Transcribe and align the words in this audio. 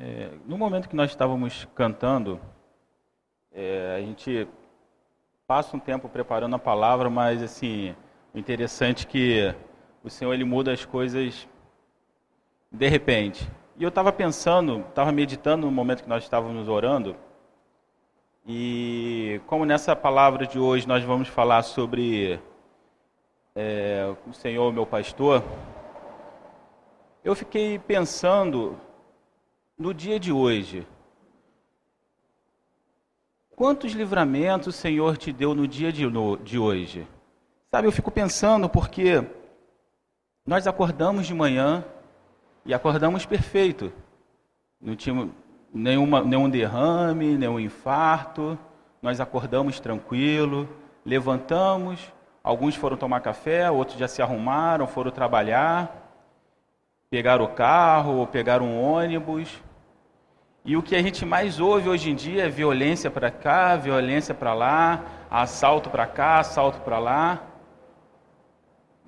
É, 0.00 0.30
no 0.46 0.56
momento 0.56 0.88
que 0.88 0.94
nós 0.94 1.10
estávamos 1.10 1.66
cantando, 1.74 2.40
é, 3.52 3.96
a 3.96 4.00
gente 4.00 4.46
passa 5.44 5.76
um 5.76 5.80
tempo 5.80 6.08
preparando 6.08 6.54
a 6.54 6.58
palavra, 6.58 7.10
mas 7.10 7.42
assim, 7.42 7.96
o 8.32 8.38
interessante 8.38 9.04
é 9.04 9.08
que 9.08 9.54
o 10.04 10.08
Senhor 10.08 10.32
ele 10.32 10.44
muda 10.44 10.72
as 10.72 10.84
coisas 10.84 11.48
de 12.70 12.88
repente. 12.88 13.50
E 13.76 13.82
eu 13.82 13.88
estava 13.88 14.12
pensando, 14.12 14.84
estava 14.88 15.10
meditando 15.10 15.66
no 15.66 15.72
momento 15.72 16.04
que 16.04 16.08
nós 16.08 16.22
estávamos 16.22 16.68
orando, 16.68 17.16
e 18.46 19.40
como 19.48 19.64
nessa 19.64 19.96
palavra 19.96 20.46
de 20.46 20.60
hoje 20.60 20.86
nós 20.86 21.02
vamos 21.02 21.26
falar 21.26 21.64
sobre 21.64 22.40
é, 23.52 24.14
o 24.28 24.32
Senhor, 24.32 24.72
meu 24.72 24.86
pastor, 24.86 25.42
eu 27.24 27.34
fiquei 27.34 27.80
pensando 27.80 28.78
no 29.78 29.94
dia 29.94 30.18
de 30.18 30.32
hoje. 30.32 30.84
Quantos 33.54 33.92
livramentos 33.92 34.68
o 34.68 34.72
Senhor 34.72 35.16
te 35.16 35.32
deu 35.32 35.54
no 35.54 35.68
dia 35.68 35.92
de, 35.92 36.06
no, 36.06 36.36
de 36.36 36.58
hoje? 36.58 37.06
Sabe, 37.70 37.86
eu 37.86 37.92
fico 37.92 38.10
pensando 38.10 38.68
porque 38.68 39.24
nós 40.44 40.66
acordamos 40.66 41.26
de 41.26 41.34
manhã 41.34 41.84
e 42.64 42.74
acordamos 42.74 43.24
perfeito. 43.24 43.92
Não 44.80 44.96
tinha 44.96 45.28
nenhuma, 45.72 46.22
nenhum 46.22 46.50
derrame, 46.50 47.36
nenhum 47.36 47.60
infarto. 47.60 48.58
Nós 49.00 49.20
acordamos 49.20 49.78
tranquilo, 49.78 50.68
levantamos. 51.04 52.12
Alguns 52.42 52.74
foram 52.74 52.96
tomar 52.96 53.20
café, 53.20 53.70
outros 53.70 53.98
já 53.98 54.08
se 54.08 54.22
arrumaram, 54.22 54.86
foram 54.86 55.10
trabalhar, 55.10 56.10
pegaram 57.10 57.44
o 57.44 57.48
carro, 57.48 58.26
pegaram 58.26 58.66
um 58.66 58.80
ônibus. 58.80 59.62
E 60.68 60.76
o 60.76 60.82
que 60.82 60.94
a 60.94 61.00
gente 61.00 61.24
mais 61.24 61.58
ouve 61.58 61.88
hoje 61.88 62.10
em 62.10 62.14
dia 62.14 62.44
é 62.44 62.48
violência 62.50 63.10
para 63.10 63.30
cá, 63.30 63.74
violência 63.74 64.34
para 64.34 64.52
lá, 64.52 65.02
assalto 65.30 65.88
para 65.88 66.06
cá, 66.06 66.40
assalto 66.40 66.82
para 66.82 66.98
lá. 66.98 67.42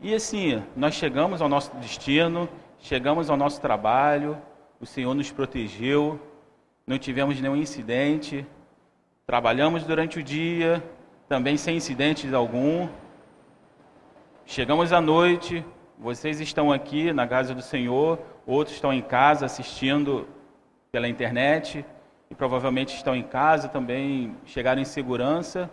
E 0.00 0.14
assim, 0.14 0.62
nós 0.74 0.94
chegamos 0.94 1.42
ao 1.42 1.50
nosso 1.50 1.76
destino, 1.76 2.48
chegamos 2.78 3.28
ao 3.28 3.36
nosso 3.36 3.60
trabalho, 3.60 4.38
o 4.80 4.86
Senhor 4.86 5.12
nos 5.12 5.30
protegeu, 5.30 6.18
não 6.86 6.98
tivemos 6.98 7.38
nenhum 7.38 7.56
incidente, 7.56 8.46
trabalhamos 9.26 9.84
durante 9.84 10.18
o 10.18 10.22
dia, 10.22 10.82
também 11.28 11.58
sem 11.58 11.76
incidentes 11.76 12.32
algum. 12.32 12.88
Chegamos 14.46 14.94
à 14.94 15.00
noite, 15.02 15.62
vocês 15.98 16.40
estão 16.40 16.72
aqui 16.72 17.12
na 17.12 17.28
casa 17.28 17.54
do 17.54 17.60
Senhor, 17.60 18.18
outros 18.46 18.76
estão 18.76 18.94
em 18.94 19.02
casa 19.02 19.44
assistindo 19.44 20.26
pela 20.90 21.08
internet 21.08 21.84
e 22.30 22.34
provavelmente 22.34 22.94
estão 22.94 23.14
em 23.14 23.22
casa 23.22 23.68
também, 23.68 24.36
chegaram 24.44 24.80
em 24.80 24.84
segurança. 24.84 25.70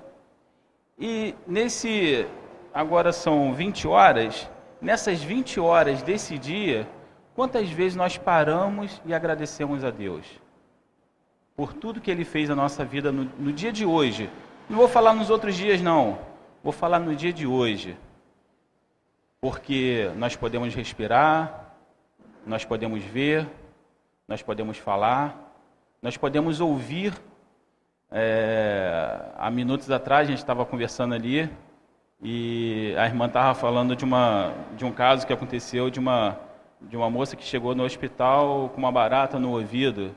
E 0.98 1.36
nesse, 1.46 2.28
agora 2.74 3.12
são 3.12 3.54
20 3.54 3.88
horas, 3.88 4.50
nessas 4.82 5.22
20 5.22 5.60
horas 5.60 6.02
desse 6.02 6.38
dia, 6.38 6.88
quantas 7.36 7.70
vezes 7.70 7.96
nós 7.96 8.18
paramos 8.18 9.02
e 9.06 9.14
agradecemos 9.14 9.84
a 9.84 9.92
Deus? 9.92 10.26
Por 11.56 11.74
tudo 11.74 12.02
que 12.02 12.10
Ele 12.10 12.26
fez 12.26 12.50
na 12.50 12.56
nossa 12.56 12.84
vida 12.84 13.12
no, 13.12 13.26
no 13.38 13.52
dia 13.52 13.72
de 13.72 13.86
hoje. 13.86 14.30
Não 14.70 14.78
vou 14.78 14.88
falar 14.88 15.14
nos 15.14 15.30
outros 15.30 15.56
dias, 15.56 15.82
não. 15.82 16.20
Vou 16.64 16.74
falar 16.74 17.00
no 17.00 17.16
dia 17.16 17.32
de 17.32 17.48
hoje. 17.48 17.98
Porque 19.40 20.12
nós 20.16 20.36
podemos 20.36 20.74
respirar, 20.74 21.76
nós 22.46 22.66
podemos 22.66 23.04
ver, 23.04 23.48
nós 24.28 24.42
podemos 24.42 24.78
falar, 24.78 25.56
nós 26.02 26.18
podemos 26.18 26.60
ouvir. 26.60 27.14
É, 28.12 29.32
há 29.38 29.50
minutos 29.50 29.90
atrás 29.90 30.28
a 30.28 30.32
gente 30.32 30.40
estava 30.40 30.66
conversando 30.66 31.14
ali 31.14 31.50
e 32.22 32.94
a 32.98 33.06
irmã 33.06 33.28
estava 33.28 33.54
falando 33.54 33.96
de, 33.96 34.04
uma, 34.04 34.54
de 34.76 34.84
um 34.86 34.92
caso 34.92 35.26
que 35.26 35.34
aconteceu 35.34 35.90
de 35.90 36.00
uma, 36.00 36.40
de 36.82 36.98
uma 36.98 37.10
moça 37.10 37.36
que 37.36 37.44
chegou 37.44 37.74
no 37.76 37.84
hospital 37.84 38.70
com 38.70 38.78
uma 38.78 38.92
barata 38.92 39.40
no 39.40 39.52
ouvido. 39.52 40.16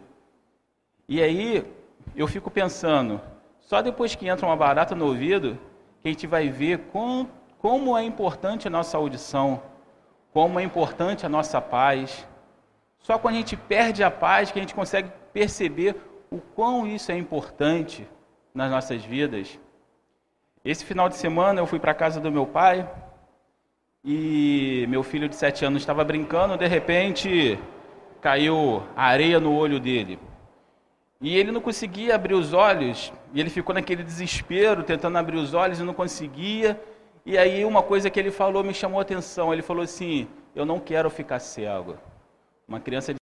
E 1.09 1.23
aí 1.23 1.65
eu 2.17 2.27
fico 2.27 2.51
pensando, 2.51 3.21
só 3.61 3.81
depois 3.81 4.15
que 4.15 4.29
entra 4.29 4.47
uma 4.47 4.57
barata 4.57 4.95
no 4.95 5.07
ouvido, 5.07 5.59
que 6.01 6.09
a 6.09 6.13
gente 6.13 6.27
vai 6.27 6.49
ver 6.49 6.79
com, 6.93 7.27
como 7.59 7.97
é 7.97 8.03
importante 8.03 8.67
a 8.67 8.71
nossa 8.71 8.97
audição, 8.97 9.63
como 10.33 10.59
é 10.59 10.63
importante 10.63 11.27
a 11.27 11.29
nossa 11.29 11.61
paz, 11.61 12.27
só 13.01 13.19
quando 13.19 13.35
a 13.35 13.39
gente 13.39 13.57
perde 13.57 14.05
a 14.05 14.11
paz 14.11 14.53
que 14.53 14.59
a 14.59 14.63
gente 14.63 14.75
consegue 14.75 15.11
perceber 15.33 15.97
o 16.31 16.39
quão 16.39 16.87
isso 16.87 17.11
é 17.11 17.17
importante 17.17 18.07
nas 18.55 18.71
nossas 18.71 19.05
vidas. 19.05 19.59
Esse 20.65 20.85
final 20.85 21.09
de 21.09 21.17
semana 21.17 21.61
eu 21.61 21.67
fui 21.67 21.79
para 21.79 21.93
a 21.93 21.95
casa 21.95 22.21
do 22.21 22.31
meu 22.31 22.47
pai 22.47 22.89
e 24.05 24.87
meu 24.89 25.03
filho 25.03 25.29
de 25.29 25.35
sete 25.35 25.65
anos 25.65 25.83
estava 25.83 26.05
brincando, 26.05 26.57
de 26.57 26.67
repente 26.67 27.59
caiu 28.21 28.83
areia 28.95 29.41
no 29.41 29.55
olho 29.55 29.81
dele. 29.81 30.19
E 31.21 31.37
ele 31.37 31.53
não 31.53 31.61
conseguia 31.61 32.15
abrir 32.15 32.35
os 32.35 32.55
olhos, 32.55 33.13
e 33.35 33.41
ele 33.41 33.51
ficou 33.51 33.75
naquele 33.75 34.03
desespero, 34.03 34.83
tentando 34.83 35.19
abrir 35.19 35.37
os 35.37 35.53
olhos 35.53 35.79
e 35.79 35.83
não 35.83 35.93
conseguia. 35.93 36.81
E 37.27 37.37
aí 37.37 37.63
uma 37.65 37.83
coisa 37.83 38.09
que 38.09 38.19
ele 38.19 38.31
falou 38.31 38.65
me 38.65 38.73
chamou 38.73 38.99
a 38.99 39.03
atenção. 39.03 39.53
Ele 39.53 39.61
falou 39.61 39.83
assim: 39.83 40.27
"Eu 40.55 40.65
não 40.65 40.79
quero 40.79 41.11
ficar 41.11 41.39
cego". 41.39 41.99
Uma 42.71 42.79
criança 42.79 43.13
de 43.13 43.19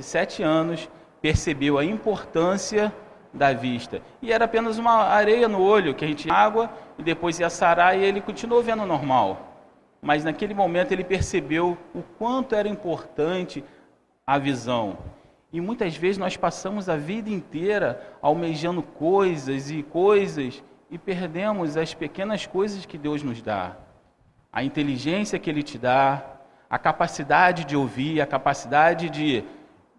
sete 0.00 0.44
anos 0.44 0.88
percebeu 1.20 1.76
a 1.76 1.84
importância 1.84 2.94
da 3.34 3.52
vista. 3.52 4.00
E 4.22 4.32
era 4.32 4.44
apenas 4.44 4.78
uma 4.78 4.92
areia 4.92 5.48
no 5.48 5.60
olho 5.60 5.92
que 5.92 6.04
a 6.04 6.08
gente 6.08 6.30
água 6.30 6.70
e 6.96 7.02
depois 7.02 7.40
ia 7.40 7.50
sarar 7.50 7.98
e 7.98 8.04
ele 8.04 8.20
continuou 8.20 8.62
vendo 8.62 8.86
normal. 8.86 9.58
Mas 10.00 10.22
naquele 10.22 10.54
momento 10.54 10.92
ele 10.92 11.02
percebeu 11.02 11.76
o 11.92 12.00
quanto 12.16 12.54
era 12.54 12.68
importante 12.68 13.64
a 14.24 14.38
visão. 14.38 14.96
E 15.52 15.60
muitas 15.60 15.96
vezes 15.96 16.16
nós 16.16 16.36
passamos 16.36 16.88
a 16.88 16.96
vida 16.96 17.28
inteira 17.28 18.00
almejando 18.22 18.84
coisas 18.84 19.68
e 19.68 19.82
coisas 19.82 20.62
e 20.88 20.96
perdemos 20.96 21.76
as 21.76 21.92
pequenas 21.92 22.46
coisas 22.46 22.86
que 22.86 22.96
Deus 22.96 23.20
nos 23.20 23.42
dá. 23.42 23.76
A 24.52 24.62
inteligência 24.62 25.40
que 25.40 25.50
Ele 25.50 25.64
te 25.64 25.76
dá, 25.76 26.31
a 26.72 26.78
capacidade 26.78 27.66
de 27.66 27.76
ouvir, 27.76 28.22
a 28.22 28.26
capacidade 28.26 29.10
de, 29.10 29.44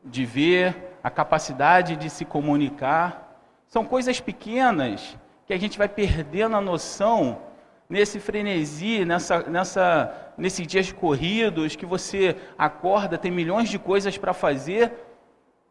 de 0.04 0.26
ver, 0.26 0.76
a 1.04 1.10
capacidade 1.12 1.96
de 1.96 2.10
se 2.10 2.26
comunicar. 2.26 3.40
São 3.68 3.86
coisas 3.86 4.20
pequenas 4.20 5.16
que 5.46 5.54
a 5.54 5.60
gente 5.60 5.78
vai 5.78 5.88
perdendo 5.88 6.56
a 6.56 6.62
noção 6.62 7.44
nesse 7.88 8.20
frenesi, 8.20 9.06
nessa, 9.06 9.44
nessa, 9.44 10.34
nesses 10.36 10.66
dias 10.66 10.92
corridos, 10.92 11.76
que 11.76 11.86
você 11.86 12.36
acorda, 12.58 13.20
tem 13.20 13.30
milhões 13.30 13.70
de 13.70 13.78
coisas 13.78 14.18
para 14.18 14.34
fazer, 14.34 14.92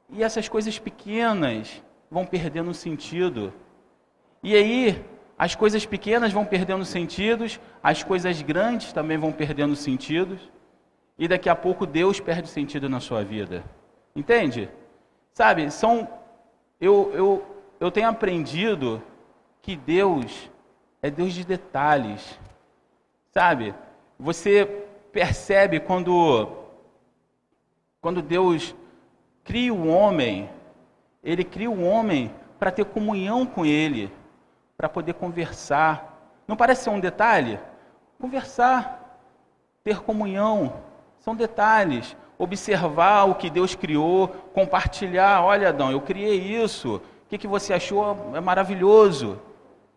e 0.08 0.22
essas 0.22 0.48
coisas 0.48 0.78
pequenas 0.78 1.82
vão 2.08 2.24
perdendo 2.24 2.72
sentido. 2.72 3.52
E 4.40 4.54
aí, 4.54 5.04
as 5.36 5.56
coisas 5.56 5.84
pequenas 5.84 6.30
vão 6.32 6.44
perdendo 6.44 6.84
sentidos, 6.84 7.58
as 7.82 8.04
coisas 8.04 8.40
grandes 8.40 8.92
também 8.92 9.18
vão 9.18 9.32
perdendo 9.32 9.74
sentidos 9.74 10.38
e 11.18 11.28
daqui 11.28 11.48
a 11.48 11.54
pouco 11.54 11.86
Deus 11.86 12.20
perde 12.20 12.48
sentido 12.48 12.88
na 12.88 13.00
sua 13.00 13.22
vida. 13.22 13.64
Entende? 14.14 14.68
Sabe, 15.32 15.70
são 15.70 16.08
eu, 16.80 17.12
eu, 17.14 17.56
eu 17.78 17.90
tenho 17.90 18.08
aprendido 18.08 19.02
que 19.60 19.76
Deus 19.76 20.50
é 21.00 21.10
Deus 21.10 21.32
de 21.32 21.44
detalhes. 21.44 22.38
Sabe? 23.30 23.74
Você 24.18 24.66
percebe 25.12 25.80
quando 25.80 26.58
quando 28.00 28.20
Deus 28.20 28.74
cria 29.44 29.72
o 29.72 29.86
homem, 29.86 30.50
ele 31.22 31.44
cria 31.44 31.70
o 31.70 31.84
homem 31.84 32.34
para 32.58 32.72
ter 32.72 32.84
comunhão 32.84 33.46
com 33.46 33.64
ele, 33.64 34.12
para 34.76 34.88
poder 34.88 35.14
conversar. 35.14 36.42
Não 36.48 36.56
parece 36.56 36.82
ser 36.82 36.90
um 36.90 36.98
detalhe? 36.98 37.60
Conversar, 38.18 39.20
ter 39.84 40.00
comunhão, 40.00 40.82
são 41.22 41.34
detalhes. 41.36 42.16
Observar 42.36 43.24
o 43.24 43.36
que 43.36 43.48
Deus 43.48 43.74
criou, 43.76 44.28
compartilhar. 44.52 45.42
Olha, 45.42 45.68
Adão, 45.68 45.90
eu 45.90 46.00
criei 46.00 46.36
isso. 46.36 46.96
O 46.96 47.28
que, 47.28 47.38
que 47.38 47.46
você 47.46 47.72
achou? 47.72 48.34
É 48.34 48.40
maravilhoso. 48.40 49.40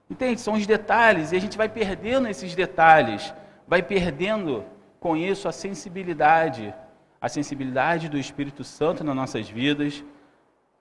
Entende? 0.09 0.39
São 0.39 0.53
os 0.53 0.67
detalhes. 0.67 1.31
E 1.31 1.35
a 1.35 1.41
gente 1.41 1.57
vai 1.57 1.67
perdendo 1.67 2.27
esses 2.27 2.53
detalhes. 2.53 3.33
Vai 3.67 3.81
perdendo 3.81 4.63
com 4.99 5.17
isso 5.17 5.47
a 5.47 5.51
sensibilidade. 5.51 6.71
A 7.19 7.27
sensibilidade 7.27 8.07
do 8.07 8.19
Espírito 8.19 8.63
Santo 8.63 9.03
nas 9.03 9.15
nossas 9.15 9.49
vidas. 9.49 10.03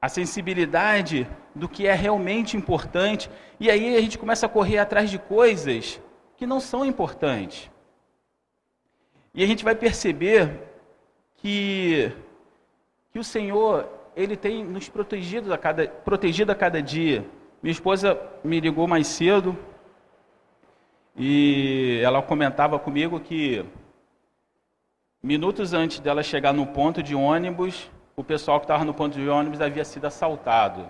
A 0.02 0.10
sensibilidade 0.10 1.26
do 1.54 1.66
que 1.66 1.86
é 1.86 1.94
realmente 1.94 2.54
importante. 2.54 3.30
E 3.58 3.70
aí 3.70 3.96
a 3.96 4.00
gente 4.02 4.18
começa 4.18 4.44
a 4.44 4.50
correr 4.50 4.76
atrás 4.76 5.08
de 5.08 5.18
coisas 5.18 5.98
que 6.36 6.46
não 6.46 6.60
são 6.60 6.84
importantes. 6.84 7.70
E 9.34 9.42
a 9.42 9.46
gente 9.46 9.64
vai 9.64 9.74
perceber 9.74 10.62
que, 11.38 12.12
que 13.10 13.18
o 13.18 13.24
Senhor, 13.24 13.88
ele 14.14 14.36
tem 14.36 14.64
nos 14.64 14.88
protegido 14.88 15.52
a 15.52 15.58
cada, 15.58 15.88
protegido 15.88 16.52
a 16.52 16.54
cada 16.54 16.80
dia. 16.80 17.26
Minha 17.60 17.72
esposa 17.72 18.16
me 18.44 18.60
ligou 18.60 18.86
mais 18.86 19.08
cedo 19.08 19.58
e 21.16 22.00
ela 22.04 22.22
comentava 22.22 22.78
comigo 22.78 23.18
que 23.18 23.64
minutos 25.20 25.72
antes 25.72 25.98
dela 25.98 26.22
chegar 26.22 26.52
no 26.52 26.66
ponto 26.66 27.02
de 27.02 27.14
ônibus, 27.16 27.90
o 28.14 28.22
pessoal 28.22 28.60
que 28.60 28.64
estava 28.64 28.84
no 28.84 28.94
ponto 28.94 29.18
de 29.18 29.28
ônibus 29.28 29.60
havia 29.60 29.84
sido 29.84 30.06
assaltado. 30.06 30.88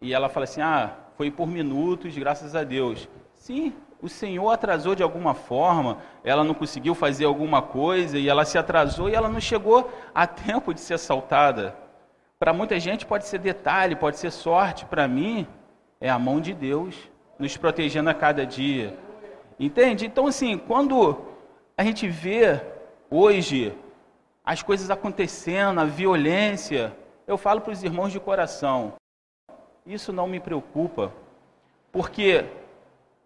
E 0.00 0.14
ela 0.14 0.28
fala 0.28 0.44
assim: 0.44 0.60
ah, 0.60 0.96
foi 1.16 1.28
por 1.30 1.48
minutos, 1.48 2.16
graças 2.16 2.54
a 2.54 2.62
Deus. 2.62 3.08
Sim, 3.34 3.72
o 4.02 4.08
Senhor 4.08 4.50
atrasou 4.50 4.94
de 4.94 5.02
alguma 5.02 5.34
forma, 5.34 5.98
ela 6.24 6.42
não 6.42 6.54
conseguiu 6.54 6.94
fazer 6.94 7.24
alguma 7.24 7.60
coisa 7.60 8.18
e 8.18 8.28
ela 8.28 8.44
se 8.44 8.56
atrasou 8.56 9.08
e 9.08 9.14
ela 9.14 9.28
não 9.28 9.40
chegou 9.40 9.90
a 10.14 10.26
tempo 10.26 10.72
de 10.72 10.80
ser 10.80 10.94
assaltada. 10.94 11.74
Para 12.38 12.52
muita 12.52 12.80
gente 12.80 13.04
pode 13.04 13.26
ser 13.26 13.38
detalhe, 13.38 13.94
pode 13.94 14.18
ser 14.18 14.30
sorte, 14.30 14.86
para 14.86 15.06
mim 15.06 15.46
é 16.00 16.08
a 16.08 16.18
mão 16.18 16.40
de 16.40 16.54
Deus 16.54 16.96
nos 17.38 17.56
protegendo 17.56 18.08
a 18.08 18.14
cada 18.14 18.46
dia. 18.46 18.96
Entende? 19.58 20.06
Então, 20.06 20.26
assim, 20.26 20.56
quando 20.56 21.20
a 21.76 21.84
gente 21.84 22.08
vê 22.08 22.60
hoje 23.10 23.74
as 24.42 24.62
coisas 24.62 24.90
acontecendo, 24.90 25.80
a 25.80 25.84
violência, 25.84 26.96
eu 27.26 27.36
falo 27.36 27.60
para 27.60 27.72
os 27.72 27.84
irmãos 27.84 28.10
de 28.10 28.18
coração, 28.18 28.94
isso 29.84 30.12
não 30.12 30.26
me 30.26 30.40
preocupa, 30.40 31.12
porque 31.92 32.46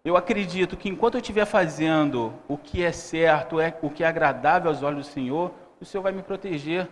eu 0.05 0.15
acredito 0.15 0.77
que 0.77 0.87
enquanto 0.87 1.15
eu 1.15 1.19
estiver 1.19 1.45
fazendo 1.45 2.31
o 2.47 2.59
que 2.59 2.83
é 2.83 2.91
certo, 2.91 3.59
é, 3.59 3.75
o 3.81 3.89
que 3.89 4.03
é 4.03 4.07
agradável 4.07 4.69
aos 4.69 4.83
olhos 4.83 5.07
do 5.07 5.11
Senhor, 5.11 5.51
o 5.81 5.83
Senhor 5.83 6.03
vai 6.03 6.11
me 6.11 6.21
proteger. 6.21 6.87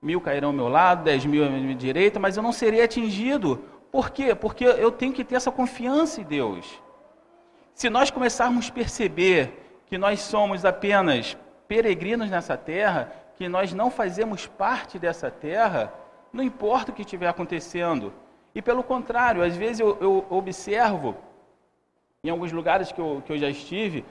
Mil 0.00 0.20
cairão 0.20 0.50
ao 0.50 0.54
meu 0.54 0.68
lado, 0.68 1.04
dez 1.04 1.24
mil 1.24 1.42
à 1.42 1.48
minha 1.48 1.74
direita, 1.74 2.20
mas 2.20 2.36
eu 2.36 2.42
não 2.42 2.52
serei 2.52 2.82
atingido. 2.82 3.64
Por 3.90 4.10
quê? 4.10 4.34
Porque 4.34 4.62
eu 4.62 4.92
tenho 4.92 5.14
que 5.14 5.24
ter 5.24 5.36
essa 5.36 5.50
confiança 5.50 6.20
em 6.20 6.24
Deus. 6.24 6.80
Se 7.72 7.88
nós 7.88 8.10
começarmos 8.10 8.68
a 8.68 8.72
perceber 8.72 9.80
que 9.86 9.96
nós 9.96 10.20
somos 10.20 10.66
apenas 10.66 11.34
peregrinos 11.66 12.28
nessa 12.28 12.58
terra, 12.58 13.10
que 13.38 13.48
nós 13.48 13.72
não 13.72 13.90
fazemos 13.90 14.46
parte 14.46 14.98
dessa 14.98 15.30
terra, 15.30 15.94
não 16.30 16.44
importa 16.44 16.92
o 16.92 16.94
que 16.94 17.02
estiver 17.02 17.28
acontecendo. 17.28 18.12
E 18.54 18.60
pelo 18.60 18.82
contrário, 18.82 19.42
às 19.42 19.56
vezes 19.56 19.80
eu, 19.80 19.96
eu 19.98 20.26
observo 20.28 21.16
em 22.24 22.30
alguns 22.30 22.50
lugares 22.50 22.90
que 22.90 23.00
eu, 23.00 23.22
que 23.24 23.32
eu 23.32 23.38
já 23.38 23.48
estive, 23.48 24.04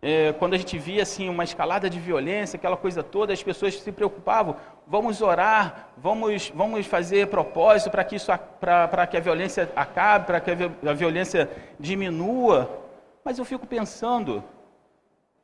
é, 0.00 0.32
quando 0.38 0.54
a 0.54 0.56
gente 0.56 0.78
via 0.78 1.02
assim 1.02 1.28
uma 1.28 1.44
escalada 1.44 1.90
de 1.90 1.98
violência, 1.98 2.56
aquela 2.56 2.76
coisa 2.76 3.02
toda, 3.02 3.32
as 3.32 3.42
pessoas 3.42 3.78
se 3.78 3.92
preocupavam, 3.92 4.56
vamos 4.86 5.20
orar, 5.20 5.88
vamos, 5.96 6.50
vamos 6.54 6.86
fazer 6.86 7.26
propósito 7.26 7.90
para 7.90 8.04
que 8.04 8.16
isso 8.16 8.30
para 8.60 9.06
que 9.06 9.16
a 9.16 9.20
violência 9.20 9.70
acabe, 9.76 10.26
para 10.26 10.40
que 10.40 10.50
a 10.50 10.92
violência 10.94 11.50
diminua. 11.78 12.70
Mas 13.24 13.38
eu 13.38 13.44
fico 13.44 13.66
pensando 13.66 14.42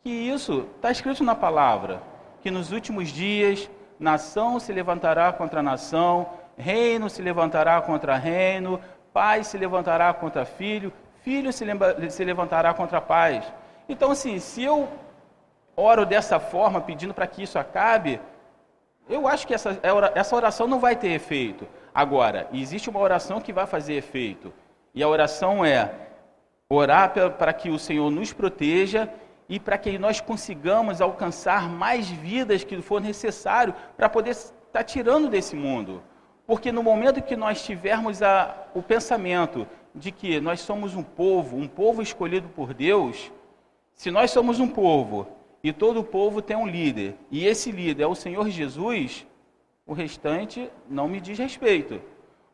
que 0.03 0.09
isso 0.09 0.67
está 0.77 0.91
escrito 0.91 1.23
na 1.23 1.35
palavra, 1.35 2.01
que 2.41 2.51
nos 2.51 2.73
últimos 2.73 3.09
dias 3.09 3.69
nação 3.99 4.59
se 4.59 4.73
levantará 4.73 5.33
contra 5.33 5.63
nação, 5.63 6.29
reino 6.57 7.11
se 7.11 7.21
levantará 7.21 7.81
contra 7.83 8.17
reino, 8.17 8.81
pai 9.13 9.45
se 9.45 9.59
levantará 9.59 10.13
contra 10.15 10.45
filho, 10.45 10.93
filho 11.25 11.51
se, 11.53 11.65
lembra, 11.65 12.11
se 12.11 12.23
levantará 12.23 12.75
contra 12.75 12.99
a 12.99 13.01
paz. 13.01 13.51
Então, 13.89 14.11
assim, 14.11 14.39
se 14.39 14.63
eu 14.63 14.89
oro 15.75 16.05
dessa 16.05 16.39
forma, 16.39 16.83
pedindo 16.83 17.15
para 17.15 17.27
que 17.27 17.43
isso 17.43 17.59
acabe, 17.59 18.21
eu 19.09 19.27
acho 19.27 19.47
que 19.47 19.55
essa, 19.55 19.71
é 19.83 20.19
essa 20.21 20.37
oração 20.37 20.67
não 20.67 20.79
vai 20.79 20.95
ter 20.95 21.09
efeito. 21.09 21.67
Agora, 21.95 22.47
existe 22.53 22.91
uma 22.91 23.01
oração 23.01 23.41
que 23.41 23.53
vai 23.53 23.67
fazer 23.67 23.95
efeito. 23.95 24.53
E 24.95 25.03
a 25.03 25.09
oração 25.09 25.65
é 25.65 25.93
orar 26.69 27.13
para 27.39 27.53
que 27.53 27.71
o 27.71 27.79
Senhor 27.79 28.11
nos 28.11 28.33
proteja 28.33 29.09
e 29.49 29.59
para 29.59 29.79
que 29.79 29.99
nós 29.99 30.21
consigamos 30.21 31.01
alcançar 31.01 31.69
mais 31.69 32.09
vidas 32.09 32.65
que 32.65 32.81
for 32.83 33.01
necessário 33.01 33.75
para 33.97 34.09
poder 34.11 34.31
estar 34.31 34.85
tirando 34.85 35.29
desse 35.29 35.57
mundo. 35.57 36.03
Porque 36.47 36.71
no 36.71 36.83
momento 36.83 37.23
que 37.23 37.37
nós 37.37 37.65
tivermos 37.65 38.23
a, 38.23 38.55
o 38.75 38.83
pensamento 38.83 39.67
de 39.95 40.11
que 40.11 40.41
nós 40.41 40.61
somos 40.61 40.95
um 40.95 41.03
povo, 41.03 41.57
um 41.57 41.69
povo 41.69 42.03
escolhido 42.03 42.49
por 42.49 42.75
Deus, 42.75 43.31
se 43.95 44.11
nós 44.11 44.31
somos 44.31 44.59
um 44.59 44.69
povo 44.69 45.27
e 45.63 45.73
todo 45.73 46.03
povo 46.03 46.43
tem 46.43 46.57
um 46.57 46.67
líder, 46.67 47.15
e 47.31 47.47
esse 47.47 47.71
líder 47.71 48.03
é 48.03 48.07
o 48.07 48.15
Senhor 48.15 48.49
Jesus, 48.49 49.27
o 49.87 49.93
restante 49.93 50.71
não 50.89 51.07
me 51.09 51.21
diz 51.21 51.39
respeito. 51.39 52.01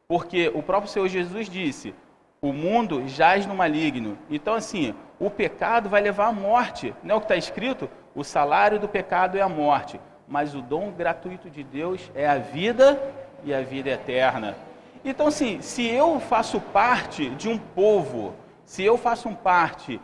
Porque 0.07 0.51
o 0.55 0.63
próprio 0.63 0.91
Senhor 0.91 1.09
Jesus 1.09 1.49
disse: 1.49 1.95
o 2.43 2.53
mundo 2.53 3.07
jaz 3.07 3.47
no 3.47 3.55
maligno. 3.55 4.17
Então, 4.29 4.55
assim, 4.55 4.95
o 5.19 5.31
pecado 5.31 5.89
vai 5.89 6.01
levar 6.01 6.29
à 6.29 6.33
morte. 6.33 6.95
Não 7.03 7.15
é 7.15 7.19
o 7.19 7.21
que 7.21 7.27
está 7.27 7.37
escrito? 7.37 7.89
O 8.15 8.25
salário 8.25 8.81
do 8.81 8.89
pecado 8.89 9.37
é 9.37 9.41
a 9.41 9.49
morte, 9.49 10.01
mas 10.27 10.55
o 10.55 10.63
dom 10.63 10.91
gratuito 10.91 11.51
de 11.51 11.63
Deus 11.63 12.11
é 12.15 12.27
a 12.27 12.39
vida 12.39 13.01
e 13.45 13.53
a 13.53 13.61
vida 13.61 13.91
eterna. 13.91 14.57
Então, 15.05 15.29
assim, 15.29 15.63
se 15.63 15.87
eu 15.87 16.21
faço 16.21 16.61
parte 16.61 17.31
de 17.31 17.49
um 17.49 17.57
povo, 17.57 18.35
se 18.65 18.85
eu 18.85 18.99
faço 18.99 19.31
parte 19.31 20.01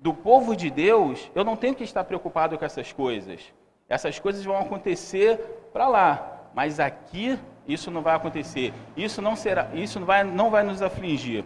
do 0.00 0.14
povo 0.14 0.54
de 0.54 0.70
Deus, 0.70 1.30
eu 1.34 1.44
não 1.44 1.56
tenho 1.56 1.74
que 1.74 1.82
estar 1.82 2.04
preocupado 2.04 2.56
com 2.56 2.64
essas 2.64 2.92
coisas. 2.92 3.52
Essas 3.88 4.18
coisas 4.18 4.44
vão 4.44 4.58
acontecer 4.58 5.38
para 5.72 5.88
lá, 5.88 6.48
mas 6.54 6.78
aqui 6.78 7.38
isso 7.66 7.90
não 7.90 8.02
vai 8.02 8.14
acontecer. 8.14 8.72
Isso 8.96 9.20
não 9.20 9.34
será, 9.34 9.68
isso 9.74 9.98
não 9.98 10.06
vai, 10.06 10.22
não 10.22 10.50
vai 10.50 10.62
nos 10.62 10.80
afligir. 10.80 11.44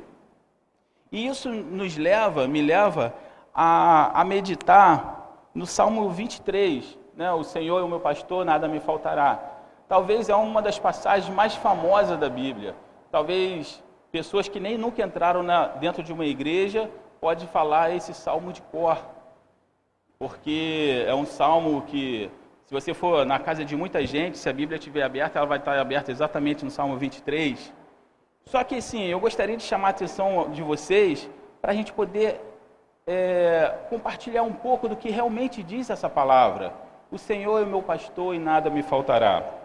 E 1.11 1.27
isso 1.27 1.49
nos 1.49 1.97
leva, 1.97 2.47
me 2.47 2.61
leva 2.61 3.15
a, 3.55 4.21
a 4.21 4.25
meditar 4.25 5.49
no 5.55 5.67
Salmo 5.67 6.09
23, 6.11 6.99
né? 7.17 7.33
O 7.33 7.43
Senhor 7.43 7.81
é 7.81 7.83
o 7.83 7.89
meu 7.89 7.99
pastor, 7.99 8.45
nada 8.45 8.69
me 8.69 8.79
faltará. 8.79 9.41
Talvez 9.89 10.29
é 10.29 10.35
uma 10.37 10.61
das 10.61 10.79
passagens 10.79 11.35
mais 11.35 11.55
famosas 11.55 12.19
da 12.19 12.29
Bíblia 12.29 12.77
talvez 13.11 13.83
pessoas 14.11 14.49
que 14.49 14.61
nem 14.61 14.77
nunca 14.77 15.03
entraram 15.03 15.43
na, 15.43 15.67
dentro 15.67 16.03
de 16.03 16.13
uma 16.13 16.25
igreja 16.25 16.91
pode 17.21 17.47
falar 17.49 17.95
esse 17.95 18.15
salmo 18.15 18.53
de 18.53 18.63
cor, 18.63 18.99
porque 20.19 21.05
é 21.07 21.15
um 21.15 21.27
salmo 21.27 21.83
que, 21.83 22.31
se 22.65 22.73
você 22.73 22.95
for 22.95 23.27
na 23.27 23.39
casa 23.39 23.65
de 23.65 23.77
muita 23.77 24.05
gente, 24.07 24.39
se 24.39 24.49
a 24.49 24.53
Bíblia 24.53 24.79
estiver 24.79 25.03
aberta, 25.03 25.39
ela 25.39 25.47
vai 25.47 25.59
estar 25.59 25.79
aberta 25.79 26.11
exatamente 26.11 26.65
no 26.65 26.71
Salmo 26.71 26.97
23. 26.97 27.73
Só 28.47 28.65
que, 28.65 28.81
sim, 28.81 29.05
eu 29.05 29.21
gostaria 29.21 29.57
de 29.57 29.63
chamar 29.63 29.89
a 29.89 29.91
atenção 29.91 30.51
de 30.51 30.63
vocês 30.63 31.29
para 31.61 31.73
a 31.73 31.75
gente 31.75 31.93
poder 31.93 32.41
é, 33.07 33.75
compartilhar 33.89 34.43
um 34.43 34.53
pouco 34.53 34.89
do 34.89 34.97
que 34.97 35.11
realmente 35.11 35.63
diz 35.63 35.91
essa 35.91 36.09
palavra. 36.09 36.73
O 37.11 37.19
Senhor 37.19 37.61
é 37.61 37.65
meu 37.65 37.83
pastor 37.83 38.35
e 38.35 38.39
nada 38.39 38.71
me 38.71 38.83
faltará. 38.83 39.60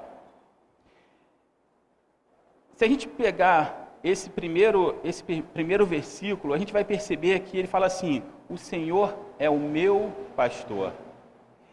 Se 2.76 2.84
a 2.84 2.88
gente 2.90 3.08
pegar 3.08 3.98
esse 4.04 4.30
primeiro, 4.30 5.00
esse 5.02 5.24
primeiro 5.24 5.86
versículo, 5.86 6.54
a 6.54 6.58
gente 6.58 6.74
vai 6.74 6.84
perceber 6.84 7.40
que 7.40 7.58
ele 7.58 7.68
fala 7.68 7.86
assim: 7.86 8.22
O 8.50 8.58
Senhor 8.58 9.18
é 9.40 9.50
o 9.50 9.58
meu 9.58 10.12
pastor. 10.36 10.92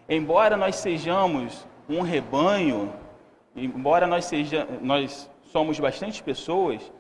Embora 0.09 0.57
nós 0.57 0.77
sejamos 0.77 1.67
um 1.89 2.03
rebanho, 2.03 2.93
embora 3.57 4.07
nós, 4.07 4.27
seja, 4.27 4.67
nós 4.81 5.29
somos 5.43 5.79
bastante 5.81 6.23
pessoas, 6.23 6.93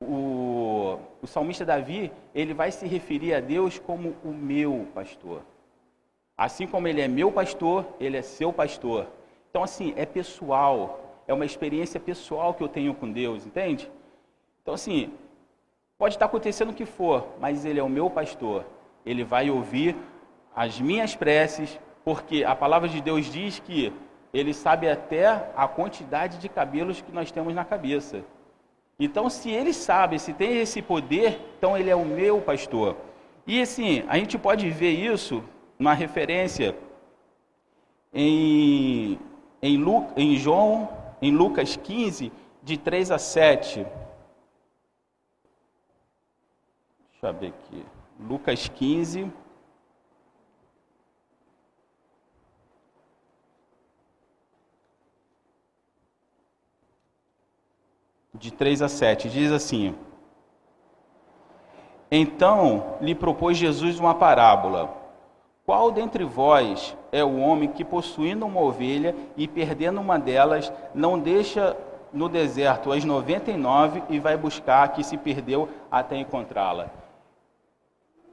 o, 0.00 0.98
o 1.20 1.26
salmista 1.26 1.64
Davi, 1.64 2.12
ele 2.32 2.54
vai 2.54 2.70
se 2.70 2.86
referir 2.86 3.34
a 3.34 3.40
Deus 3.40 3.78
como 3.78 4.14
o 4.24 4.28
meu 4.28 4.86
pastor. 4.94 5.42
Assim 6.36 6.66
como 6.66 6.86
ele 6.86 7.00
é 7.00 7.08
meu 7.08 7.32
pastor, 7.32 7.84
ele 7.98 8.16
é 8.16 8.22
seu 8.22 8.52
pastor. 8.52 9.08
Então, 9.50 9.64
assim, 9.64 9.92
é 9.96 10.06
pessoal, 10.06 11.03
é 11.26 11.32
uma 11.34 11.44
experiência 11.44 11.98
pessoal 11.98 12.54
que 12.54 12.62
eu 12.62 12.68
tenho 12.68 12.94
com 12.94 13.10
Deus, 13.10 13.46
entende? 13.46 13.90
Então, 14.62 14.74
assim, 14.74 15.12
pode 15.98 16.14
estar 16.14 16.26
acontecendo 16.26 16.70
o 16.70 16.74
que 16.74 16.84
for, 16.84 17.26
mas 17.40 17.64
Ele 17.64 17.80
é 17.80 17.82
o 17.82 17.88
meu 17.88 18.10
pastor. 18.10 18.64
Ele 19.04 19.24
vai 19.24 19.50
ouvir 19.50 19.96
as 20.54 20.80
minhas 20.80 21.14
preces, 21.14 21.78
porque 22.04 22.44
a 22.44 22.54
palavra 22.54 22.88
de 22.88 23.00
Deus 23.00 23.26
diz 23.26 23.58
que 23.58 23.92
Ele 24.32 24.52
sabe 24.54 24.88
até 24.88 25.50
a 25.56 25.66
quantidade 25.66 26.38
de 26.38 26.48
cabelos 26.48 27.00
que 27.00 27.12
nós 27.12 27.30
temos 27.30 27.54
na 27.54 27.64
cabeça. 27.64 28.24
Então, 28.98 29.28
se 29.28 29.50
Ele 29.50 29.72
sabe, 29.72 30.18
se 30.18 30.32
tem 30.32 30.58
esse 30.58 30.80
poder, 30.80 31.40
então 31.58 31.76
Ele 31.76 31.90
é 31.90 31.96
o 31.96 32.04
meu 32.04 32.40
pastor. 32.40 32.96
E 33.46 33.60
assim, 33.60 34.04
a 34.08 34.16
gente 34.16 34.38
pode 34.38 34.70
ver 34.70 34.92
isso, 34.92 35.42
uma 35.78 35.92
referência 35.92 36.74
em, 38.12 39.18
em, 39.60 39.76
Lu, 39.76 40.06
em 40.16 40.36
João 40.36 40.88
em 41.24 41.30
Lucas 41.30 41.74
15, 41.74 42.30
de 42.62 42.76
3 42.76 43.10
a 43.10 43.18
7. 43.18 43.86
Deixa 47.12 47.26
eu 47.26 47.32
ver 47.32 47.46
aqui. 47.46 47.86
Lucas 48.20 48.68
15. 48.68 49.32
De 58.34 58.52
3 58.52 58.82
a 58.82 58.88
7, 58.88 59.30
diz 59.30 59.50
assim: 59.50 59.96
Então 62.10 62.98
lhe 63.00 63.14
propôs 63.14 63.56
Jesus 63.56 63.98
uma 63.98 64.14
parábola 64.14 65.03
qual 65.64 65.90
dentre 65.90 66.24
vós 66.24 66.94
é 67.10 67.24
o 67.24 67.38
homem 67.38 67.70
que, 67.70 67.84
possuindo 67.84 68.44
uma 68.44 68.60
ovelha 68.60 69.14
e 69.36 69.48
perdendo 69.48 70.00
uma 70.00 70.18
delas, 70.18 70.70
não 70.94 71.18
deixa 71.18 71.76
no 72.12 72.28
deserto 72.28 72.92
as 72.92 73.02
99 73.02 74.02
e 74.10 74.18
vai 74.18 74.36
buscar 74.36 74.84
a 74.84 74.88
que 74.88 75.02
se 75.02 75.16
perdeu 75.16 75.68
até 75.90 76.16
encontrá-la? 76.16 76.90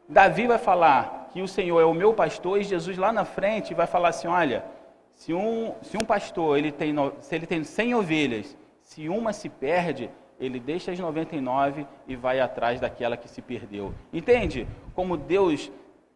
Davi 0.09 0.45
vai 0.45 0.57
falar 0.57 1.29
que 1.31 1.41
o 1.41 1.47
Senhor 1.47 1.79
é 1.79 1.85
o 1.85 1.93
meu 1.93 2.13
pastor 2.13 2.59
e 2.59 2.63
Jesus 2.63 2.97
lá 2.97 3.13
na 3.13 3.23
frente 3.23 3.73
vai 3.73 3.88
falar 3.88 4.09
assim: 4.09 4.27
olha, 4.27 4.65
se 5.13 5.33
um, 5.33 5.73
se 5.81 5.95
um 5.95 6.05
pastor 6.05 6.57
ele 6.57 6.71
tem, 6.71 6.93
se 7.19 7.33
ele 7.33 7.47
tem 7.47 7.63
100 7.63 7.95
ovelhas, 7.95 8.57
se 8.81 9.07
uma 9.07 9.31
se 9.31 9.47
perde, 9.47 10.09
ele 10.38 10.59
deixa 10.59 10.91
as 10.91 11.00
99 11.00 11.88
e 12.07 12.15
vai 12.15 12.41
atrás 12.41 12.81
daquela 12.81 13.15
que 13.15 13.29
se 13.29 13.41
perdeu. 13.41 13.93
Entende? 14.11 14.67
Como 14.93 15.15
Deus 15.15 15.71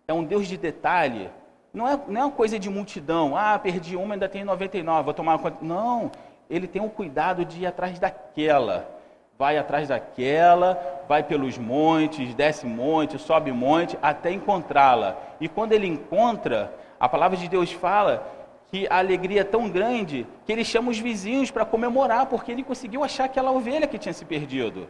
é 0.08 0.14
um 0.14 0.24
Deus 0.24 0.48
de 0.48 0.58
detalhe. 0.58 1.30
Não 1.74 1.88
é, 1.88 2.00
não 2.08 2.22
é 2.22 2.26
uma 2.26 2.32
coisa 2.32 2.58
de 2.58 2.70
multidão. 2.70 3.36
Ah, 3.36 3.60
perdi 3.60 3.96
uma, 3.96 4.16
ainda 4.16 4.30
tenho 4.30 4.46
99, 4.46 5.04
vou 5.04 5.14
tomar 5.14 5.36
uma... 5.36 5.54
Não, 5.62 6.12
ele 6.50 6.68
tem 6.68 6.82
o 6.82 6.90
cuidado 6.90 7.44
de 7.44 7.62
ir 7.62 7.66
atrás 7.66 8.00
daquela 8.00 8.96
vai 9.38 9.58
atrás 9.58 9.90
daquela, 9.90 11.04
vai 11.08 11.24
pelos 11.24 11.58
montes, 11.58 12.34
desce 12.34 12.66
monte, 12.66 13.20
sobe 13.20 13.52
monte, 13.52 13.98
até 14.02 14.32
encontrá-la. 14.32 15.18
E 15.40 15.48
quando 15.48 15.74
ele 15.74 15.88
encontra, 15.88 16.74
a 17.00 17.10
palavra 17.10 17.38
de 17.38 17.48
Deus 17.50 17.72
fala 17.72 18.26
que 18.68 18.88
a 18.90 18.98
alegria 18.98 19.42
é 19.42 19.44
tão 19.44 19.70
grande 19.70 20.26
que 20.46 20.52
ele 20.52 20.64
chama 20.64 20.90
os 20.90 21.00
vizinhos 21.00 21.52
para 21.52 21.66
comemorar, 21.66 22.26
porque 22.28 22.52
ele 22.52 22.64
conseguiu 22.64 23.04
achar 23.04 23.26
aquela 23.26 23.52
ovelha 23.52 23.88
que 23.88 24.00
tinha 24.00 24.14
se 24.14 24.26
perdido. 24.26 24.88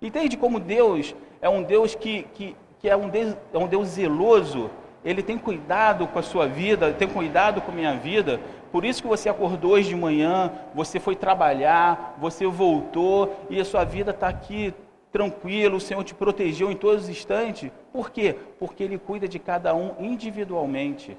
Entende 0.00 0.36
como 0.36 0.60
Deus 0.60 1.14
é 1.40 1.48
um 1.48 1.62
Deus 1.62 1.94
que, 1.94 2.24
que, 2.34 2.54
que 2.86 2.90
é, 2.90 2.96
um 2.96 3.08
Deus, 3.08 3.36
é 3.52 3.58
um 3.58 3.66
Deus 3.66 3.88
zeloso, 3.88 4.70
ele 5.04 5.20
tem 5.20 5.36
cuidado 5.36 6.06
com 6.06 6.20
a 6.20 6.22
sua 6.22 6.46
vida, 6.46 6.92
tem 6.92 7.08
cuidado 7.08 7.60
com 7.60 7.72
a 7.72 7.74
minha 7.74 7.96
vida, 7.96 8.40
por 8.70 8.84
isso 8.84 9.02
que 9.02 9.08
você 9.08 9.28
acordou 9.28 9.72
hoje 9.72 9.88
de 9.88 9.96
manhã, 9.96 10.52
você 10.72 11.00
foi 11.00 11.16
trabalhar, 11.16 12.16
você 12.20 12.46
voltou 12.46 13.34
e 13.50 13.60
a 13.60 13.64
sua 13.64 13.82
vida 13.82 14.12
está 14.12 14.28
aqui 14.28 14.72
tranquila, 15.10 15.74
o 15.74 15.80
Senhor 15.80 16.04
te 16.04 16.14
protegeu 16.14 16.70
em 16.70 16.76
todos 16.76 17.04
os 17.04 17.08
instantes. 17.08 17.72
Por 17.92 18.08
quê? 18.10 18.36
Porque 18.56 18.84
Ele 18.84 18.98
cuida 18.98 19.26
de 19.26 19.40
cada 19.40 19.74
um 19.74 19.96
individualmente. 19.98 21.16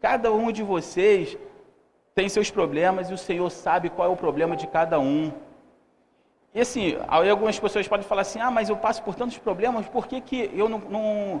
Cada 0.00 0.32
um 0.32 0.50
de 0.50 0.64
vocês 0.64 1.38
tem 2.12 2.28
seus 2.28 2.50
problemas 2.50 3.08
e 3.08 3.14
o 3.14 3.18
Senhor 3.18 3.48
sabe 3.50 3.88
qual 3.88 4.08
é 4.08 4.12
o 4.12 4.16
problema 4.16 4.56
de 4.56 4.66
cada 4.66 4.98
um. 4.98 5.30
E 6.58 6.60
assim, 6.60 6.98
aí 7.06 7.30
algumas 7.30 7.56
pessoas 7.56 7.86
podem 7.86 8.04
falar 8.04 8.22
assim: 8.22 8.40
ah, 8.40 8.50
mas 8.50 8.68
eu 8.68 8.76
passo 8.76 9.00
por 9.00 9.14
tantos 9.14 9.38
problemas, 9.38 9.86
por 9.86 10.08
que, 10.08 10.20
que 10.20 10.50
eu 10.52 10.68
não, 10.68 10.80
não. 10.90 11.40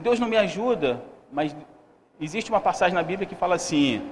Deus 0.00 0.18
não 0.18 0.26
me 0.26 0.38
ajuda? 0.38 1.02
Mas 1.30 1.54
existe 2.18 2.50
uma 2.50 2.58
passagem 2.58 2.94
na 2.94 3.02
Bíblia 3.02 3.28
que 3.28 3.34
fala 3.34 3.56
assim: 3.56 4.10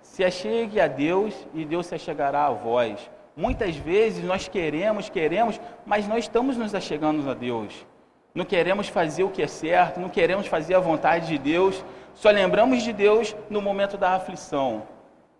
se 0.00 0.24
achegue 0.24 0.80
a 0.80 0.88
Deus 0.88 1.34
e 1.52 1.66
Deus 1.66 1.84
se 1.84 1.94
achegará 1.94 2.46
a 2.46 2.50
vós. 2.50 3.10
Muitas 3.36 3.76
vezes 3.76 4.24
nós 4.24 4.48
queremos, 4.48 5.10
queremos, 5.10 5.60
mas 5.84 6.08
nós 6.08 6.20
estamos 6.20 6.56
nos 6.56 6.74
achegando 6.74 7.30
a 7.30 7.34
Deus. 7.34 7.86
Não 8.34 8.46
queremos 8.46 8.88
fazer 8.88 9.24
o 9.24 9.28
que 9.28 9.42
é 9.42 9.46
certo, 9.46 10.00
não 10.00 10.08
queremos 10.08 10.46
fazer 10.46 10.76
a 10.76 10.80
vontade 10.80 11.26
de 11.26 11.36
Deus, 11.36 11.84
só 12.14 12.30
lembramos 12.30 12.82
de 12.82 12.94
Deus 12.94 13.36
no 13.50 13.60
momento 13.60 13.98
da 13.98 14.14
aflição. 14.14 14.84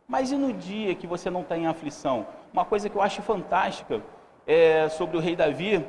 Mas 0.07 0.31
e 0.31 0.37
no 0.37 0.53
dia 0.53 0.95
que 0.95 1.07
você 1.07 1.31
não 1.31 1.41
está 1.41 1.57
em 1.57 1.67
aflição? 1.67 2.27
Uma 2.53 2.67
coisa 2.67 2.91
que 2.91 2.97
eu 2.97 3.01
acho 3.01 3.23
fantástica 3.23 4.03
é 4.49 4.89
sobre 4.89 5.19
o 5.19 5.21
rei 5.21 5.37
Davi, 5.37 5.85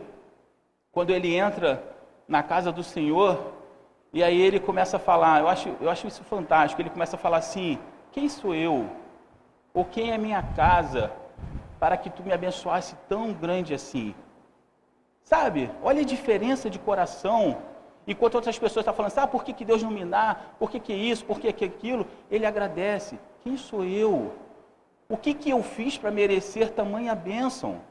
quando 0.92 1.12
ele 1.12 1.34
entra 1.34 1.82
na 2.28 2.44
casa 2.44 2.74
do 2.74 2.84
Senhor, 2.84 3.54
e 4.12 4.22
aí 4.22 4.40
ele 4.40 4.60
começa 4.60 4.98
a 4.98 5.00
falar, 5.00 5.40
eu 5.40 5.48
acho, 5.48 5.70
eu 5.80 5.90
acho 5.90 6.06
isso 6.08 6.24
fantástico, 6.26 6.82
ele 6.82 6.90
começa 6.90 7.16
a 7.16 7.20
falar 7.20 7.38
assim, 7.38 7.80
quem 8.12 8.28
sou 8.28 8.54
eu? 8.54 8.86
Ou 9.74 9.86
quem 9.86 10.12
é 10.12 10.18
minha 10.18 10.44
casa 10.44 11.10
para 11.80 11.96
que 11.96 12.10
tu 12.10 12.22
me 12.22 12.34
abençoasse 12.34 12.98
tão 13.08 13.32
grande 13.32 13.74
assim? 13.74 14.14
Sabe? 15.24 15.72
Olha 15.82 16.02
a 16.02 16.06
diferença 16.06 16.70
de 16.70 16.80
coração. 16.80 17.60
Enquanto 18.06 18.36
outras 18.36 18.60
pessoas 18.60 18.84
estão 18.84 18.94
falando, 18.94 19.12
sabe 19.12 19.32
por 19.32 19.44
que, 19.44 19.54
que 19.54 19.64
Deus 19.64 19.82
não 19.82 19.92
me 19.92 20.04
dá? 20.04 20.36
Por 20.58 20.70
que, 20.70 20.80
que 20.82 20.92
isso? 20.92 21.24
Por 21.24 21.40
que, 21.40 21.54
que 21.54 21.64
aquilo? 21.64 22.06
Ele 22.30 22.46
agradece. 22.46 23.18
Quem 23.42 23.56
sou 23.56 23.86
eu? 23.86 24.34
O 25.08 25.16
que, 25.16 25.34
que 25.34 25.52
eu 25.52 25.64
fiz 25.64 25.98
para 25.98 26.12
merecer 26.12 26.72
tamanha 26.72 27.16
bênção? 27.16 27.88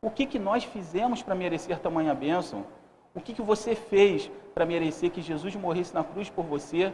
O 0.00 0.10
que, 0.10 0.26
que 0.26 0.38
nós 0.38 0.62
fizemos 0.62 1.22
para 1.22 1.34
merecer 1.34 1.78
tamanha 1.80 2.14
bênção? 2.14 2.64
O 3.14 3.20
que, 3.20 3.34
que 3.34 3.42
você 3.42 3.74
fez 3.74 4.30
para 4.54 4.64
merecer 4.64 5.10
que 5.10 5.20
Jesus 5.20 5.56
morresse 5.56 5.92
na 5.92 6.04
cruz 6.04 6.30
por 6.30 6.44
você? 6.44 6.92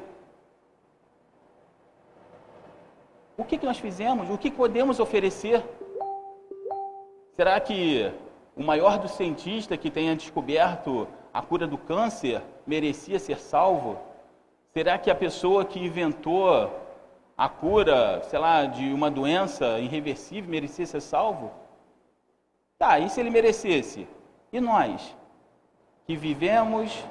O 3.36 3.44
que, 3.44 3.58
que 3.58 3.66
nós 3.66 3.78
fizemos? 3.78 4.30
O 4.30 4.38
que 4.38 4.50
podemos 4.50 5.00
oferecer? 5.00 5.62
Será 7.36 7.60
que 7.60 8.10
o 8.56 8.62
maior 8.62 8.98
dos 8.98 9.10
cientistas 9.10 9.76
que 9.76 9.90
tenha 9.90 10.16
descoberto 10.16 11.06
a 11.32 11.42
cura 11.42 11.66
do 11.66 11.76
câncer 11.76 12.40
merecia 12.66 13.18
ser 13.18 13.38
salvo? 13.38 13.98
Será 14.72 14.96
que 14.96 15.10
a 15.10 15.14
pessoa 15.14 15.64
que 15.64 15.78
inventou 15.78 16.70
a 17.36 17.48
cura, 17.50 18.22
sei 18.22 18.38
lá, 18.38 18.64
de 18.64 18.92
uma 18.94 19.10
doença 19.10 19.78
irreversível 19.78 20.48
merecia 20.48 20.86
ser 20.86 21.00
salvo? 21.02 21.63
Tá, 22.84 22.98
e 22.98 23.08
se 23.08 23.18
ele 23.18 23.30
merecesse? 23.30 24.06
E 24.52 24.60
nós? 24.60 25.16
Que 26.06 26.14
vivemos, 26.14 27.02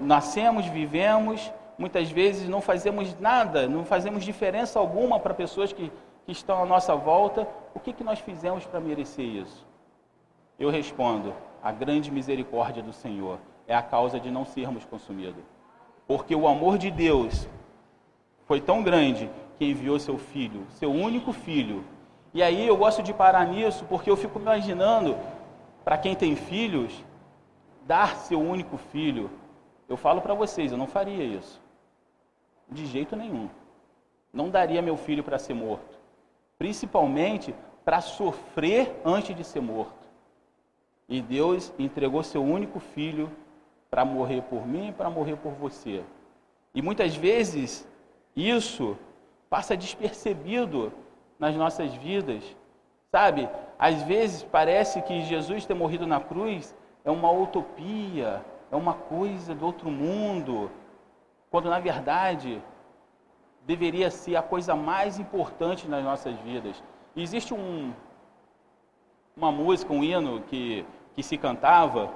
nascemos, 0.00 0.64
vivemos, 0.64 1.52
muitas 1.76 2.10
vezes 2.10 2.48
não 2.48 2.62
fazemos 2.62 3.14
nada, 3.20 3.68
não 3.68 3.84
fazemos 3.84 4.24
diferença 4.24 4.78
alguma 4.78 5.20
para 5.20 5.34
pessoas 5.34 5.74
que, 5.74 5.92
que 6.24 6.32
estão 6.32 6.62
à 6.62 6.64
nossa 6.64 6.96
volta, 6.96 7.46
o 7.74 7.80
que, 7.80 7.92
que 7.92 8.02
nós 8.02 8.18
fizemos 8.18 8.64
para 8.64 8.80
merecer 8.80 9.26
isso? 9.26 9.66
Eu 10.58 10.70
respondo: 10.70 11.34
a 11.62 11.70
grande 11.70 12.10
misericórdia 12.10 12.82
do 12.82 12.94
Senhor 12.94 13.38
é 13.68 13.74
a 13.74 13.82
causa 13.82 14.18
de 14.18 14.30
não 14.30 14.46
sermos 14.46 14.86
consumidos. 14.86 15.44
Porque 16.08 16.34
o 16.34 16.48
amor 16.48 16.78
de 16.78 16.90
Deus 16.90 17.46
foi 18.46 18.58
tão 18.58 18.82
grande 18.82 19.30
que 19.58 19.66
enviou 19.66 19.98
seu 19.98 20.16
filho, 20.16 20.64
seu 20.70 20.90
único 20.90 21.30
filho. 21.30 21.84
E 22.34 22.42
aí 22.42 22.66
eu 22.66 22.76
gosto 22.76 23.00
de 23.00 23.14
parar 23.14 23.46
nisso 23.46 23.84
porque 23.88 24.10
eu 24.10 24.16
fico 24.16 24.40
imaginando, 24.40 25.16
para 25.84 25.96
quem 25.96 26.16
tem 26.16 26.34
filhos, 26.34 26.92
dar 27.86 28.16
seu 28.16 28.40
único 28.40 28.76
filho. 28.76 29.30
Eu 29.88 29.96
falo 29.96 30.20
para 30.20 30.34
vocês, 30.34 30.72
eu 30.72 30.78
não 30.78 30.88
faria 30.88 31.22
isso. 31.22 31.62
De 32.68 32.86
jeito 32.86 33.14
nenhum. 33.14 33.48
Não 34.32 34.50
daria 34.50 34.82
meu 34.82 34.96
filho 34.96 35.22
para 35.22 35.38
ser 35.38 35.54
morto. 35.54 35.96
Principalmente 36.58 37.54
para 37.84 38.00
sofrer 38.00 39.00
antes 39.04 39.36
de 39.36 39.44
ser 39.44 39.60
morto. 39.60 40.08
E 41.08 41.22
Deus 41.22 41.72
entregou 41.78 42.24
seu 42.24 42.42
único 42.42 42.80
filho 42.80 43.30
para 43.88 44.04
morrer 44.04 44.42
por 44.42 44.66
mim 44.66 44.88
e 44.88 44.92
para 44.92 45.08
morrer 45.08 45.36
por 45.36 45.52
você. 45.52 46.02
E 46.74 46.82
muitas 46.82 47.14
vezes 47.14 47.86
isso 48.34 48.96
passa 49.48 49.76
despercebido 49.76 50.92
nas 51.38 51.54
nossas 51.56 51.92
vidas. 51.94 52.44
Sabe? 53.10 53.48
Às 53.78 54.02
vezes 54.02 54.42
parece 54.42 55.00
que 55.02 55.22
Jesus 55.22 55.64
ter 55.64 55.74
morrido 55.74 56.06
na 56.06 56.20
cruz 56.20 56.74
é 57.04 57.10
uma 57.10 57.30
utopia, 57.30 58.44
é 58.70 58.76
uma 58.76 58.94
coisa 58.94 59.54
do 59.54 59.66
outro 59.66 59.90
mundo, 59.90 60.70
quando 61.50 61.70
na 61.70 61.78
verdade 61.78 62.60
deveria 63.66 64.10
ser 64.10 64.36
a 64.36 64.42
coisa 64.42 64.74
mais 64.74 65.18
importante 65.18 65.86
nas 65.86 66.02
nossas 66.02 66.34
vidas. 66.40 66.82
Existe 67.16 67.54
um, 67.54 67.92
uma 69.36 69.52
música, 69.52 69.92
um 69.92 70.02
hino 70.02 70.40
que, 70.42 70.84
que 71.14 71.22
se 71.22 71.38
cantava, 71.38 72.10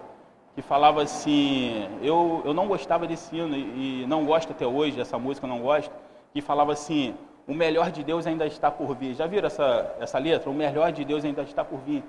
que 0.55 0.63
falava 0.63 1.03
assim, 1.03 1.89
eu, 2.03 2.43
eu 2.45 2.53
não 2.53 2.67
gostava 2.67 3.07
desse 3.07 3.37
hino 3.37 3.57
e, 3.57 4.03
e 4.03 4.07
não 4.07 4.25
gosto 4.25 4.51
até 4.51 4.67
hoje 4.67 4.97
dessa 4.97 5.17
música, 5.17 5.47
eu 5.47 5.51
não 5.51 5.61
gosto, 5.61 5.95
que 6.33 6.41
falava 6.41 6.73
assim, 6.73 7.15
o 7.49 7.55
melhor 7.55 7.91
de 7.91 8.05
Deus 8.05 8.27
ainda 8.27 8.47
está 8.47 8.71
por 8.71 8.95
vir. 8.95 9.15
Já 9.15 9.27
viram 9.27 9.47
essa, 9.47 9.97
essa 9.99 10.19
letra? 10.19 10.51
O 10.51 10.55
melhor 10.55 10.93
de 10.93 11.03
Deus 11.03 11.25
ainda 11.25 11.43
está 11.43 11.65
por 11.65 11.79
vir. 11.79 12.05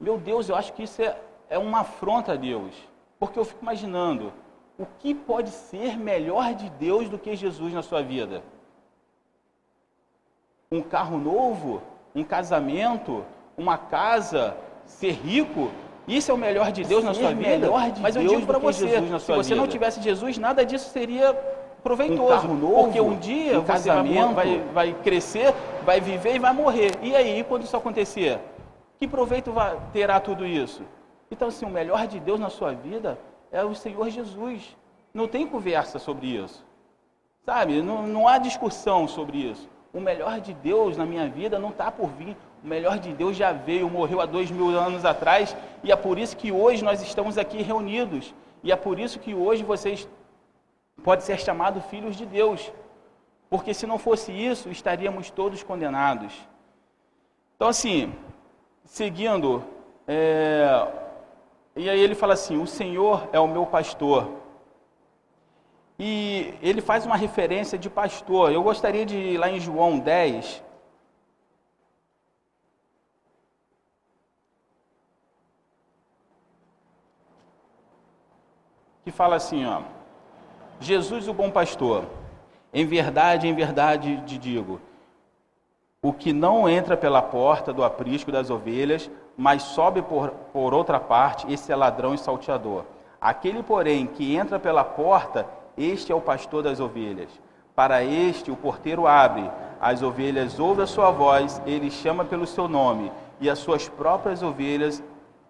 Meu 0.00 0.16
Deus, 0.16 0.48
eu 0.48 0.56
acho 0.56 0.72
que 0.72 0.84
isso 0.84 1.02
é, 1.02 1.14
é 1.50 1.58
uma 1.58 1.80
afronta 1.80 2.32
a 2.32 2.36
Deus. 2.36 2.74
Porque 3.18 3.38
eu 3.38 3.44
fico 3.44 3.62
imaginando, 3.62 4.32
o 4.78 4.86
que 4.98 5.14
pode 5.14 5.50
ser 5.50 5.98
melhor 5.98 6.54
de 6.54 6.70
Deus 6.70 7.10
do 7.10 7.18
que 7.18 7.36
Jesus 7.36 7.74
na 7.74 7.82
sua 7.82 8.02
vida? 8.02 8.42
Um 10.72 10.80
carro 10.80 11.18
novo? 11.18 11.82
Um 12.14 12.24
casamento? 12.24 13.22
Uma 13.58 13.76
casa? 13.76 14.56
Ser 14.86 15.12
rico? 15.12 15.70
Isso 16.08 16.30
é 16.30 16.34
o 16.34 16.38
melhor 16.38 16.72
de 16.72 16.84
Deus 16.84 17.02
ser 17.02 17.06
na 17.08 17.14
sua 17.14 17.34
vida? 17.34 17.68
Mas 18.00 18.16
eu 18.16 18.26
digo 18.26 18.46
para 18.46 18.58
você, 18.58 18.88
se 18.88 19.32
você 19.32 19.42
vida. 19.42 19.56
não 19.56 19.68
tivesse 19.68 20.00
Jesus, 20.00 20.38
nada 20.38 20.64
disso 20.64 20.88
seria 20.88 21.36
proveitoso. 21.80 22.46
Um 22.46 22.54
novo, 22.54 22.84
porque 22.84 23.00
um 23.00 23.16
dia 23.18 23.58
um 23.58 23.64
você 23.64 23.88
vai, 23.88 24.34
vai, 24.34 24.58
vai 24.72 24.94
crescer, 24.94 25.54
vai 25.84 26.00
viver 26.00 26.36
e 26.36 26.38
vai 26.38 26.52
morrer. 26.52 26.92
E 27.02 27.14
aí, 27.14 27.44
quando 27.44 27.64
isso 27.64 27.76
acontecer? 27.76 28.38
Que 28.98 29.08
proveito 29.08 29.52
terá 29.92 30.20
tudo 30.20 30.46
isso? 30.46 30.82
Então, 31.30 31.48
assim, 31.48 31.64
o 31.64 31.70
melhor 31.70 32.06
de 32.06 32.20
Deus 32.20 32.38
na 32.38 32.50
sua 32.50 32.72
vida 32.72 33.18
é 33.50 33.64
o 33.64 33.74
Senhor 33.74 34.10
Jesus. 34.10 34.76
Não 35.12 35.26
tem 35.26 35.46
conversa 35.46 35.98
sobre 35.98 36.26
isso. 36.26 36.64
Sabe? 37.44 37.82
Não, 37.82 38.06
não 38.06 38.28
há 38.28 38.38
discussão 38.38 39.08
sobre 39.08 39.38
isso. 39.38 39.68
O 39.92 40.00
melhor 40.00 40.40
de 40.40 40.52
Deus 40.52 40.96
na 40.96 41.04
minha 41.04 41.28
vida 41.28 41.58
não 41.58 41.70
está 41.70 41.90
por 41.90 42.08
vir. 42.10 42.36
O 42.62 42.66
melhor 42.66 42.98
de 42.98 43.12
Deus 43.12 43.36
já 43.36 43.52
veio, 43.52 43.88
morreu 43.88 44.20
há 44.20 44.26
dois 44.26 44.50
mil 44.50 44.68
anos 44.68 45.04
atrás, 45.04 45.56
e 45.82 45.90
é 45.90 45.96
por 45.96 46.18
isso 46.18 46.36
que 46.36 46.52
hoje 46.52 46.84
nós 46.84 47.00
estamos 47.02 47.38
aqui 47.38 47.62
reunidos. 47.62 48.34
E 48.62 48.70
é 48.70 48.76
por 48.76 48.98
isso 48.98 49.18
que 49.18 49.34
hoje 49.34 49.64
vocês 49.64 50.06
podem 51.04 51.24
ser 51.24 51.38
chamados 51.40 51.84
filhos 51.86 52.16
de 52.16 52.26
Deus. 52.26 52.72
Porque 53.48 53.74
se 53.74 53.86
não 53.86 53.98
fosse 53.98 54.32
isso, 54.32 54.68
estaríamos 54.68 55.30
todos 55.30 55.62
condenados. 55.62 56.32
Então, 57.56 57.68
assim, 57.68 58.14
seguindo, 58.84 59.64
é... 60.06 60.86
e 61.74 61.90
aí 61.90 62.00
ele 62.00 62.14
fala 62.14 62.34
assim: 62.34 62.56
O 62.60 62.66
Senhor 62.66 63.28
é 63.32 63.40
o 63.40 63.48
meu 63.48 63.66
pastor. 63.66 64.40
E 65.98 66.54
ele 66.62 66.80
faz 66.80 67.04
uma 67.04 67.16
referência 67.16 67.78
de 67.78 67.90
pastor. 67.90 68.52
Eu 68.52 68.62
gostaria 68.62 69.04
de 69.04 69.16
ir 69.16 69.36
lá 69.36 69.50
em 69.50 69.60
João 69.60 69.98
10, 69.98 70.62
que 79.04 79.10
fala 79.10 79.36
assim, 79.36 79.66
ó: 79.66 79.82
Jesus 80.80 81.28
o 81.28 81.34
bom 81.34 81.50
pastor. 81.50 82.06
Em 82.72 82.86
verdade, 82.86 83.46
em 83.46 83.54
verdade 83.54 84.22
te 84.26 84.38
digo, 84.38 84.80
o 86.02 86.10
que 86.10 86.32
não 86.32 86.66
entra 86.66 86.96
pela 86.96 87.20
porta 87.20 87.70
do 87.70 87.84
aprisco 87.84 88.32
das 88.32 88.48
ovelhas, 88.48 89.10
mas 89.36 89.62
sobe 89.62 90.00
por, 90.00 90.30
por 90.52 90.72
outra 90.72 90.98
parte, 90.98 91.52
esse 91.52 91.70
é 91.70 91.76
ladrão 91.76 92.14
e 92.14 92.18
salteador. 92.18 92.84
Aquele, 93.20 93.62
porém, 93.62 94.06
que 94.06 94.34
entra 94.34 94.58
pela 94.58 94.82
porta, 94.82 95.46
este 95.76 96.10
é 96.10 96.14
o 96.14 96.20
pastor 96.20 96.62
das 96.62 96.80
ovelhas. 96.80 97.28
Para 97.74 98.02
este 98.02 98.50
o 98.50 98.56
porteiro 98.56 99.06
abre, 99.06 99.50
as 99.78 100.02
ovelhas 100.02 100.58
ouvem 100.58 100.84
a 100.84 100.86
sua 100.86 101.10
voz, 101.10 101.60
ele 101.66 101.90
chama 101.90 102.24
pelo 102.24 102.46
seu 102.46 102.66
nome, 102.66 103.12
e 103.38 103.50
as 103.50 103.58
suas 103.58 103.86
próprias 103.86 104.42
ovelhas, 104.42 105.02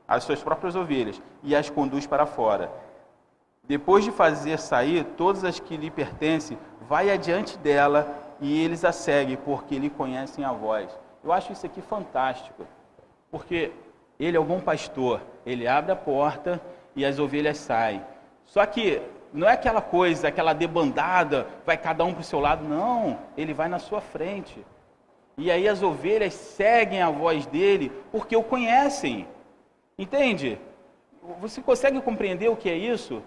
as 0.09 0.25
suas 0.25 0.43
próprias 0.43 0.75
ovelhas, 0.75 1.23
e 1.45 1.55
as 1.55 1.71
conduz 1.71 2.09
para 2.09 2.27
fora. 2.27 2.90
Depois 3.71 4.05
de 4.05 4.11
fazer 4.11 4.59
sair 4.59 5.05
todas 5.17 5.45
as 5.45 5.61
que 5.61 5.77
lhe 5.77 5.93
pertencem, 5.93 6.59
vai 6.89 7.09
adiante 7.09 7.57
dela 7.57 8.13
e 8.41 8.65
eles 8.65 8.85
a 8.85 8.91
seguem, 8.91 9.37
porque 9.37 9.79
lhe 9.79 9.89
conhecem 9.89 10.45
a 10.45 10.51
voz. 10.51 10.91
Eu 11.23 11.33
acho 11.33 11.53
isso 11.53 11.67
aqui 11.67 11.81
fantástico, 11.81 12.67
porque 13.31 13.71
ele 14.19 14.37
é 14.37 14.41
o 14.41 14.45
bom 14.45 14.59
pastor, 14.59 15.21
ele 15.47 15.69
abre 15.69 15.93
a 15.93 15.95
porta 15.95 16.61
e 16.97 17.05
as 17.05 17.21
ovelhas 17.21 17.59
saem. 17.59 18.03
Só 18.45 18.67
que 18.67 19.01
não 19.33 19.49
é 19.49 19.53
aquela 19.53 19.81
coisa, 19.81 20.27
aquela 20.27 20.53
debandada, 20.53 21.47
vai 21.65 21.77
cada 21.77 22.05
um 22.05 22.13
para 22.13 22.23
o 22.23 22.25
seu 22.25 22.41
lado, 22.41 22.65
não, 22.65 23.21
ele 23.37 23.55
vai 23.55 23.69
na 23.69 23.79
sua 23.79 24.01
frente. 24.01 24.67
E 25.39 25.49
aí 25.49 25.69
as 25.69 25.81
ovelhas 25.81 26.35
seguem 26.35 27.03
a 27.03 27.09
voz 27.09 27.47
dele 27.47 27.93
porque 28.11 28.35
o 28.35 28.43
conhecem. 28.43 29.29
Entende? 29.97 30.59
Você 31.39 31.63
consegue 31.63 32.01
compreender 32.01 32.49
o 32.49 32.57
que 32.57 32.69
é 32.69 32.75
isso? 32.75 33.23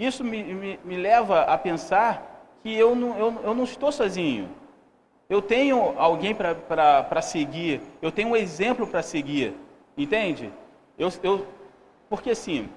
Isso 0.00 0.24
me, 0.24 0.42
me, 0.42 0.80
me 0.82 0.96
leva 0.96 1.42
a 1.42 1.58
pensar 1.58 2.56
que 2.62 2.74
eu 2.74 2.96
não, 2.96 3.18
eu, 3.18 3.40
eu 3.44 3.54
não 3.54 3.64
estou 3.64 3.92
sozinho. 3.92 4.48
Eu 5.28 5.42
tenho 5.42 5.94
alguém 5.98 6.34
para 6.34 7.20
seguir, 7.20 7.82
eu 8.00 8.10
tenho 8.10 8.30
um 8.30 8.36
exemplo 8.36 8.86
para 8.86 9.02
seguir, 9.02 9.54
entende? 9.98 10.50
Eu, 10.98 11.12
eu, 11.22 11.46
porque 12.08 12.30
assim, 12.30 12.70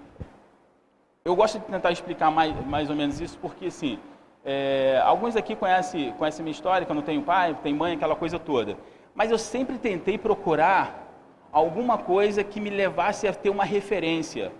eu 1.24 1.34
gosto 1.34 1.60
de 1.60 1.66
tentar 1.66 1.92
explicar 1.92 2.30
mais, 2.30 2.54
mais 2.66 2.90
ou 2.90 2.96
menos 2.96 3.22
isso, 3.22 3.38
porque 3.42 3.68
assim, 3.68 3.98
é, 4.44 5.02
alguns 5.02 5.38
aqui 5.38 5.56
conhecem, 5.56 6.12
conhecem 6.12 6.44
minha 6.44 6.52
história, 6.52 6.86
que 6.86 6.92
eu 6.92 6.96
não 6.96 7.02
tenho 7.02 7.22
pai, 7.22 7.58
tenho 7.64 7.78
mãe, 7.78 7.96
aquela 7.96 8.18
coisa 8.18 8.38
toda. 8.38 8.78
Mas 9.16 9.32
eu 9.32 9.38
sempre 9.38 9.78
tentei 9.78 10.18
procurar 10.18 11.08
alguma 11.54 11.98
coisa 11.98 12.44
que 12.44 12.60
me 12.60 12.70
levasse 12.70 13.30
a 13.30 13.34
ter 13.34 13.50
uma 13.50 13.64
referência. 13.64 14.52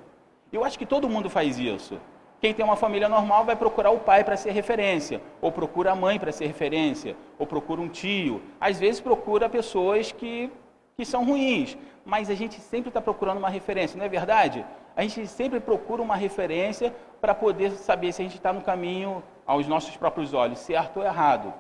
Eu 0.52 0.64
acho 0.64 0.80
que 0.80 0.86
todo 0.86 1.10
mundo 1.10 1.30
faz 1.30 1.60
isso. 1.60 2.00
Quem 2.44 2.54
tem 2.54 2.66
uma 2.66 2.76
família 2.76 3.08
normal 3.08 3.46
vai 3.46 3.56
procurar 3.56 3.92
o 3.92 4.00
pai 4.00 4.22
para 4.22 4.36
ser 4.36 4.52
referência, 4.52 5.22
ou 5.40 5.50
procura 5.50 5.94
a 5.94 5.96
mãe 5.96 6.20
para 6.20 6.30
ser 6.30 6.46
referência, 6.46 7.16
ou 7.40 7.48
procura 7.48 7.80
um 7.80 7.88
tio. 7.88 8.42
Às 8.60 8.78
vezes 8.78 9.00
procura 9.00 9.48
pessoas 9.48 10.12
que, 10.12 10.52
que 10.98 11.06
são 11.06 11.24
ruins, 11.24 11.78
mas 12.04 12.30
a 12.30 12.36
gente 12.36 12.60
sempre 12.60 12.90
está 12.90 13.00
procurando 13.00 13.38
uma 13.38 13.48
referência, 13.48 13.98
não 13.98 14.04
é 14.04 14.10
verdade? 14.10 14.66
A 14.94 15.04
gente 15.04 15.26
sempre 15.26 15.62
procura 15.62 16.02
uma 16.02 16.18
referência 16.18 16.94
para 17.22 17.34
poder 17.34 17.72
saber 17.78 18.12
se 18.12 18.22
a 18.22 18.26
gente 18.26 18.36
está 18.36 18.52
no 18.52 18.60
caminho 18.60 19.24
aos 19.46 19.66
nossos 19.66 19.96
próprios 19.96 20.34
olhos, 20.34 20.60
certo 20.60 20.98
ou 20.98 21.06
errado. 21.06 21.54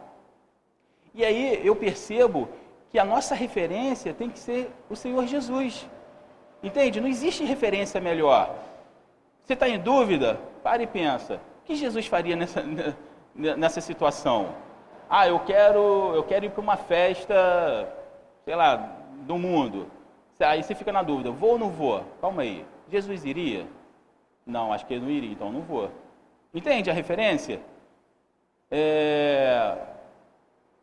E 1.15 1.23
aí 1.23 1.65
eu 1.65 1.77
percebo 1.77 2.49
que 2.91 2.99
a 2.99 3.05
nossa 3.05 3.33
referência 3.33 4.13
tem 4.13 4.29
que 4.29 4.37
ser 4.37 4.69
o 4.89 4.97
Senhor 4.97 5.25
Jesus. 5.27 5.87
Entende? 6.61 6.99
Não 6.99 7.07
existe 7.07 7.45
referência 7.45 8.01
melhor. 8.01 8.53
Você 9.45 9.53
está 9.53 9.69
em 9.69 9.79
dúvida? 9.79 10.51
Para 10.63 10.81
e 10.81 10.87
pensa. 10.87 11.35
O 11.35 11.65
que 11.65 11.75
Jesus 11.75 12.07
faria 12.07 12.35
nessa, 12.35 12.63
nessa 13.35 13.81
situação? 13.81 14.55
Ah, 15.09 15.27
eu 15.27 15.39
quero, 15.41 16.13
eu 16.15 16.23
quero 16.23 16.45
ir 16.45 16.51
para 16.51 16.61
uma 16.61 16.77
festa, 16.77 17.93
sei 18.45 18.55
lá, 18.55 18.77
do 19.27 19.37
mundo. 19.37 19.87
Aí 20.39 20.63
você 20.63 20.73
fica 20.73 20.91
na 20.91 21.03
dúvida, 21.03 21.31
vou 21.31 21.51
ou 21.51 21.59
não 21.59 21.69
vou? 21.69 22.03
Calma 22.19 22.41
aí. 22.41 22.65
Jesus 22.89 23.25
iria? 23.25 23.67
Não, 24.45 24.73
acho 24.73 24.85
que 24.85 24.93
ele 24.93 25.05
não 25.05 25.11
iria, 25.11 25.31
então 25.31 25.51
não 25.51 25.61
vou. 25.61 25.89
Entende 26.53 26.89
a 26.89 26.93
referência? 26.93 27.61
É... 28.71 29.77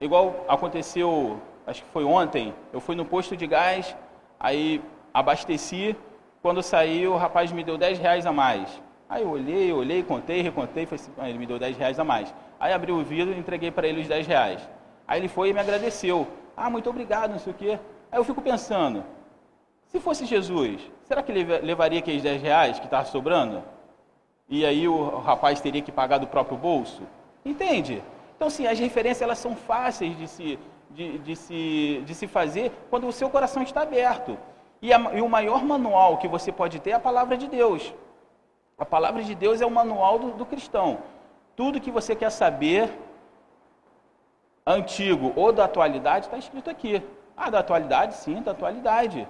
Igual 0.01 0.45
aconteceu, 0.49 1.41
acho 1.67 1.83
que 1.83 1.91
foi 1.91 2.05
ontem, 2.05 2.55
eu 2.73 2.81
fui 2.81 2.97
no 2.97 3.05
posto 3.05 3.37
de 3.37 3.47
gás, 3.47 3.95
aí 4.39 4.83
abasteci, 5.13 5.95
quando 6.41 6.63
saí, 6.63 7.07
o 7.07 7.17
rapaz 7.17 7.53
me 7.53 7.63
deu 7.63 7.77
10 7.77 7.99
reais 7.99 8.25
a 8.25 8.33
mais. 8.33 8.81
Aí 9.11 9.25
eu 9.25 9.31
olhei, 9.31 9.73
olhei, 9.73 10.05
contei, 10.05 10.41
recontei, 10.41 10.87
assim, 10.89 11.11
ele 11.19 11.37
me 11.37 11.45
deu 11.45 11.59
10 11.59 11.77
reais 11.77 11.99
a 11.99 12.05
mais. 12.05 12.33
Aí 12.61 12.73
abri 12.73 12.93
o 12.93 13.03
vidro 13.03 13.35
e 13.35 13.39
entreguei 13.39 13.73
para 13.73 13.89
ele 13.89 14.03
os 14.03 14.07
10 14.07 14.25
reais. 14.25 14.69
Aí 15.07 15.19
ele 15.19 15.27
foi 15.27 15.51
e 15.51 15.53
me 15.53 15.59
agradeceu. 15.59 16.29
Ah, 16.57 16.71
muito 16.71 16.89
obrigado, 16.89 17.33
não 17.33 17.39
sei 17.41 17.53
o 17.53 17.57
quê. 17.57 17.79
Aí 18.13 18.21
eu 18.21 18.23
fico 18.23 18.41
pensando, 18.41 19.05
se 19.89 19.99
fosse 19.99 20.25
Jesus, 20.25 20.81
será 21.03 21.25
que 21.25 21.33
ele 21.33 21.43
levaria 21.59 21.99
aqueles 21.99 22.23
10 22.23 22.41
reais 22.41 22.79
que 22.79 22.85
estava 22.85 23.05
sobrando? 23.05 23.65
E 24.49 24.65
aí 24.65 24.87
o 24.87 25.19
rapaz 25.19 25.61
teria 25.61 25.83
que 25.83 25.91
pagar 25.91 26.19
do 26.19 26.29
próprio 26.29 26.57
bolso? 26.57 27.03
Entende? 27.45 28.01
Então, 28.37 28.49
sim, 28.49 28.69
as 28.69 28.79
referências 28.79 29.23
elas 29.23 29.39
são 29.39 29.57
fáceis 29.57 30.17
de 30.17 30.29
se, 30.29 30.57
de, 30.89 31.19
de, 31.19 31.35
se, 31.35 32.03
de 32.07 32.15
se 32.15 32.29
fazer 32.29 32.71
quando 32.89 33.09
o 33.09 33.13
seu 33.13 33.29
coração 33.29 33.65
está 33.65 33.83
aberto. 33.83 34.39
E, 34.81 34.93
a, 34.93 34.99
e 35.17 35.21
o 35.21 35.29
maior 35.29 35.65
manual 35.65 36.19
que 36.19 36.29
você 36.29 36.53
pode 36.53 36.79
ter 36.79 36.91
é 36.91 36.95
a 36.95 37.01
palavra 37.01 37.37
de 37.37 37.49
Deus. 37.49 37.93
A 38.81 38.87
palavra 38.87 39.23
de 39.23 39.35
Deus 39.35 39.61
é 39.61 39.67
o 39.67 39.71
manual 39.71 40.19
do, 40.19 40.31
do 40.31 40.47
cristão. 40.47 41.01
Tudo 41.55 41.83
que 41.83 41.91
você 41.91 42.17
quer 42.17 42.31
saber, 42.31 42.91
antigo 44.67 45.35
ou 45.37 45.53
da 45.53 45.67
atualidade, 45.67 46.25
está 46.25 46.39
escrito 46.39 46.71
aqui. 46.71 47.03
Ah, 47.37 47.51
da 47.51 47.59
atualidade? 47.59 48.15
Sim, 48.15 48.41
da 48.41 48.53
atualidade. 48.53 49.29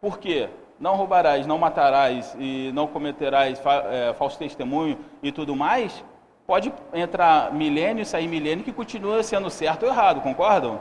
Por 0.00 0.18
quê? 0.18 0.48
Não 0.78 0.94
roubarás, 0.94 1.44
não 1.44 1.58
matarás 1.58 2.36
e 2.38 2.70
não 2.72 2.86
cometerás 2.86 3.60
é, 3.90 4.14
falso 4.14 4.38
testemunho 4.38 4.96
e 5.20 5.32
tudo 5.32 5.56
mais. 5.56 6.04
Pode 6.46 6.72
entrar 6.92 7.52
milênio 7.52 8.02
e 8.02 8.06
sair 8.06 8.28
milênio 8.28 8.64
que 8.64 8.72
continua 8.72 9.24
sendo 9.24 9.50
certo 9.50 9.82
ou 9.82 9.88
errado, 9.88 10.20
concordam? 10.20 10.80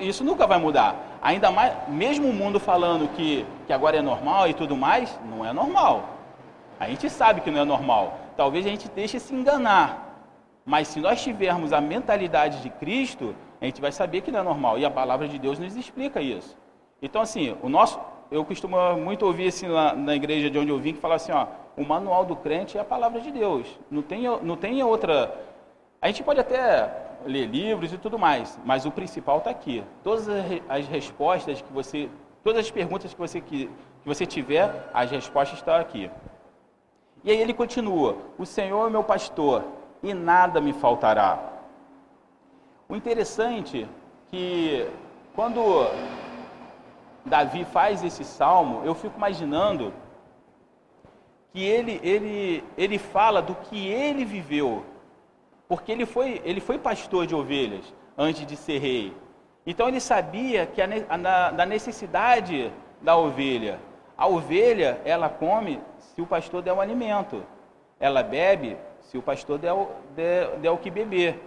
Isso 0.00 0.22
nunca 0.22 0.46
vai 0.46 0.58
mudar. 0.58 0.94
Ainda 1.20 1.50
mais, 1.50 1.74
mesmo 1.88 2.28
o 2.28 2.32
mundo 2.32 2.60
falando 2.60 3.08
que, 3.08 3.44
que 3.66 3.72
agora 3.72 3.96
é 3.96 4.02
normal 4.02 4.46
e 4.46 4.54
tudo 4.54 4.76
mais, 4.76 5.18
não 5.28 5.44
é 5.44 5.52
normal. 5.52 6.11
A 6.82 6.88
gente 6.88 7.08
sabe 7.08 7.40
que 7.42 7.48
não 7.48 7.60
é 7.60 7.64
normal. 7.64 8.18
Talvez 8.36 8.66
a 8.66 8.68
gente 8.68 8.88
deixe 8.88 9.20
se 9.20 9.32
enganar. 9.32 10.18
Mas 10.66 10.88
se 10.88 10.98
nós 10.98 11.22
tivermos 11.22 11.72
a 11.72 11.80
mentalidade 11.80 12.60
de 12.60 12.70
Cristo, 12.70 13.36
a 13.60 13.66
gente 13.66 13.80
vai 13.80 13.92
saber 13.92 14.20
que 14.20 14.32
não 14.32 14.40
é 14.40 14.42
normal. 14.42 14.80
E 14.80 14.84
a 14.84 14.90
palavra 14.90 15.28
de 15.28 15.38
Deus 15.38 15.60
nos 15.60 15.76
explica 15.76 16.20
isso. 16.20 16.58
Então, 17.00 17.22
assim, 17.22 17.56
o 17.62 17.68
nosso, 17.68 18.00
eu 18.32 18.44
costumo 18.44 18.76
muito 18.96 19.24
ouvir 19.24 19.46
assim 19.46 19.68
na, 19.68 20.16
igreja 20.16 20.50
de 20.50 20.58
onde 20.58 20.70
eu 20.70 20.78
vim, 20.80 20.92
que 20.92 20.98
fala 20.98 21.14
assim, 21.14 21.30
ó, 21.30 21.46
o 21.76 21.84
manual 21.84 22.24
do 22.24 22.34
crente 22.34 22.76
é 22.76 22.80
a 22.80 22.84
palavra 22.84 23.20
de 23.20 23.30
Deus. 23.30 23.78
Não 23.88 24.02
tem, 24.02 24.24
não 24.42 24.56
tem 24.56 24.82
outra. 24.82 25.32
A 26.00 26.08
gente 26.08 26.24
pode 26.24 26.40
até 26.40 26.90
ler 27.24 27.46
livros 27.46 27.92
e 27.92 27.96
tudo 27.96 28.18
mais, 28.18 28.58
mas 28.64 28.84
o 28.84 28.90
principal 28.90 29.38
está 29.38 29.50
aqui. 29.50 29.84
Todas 30.02 30.26
as 30.68 30.88
respostas 30.88 31.62
que 31.62 31.72
você, 31.72 32.10
todas 32.42 32.58
as 32.58 32.70
perguntas 32.72 33.14
que 33.14 33.20
você, 33.20 33.40
que, 33.40 33.66
que 34.02 34.08
você 34.08 34.26
tiver, 34.26 34.90
as 34.92 35.12
respostas 35.12 35.60
estão 35.60 35.76
aqui. 35.76 36.10
E 37.24 37.30
aí 37.30 37.40
ele 37.40 37.54
continua: 37.54 38.16
O 38.38 38.44
Senhor 38.44 38.86
é 38.86 38.90
meu 38.90 39.04
pastor 39.04 39.64
e 40.02 40.12
nada 40.12 40.60
me 40.60 40.72
faltará. 40.72 41.38
O 42.88 42.96
interessante 42.96 43.88
que 44.28 44.86
quando 45.34 45.86
Davi 47.24 47.64
faz 47.64 48.02
esse 48.02 48.24
salmo, 48.24 48.82
eu 48.84 48.94
fico 48.94 49.16
imaginando 49.16 49.92
que 51.52 51.62
ele, 51.62 52.00
ele, 52.02 52.64
ele 52.76 52.98
fala 52.98 53.40
do 53.40 53.54
que 53.54 53.86
ele 53.86 54.24
viveu, 54.24 54.84
porque 55.68 55.92
ele 55.92 56.06
foi, 56.06 56.40
ele 56.44 56.60
foi 56.60 56.78
pastor 56.78 57.26
de 57.26 57.34
ovelhas 57.34 57.94
antes 58.16 58.46
de 58.46 58.56
ser 58.56 58.78
rei. 58.78 59.14
Então 59.66 59.86
ele 59.86 60.00
sabia 60.00 60.66
que 60.66 60.82
a, 60.82 60.88
a, 61.08 61.50
da 61.50 61.64
necessidade 61.64 62.72
da 63.00 63.16
ovelha. 63.16 63.78
A 64.16 64.26
ovelha, 64.26 65.00
ela 65.04 65.28
come 65.28 65.80
se 66.14 66.20
o 66.20 66.26
pastor 66.26 66.62
der 66.62 66.72
o 66.72 66.80
alimento. 66.80 67.42
Ela 67.98 68.22
bebe 68.22 68.76
se 69.00 69.16
o 69.16 69.22
pastor 69.22 69.58
der, 69.58 69.72
der, 70.14 70.56
der 70.58 70.70
o 70.70 70.78
que 70.78 70.90
beber. 70.90 71.40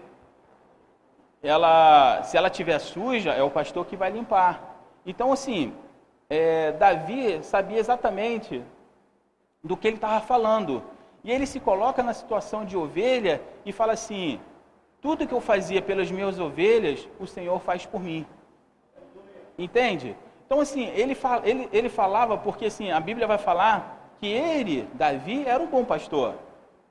Ela, 1.43 2.23
se 2.23 2.37
ela 2.37 2.49
tiver 2.49 2.79
suja, 2.79 3.33
é 3.33 3.43
o 3.43 3.51
pastor 3.51 3.85
que 3.85 3.95
vai 3.95 4.09
limpar. 4.09 4.77
Então, 5.05 5.31
assim, 5.31 5.73
é, 6.29 6.71
Davi 6.71 7.43
sabia 7.43 7.77
exatamente 7.77 8.63
do 9.63 9.77
que 9.77 9.87
ele 9.87 9.97
estava 9.97 10.19
falando. 10.21 10.81
E 11.23 11.31
ele 11.31 11.45
se 11.45 11.59
coloca 11.59 12.01
na 12.01 12.13
situação 12.13 12.65
de 12.65 12.75
ovelha 12.77 13.41
e 13.65 13.71
fala 13.71 13.93
assim: 13.93 14.39
tudo 15.01 15.27
que 15.27 15.33
eu 15.33 15.41
fazia 15.41 15.81
pelas 15.81 16.09
minhas 16.09 16.39
ovelhas, 16.39 17.07
o 17.19 17.27
Senhor 17.27 17.59
faz 17.59 17.85
por 17.85 18.01
mim. 18.01 18.25
Entende? 19.57 20.15
Então, 20.45 20.59
assim, 20.59 20.85
ele, 20.87 21.15
fala, 21.15 21.47
ele, 21.47 21.69
ele 21.71 21.89
falava, 21.89 22.37
porque 22.37 22.65
assim, 22.65 22.91
a 22.91 22.99
Bíblia 22.99 23.27
vai 23.27 23.37
falar 23.37 23.94
que 24.19 24.27
ele, 24.27 24.87
Davi, 24.93 25.45
era 25.47 25.61
um 25.61 25.67
bom 25.67 25.83
pastor. 25.83 26.35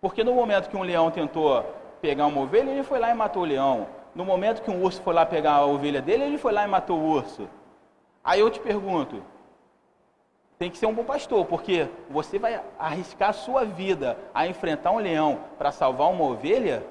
Porque 0.00 0.22
no 0.22 0.34
momento 0.34 0.68
que 0.68 0.76
um 0.76 0.82
leão 0.82 1.10
tentou 1.10 1.64
pegar 2.00 2.26
uma 2.26 2.42
ovelha, 2.42 2.70
ele 2.70 2.82
foi 2.82 2.98
lá 2.98 3.10
e 3.10 3.14
matou 3.14 3.42
o 3.42 3.46
leão. 3.46 3.86
No 4.14 4.24
momento 4.24 4.62
que 4.62 4.70
um 4.70 4.82
urso 4.82 5.00
foi 5.02 5.14
lá 5.14 5.24
pegar 5.24 5.54
a 5.54 5.66
ovelha 5.66 6.02
dele, 6.02 6.24
ele 6.24 6.38
foi 6.38 6.52
lá 6.52 6.64
e 6.64 6.68
matou 6.68 6.98
o 6.98 7.10
urso. 7.10 7.48
Aí 8.22 8.40
eu 8.40 8.50
te 8.50 8.60
pergunto, 8.60 9.22
tem 10.58 10.70
que 10.70 10.78
ser 10.78 10.86
um 10.86 10.94
bom 10.94 11.04
pastor, 11.04 11.44
porque 11.46 11.88
você 12.08 12.38
vai 12.38 12.60
arriscar 12.78 13.30
a 13.30 13.32
sua 13.32 13.64
vida 13.64 14.16
a 14.32 14.46
enfrentar 14.46 14.92
um 14.92 14.98
leão 14.98 15.40
para 15.58 15.72
salvar 15.72 16.10
uma 16.10 16.24
ovelha? 16.24 16.86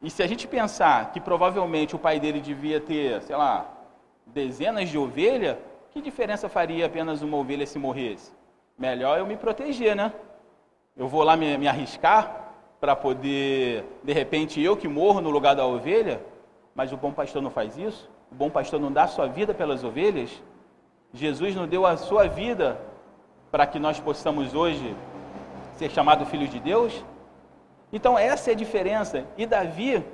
E 0.00 0.10
se 0.10 0.22
a 0.22 0.26
gente 0.26 0.46
pensar 0.46 1.12
que 1.12 1.20
provavelmente 1.20 1.96
o 1.96 1.98
pai 1.98 2.20
dele 2.20 2.40
devia 2.40 2.80
ter, 2.80 3.20
sei 3.22 3.36
lá, 3.36 3.66
dezenas 4.26 4.88
de 4.88 4.96
ovelhas, 4.96 5.56
que 5.92 6.00
diferença 6.00 6.48
faria 6.48 6.86
apenas 6.86 7.22
uma 7.22 7.36
ovelha 7.36 7.66
se 7.66 7.78
morresse? 7.78 8.32
Melhor 8.78 9.18
eu 9.18 9.26
me 9.26 9.36
proteger, 9.36 9.94
né? 9.94 10.12
Eu 10.96 11.08
vou 11.08 11.22
lá 11.22 11.36
me, 11.36 11.56
me 11.58 11.68
arriscar 11.68 12.52
para 12.80 12.96
poder, 12.96 13.84
de 14.02 14.12
repente, 14.12 14.60
eu 14.60 14.76
que 14.76 14.88
morro 14.88 15.20
no 15.20 15.30
lugar 15.30 15.54
da 15.54 15.66
ovelha, 15.66 16.22
mas 16.74 16.92
o 16.92 16.96
bom 16.96 17.12
pastor 17.12 17.42
não 17.42 17.50
faz 17.50 17.76
isso? 17.76 18.08
O 18.30 18.34
bom 18.34 18.48
pastor 18.48 18.80
não 18.80 18.90
dá 18.90 19.06
sua 19.06 19.26
vida 19.26 19.52
pelas 19.52 19.84
ovelhas? 19.84 20.42
Jesus 21.12 21.54
nos 21.54 21.68
deu 21.68 21.84
a 21.84 21.96
sua 21.96 22.26
vida 22.28 22.80
para 23.50 23.66
que 23.66 23.78
nós 23.78 23.98
possamos 23.98 24.54
hoje 24.54 24.94
ser 25.76 25.90
chamados 25.90 26.28
filhos 26.28 26.50
de 26.50 26.60
Deus? 26.60 27.04
Então, 27.92 28.16
essa 28.16 28.50
é 28.50 28.54
a 28.54 28.56
diferença. 28.56 29.26
E 29.36 29.44
Davi, 29.44 30.04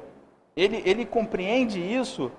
ele, 0.57 0.83
ele 0.87 1.05
compreende 1.05 1.79
isso 1.79 2.33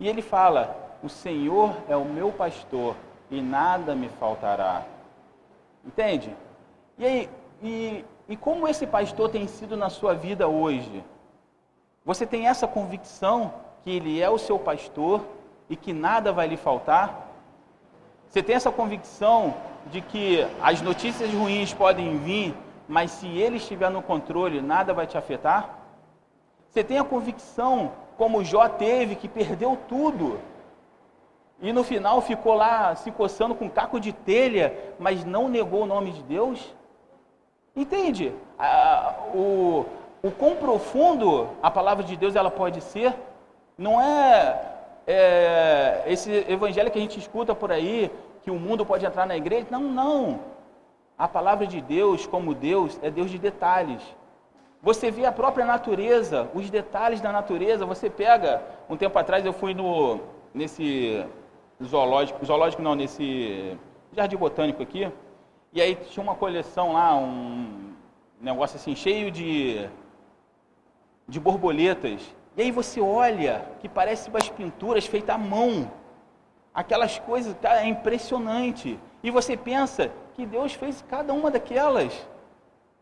e 0.00 0.08
ele 0.08 0.22
fala: 0.22 0.87
O 1.02 1.08
Senhor 1.08 1.76
é 1.88 1.96
o 1.96 2.04
meu 2.04 2.32
pastor 2.32 2.96
e 3.30 3.40
nada 3.40 3.94
me 3.94 4.08
faltará. 4.08 4.84
Entende? 5.84 6.34
E 6.98 7.06
aí, 7.06 7.30
e, 7.62 8.04
e 8.28 8.36
como 8.36 8.66
esse 8.66 8.86
pastor 8.86 9.30
tem 9.30 9.46
sido 9.46 9.76
na 9.76 9.90
sua 9.90 10.14
vida 10.14 10.48
hoje? 10.48 11.04
Você 12.04 12.26
tem 12.26 12.48
essa 12.48 12.66
convicção 12.66 13.54
que 13.82 13.90
ele 13.90 14.20
é 14.20 14.28
o 14.28 14.38
seu 14.38 14.58
pastor 14.58 15.22
e 15.68 15.76
que 15.76 15.92
nada 15.92 16.32
vai 16.32 16.48
lhe 16.48 16.56
faltar? 16.56 17.28
Você 18.28 18.42
tem 18.42 18.56
essa 18.56 18.70
convicção 18.70 19.54
de 19.86 20.00
que 20.00 20.46
as 20.60 20.82
notícias 20.82 21.32
ruins 21.32 21.72
podem 21.72 22.18
vir, 22.18 22.54
mas 22.88 23.10
se 23.12 23.26
ele 23.26 23.56
estiver 23.58 23.90
no 23.90 24.02
controle, 24.02 24.60
nada 24.60 24.92
vai 24.92 25.06
te 25.06 25.16
afetar? 25.16 25.78
Você 26.68 26.82
tem 26.82 26.98
a 26.98 27.04
convicção, 27.04 27.92
como 28.16 28.44
Jó 28.44 28.68
teve, 28.68 29.14
que 29.14 29.28
perdeu 29.28 29.78
tudo, 29.88 30.38
e 31.60 31.72
no 31.72 31.82
final 31.82 32.20
ficou 32.20 32.54
lá 32.54 32.94
se 32.94 33.10
coçando 33.10 33.54
com 33.54 33.64
um 33.64 33.70
caco 33.70 33.98
de 33.98 34.12
telha, 34.12 34.76
mas 34.98 35.24
não 35.24 35.48
negou 35.48 35.82
o 35.82 35.86
nome 35.86 36.12
de 36.12 36.22
Deus? 36.22 36.74
Entende? 37.74 38.32
o, 39.34 39.84
o 40.22 40.30
quão 40.32 40.56
profundo 40.56 41.48
a 41.62 41.70
palavra 41.70 42.04
de 42.04 42.16
Deus 42.16 42.34
ela 42.34 42.50
pode 42.50 42.80
ser, 42.80 43.14
não 43.76 44.00
é 44.00 44.78
é, 45.10 46.02
esse 46.06 46.44
evangelho 46.48 46.90
que 46.90 46.98
a 46.98 47.00
gente 47.00 47.18
escuta 47.18 47.54
por 47.54 47.72
aí, 47.72 48.10
que 48.42 48.50
o 48.50 48.58
mundo 48.58 48.84
pode 48.84 49.06
entrar 49.06 49.26
na 49.26 49.36
igreja. 49.36 49.66
Não, 49.70 49.82
não. 49.82 50.40
A 51.16 51.26
palavra 51.26 51.66
de 51.66 51.80
Deus, 51.80 52.26
como 52.26 52.54
Deus, 52.54 52.98
é 53.02 53.10
Deus 53.10 53.30
de 53.30 53.38
detalhes. 53.38 54.02
Você 54.82 55.10
vê 55.10 55.24
a 55.24 55.32
própria 55.32 55.64
natureza, 55.64 56.48
os 56.54 56.68
detalhes 56.68 57.22
da 57.22 57.32
natureza. 57.32 57.86
Você 57.86 58.10
pega, 58.10 58.62
um 58.88 58.96
tempo 58.96 59.18
atrás 59.18 59.44
eu 59.46 59.52
fui 59.52 59.72
no 59.72 60.20
nesse 60.54 61.24
zoológico, 61.84 62.44
zoológico 62.44 62.82
não, 62.82 62.94
nesse 62.94 63.76
jardim 64.12 64.36
botânico 64.36 64.82
aqui, 64.82 65.10
e 65.72 65.80
aí 65.80 65.94
tinha 65.94 66.22
uma 66.22 66.34
coleção 66.34 66.92
lá, 66.92 67.14
um 67.16 67.94
negócio 68.40 68.76
assim 68.76 68.96
cheio 68.96 69.30
de 69.30 69.88
de 71.28 71.38
borboletas. 71.38 72.22
E 72.56 72.62
aí 72.62 72.70
você 72.70 73.00
olha 73.00 73.66
que 73.80 73.88
parece 73.88 74.30
umas 74.30 74.48
pinturas 74.48 75.06
feitas 75.06 75.34
à 75.34 75.38
mão. 75.38 75.90
Aquelas 76.74 77.18
coisas, 77.18 77.54
cara, 77.60 77.82
é 77.82 77.86
impressionante. 77.86 78.98
E 79.22 79.30
você 79.30 79.56
pensa 79.56 80.10
que 80.34 80.46
Deus 80.46 80.72
fez 80.72 81.04
cada 81.08 81.32
uma 81.32 81.50
daquelas. 81.50 82.26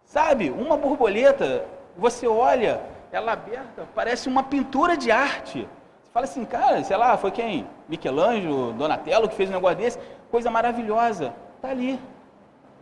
Sabe? 0.05 0.51
Uma 0.51 0.77
borboleta, 0.77 1.65
você 1.97 2.27
olha, 2.27 2.81
ela 3.12 3.33
aberta, 3.33 3.87
parece 3.95 4.29
uma 4.29 4.43
pintura 4.43 4.97
de 4.97 5.11
arte. 5.11 5.69
Fala 6.16 6.24
assim, 6.24 6.46
cara, 6.46 6.83
sei 6.83 6.96
lá, 6.96 7.14
foi 7.18 7.31
quem? 7.31 7.66
Michelangelo, 7.87 8.72
Donatello 8.72 9.29
que 9.29 9.35
fez 9.35 9.50
um 9.50 9.52
negócio 9.52 9.76
desse. 9.76 9.98
Coisa 10.31 10.50
maravilhosa. 10.50 11.35
Está 11.57 11.68
ali. 11.68 12.00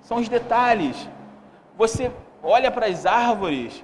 São 0.02 0.18
os 0.18 0.28
detalhes. 0.28 1.08
Você 1.76 2.12
olha 2.40 2.70
para 2.70 2.86
as 2.86 3.04
árvores, 3.04 3.82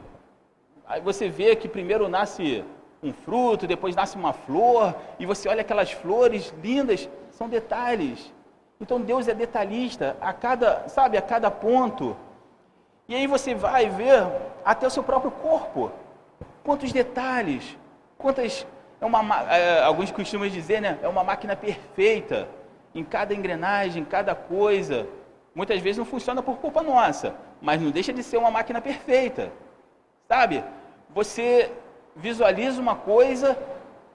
aí 0.87 1.01
você 1.01 1.29
vê 1.29 1.57
que 1.57 1.69
primeiro 1.69 2.09
nasce 2.09 2.65
um 3.03 3.13
fruto, 3.13 3.67
depois 3.67 3.97
nasce 3.97 4.17
uma 4.17 4.33
flor, 4.33 4.95
e 5.19 5.27
você 5.27 5.49
olha 5.49 5.63
aquelas 5.63 5.91
flores 5.91 6.55
lindas, 6.63 7.11
são 7.33 7.49
detalhes. 7.49 8.33
Então 8.81 9.01
Deus 9.01 9.27
é 9.27 9.35
detalhista 9.35 10.17
a 10.21 10.33
cada, 10.33 10.89
sabe, 10.89 11.19
a 11.19 11.23
cada 11.23 11.51
ponto. 11.51 12.17
E 13.09 13.17
aí 13.17 13.27
você 13.27 13.53
vai 13.53 13.89
ver 13.89 14.29
até 14.65 14.87
o 14.87 14.91
seu 14.91 15.03
próprio 15.03 15.33
corpo. 15.33 15.91
Quantos 16.63 16.93
detalhes, 16.93 17.77
quantas 18.17 18.65
é 19.01 19.07
uma, 19.07 19.53
é, 19.53 19.83
alguns 19.83 20.11
costumam 20.11 20.49
dizer, 20.49 20.81
né? 20.81 20.99
É 21.03 21.09
uma 21.09 21.25
máquina 21.25 21.57
perfeita 21.57 22.49
em 22.95 23.03
cada 23.03 23.35
engrenagem, 23.35 24.03
em 24.03 24.05
cada 24.05 24.35
coisa. 24.35 25.07
Muitas 25.55 25.81
vezes 25.81 25.99
não 25.99 26.05
funciona 26.05 26.43
por 26.43 26.59
culpa 26.59 26.83
nossa, 26.83 27.35
mas 27.61 27.81
não 27.81 27.91
deixa 27.91 28.13
de 28.13 28.23
ser 28.23 28.37
uma 28.37 28.51
máquina 28.51 28.81
perfeita. 28.81 29.51
Sabe? 30.29 30.63
Você 31.15 31.73
visualiza 32.15 32.81
uma 32.81 32.95
coisa, 32.95 33.59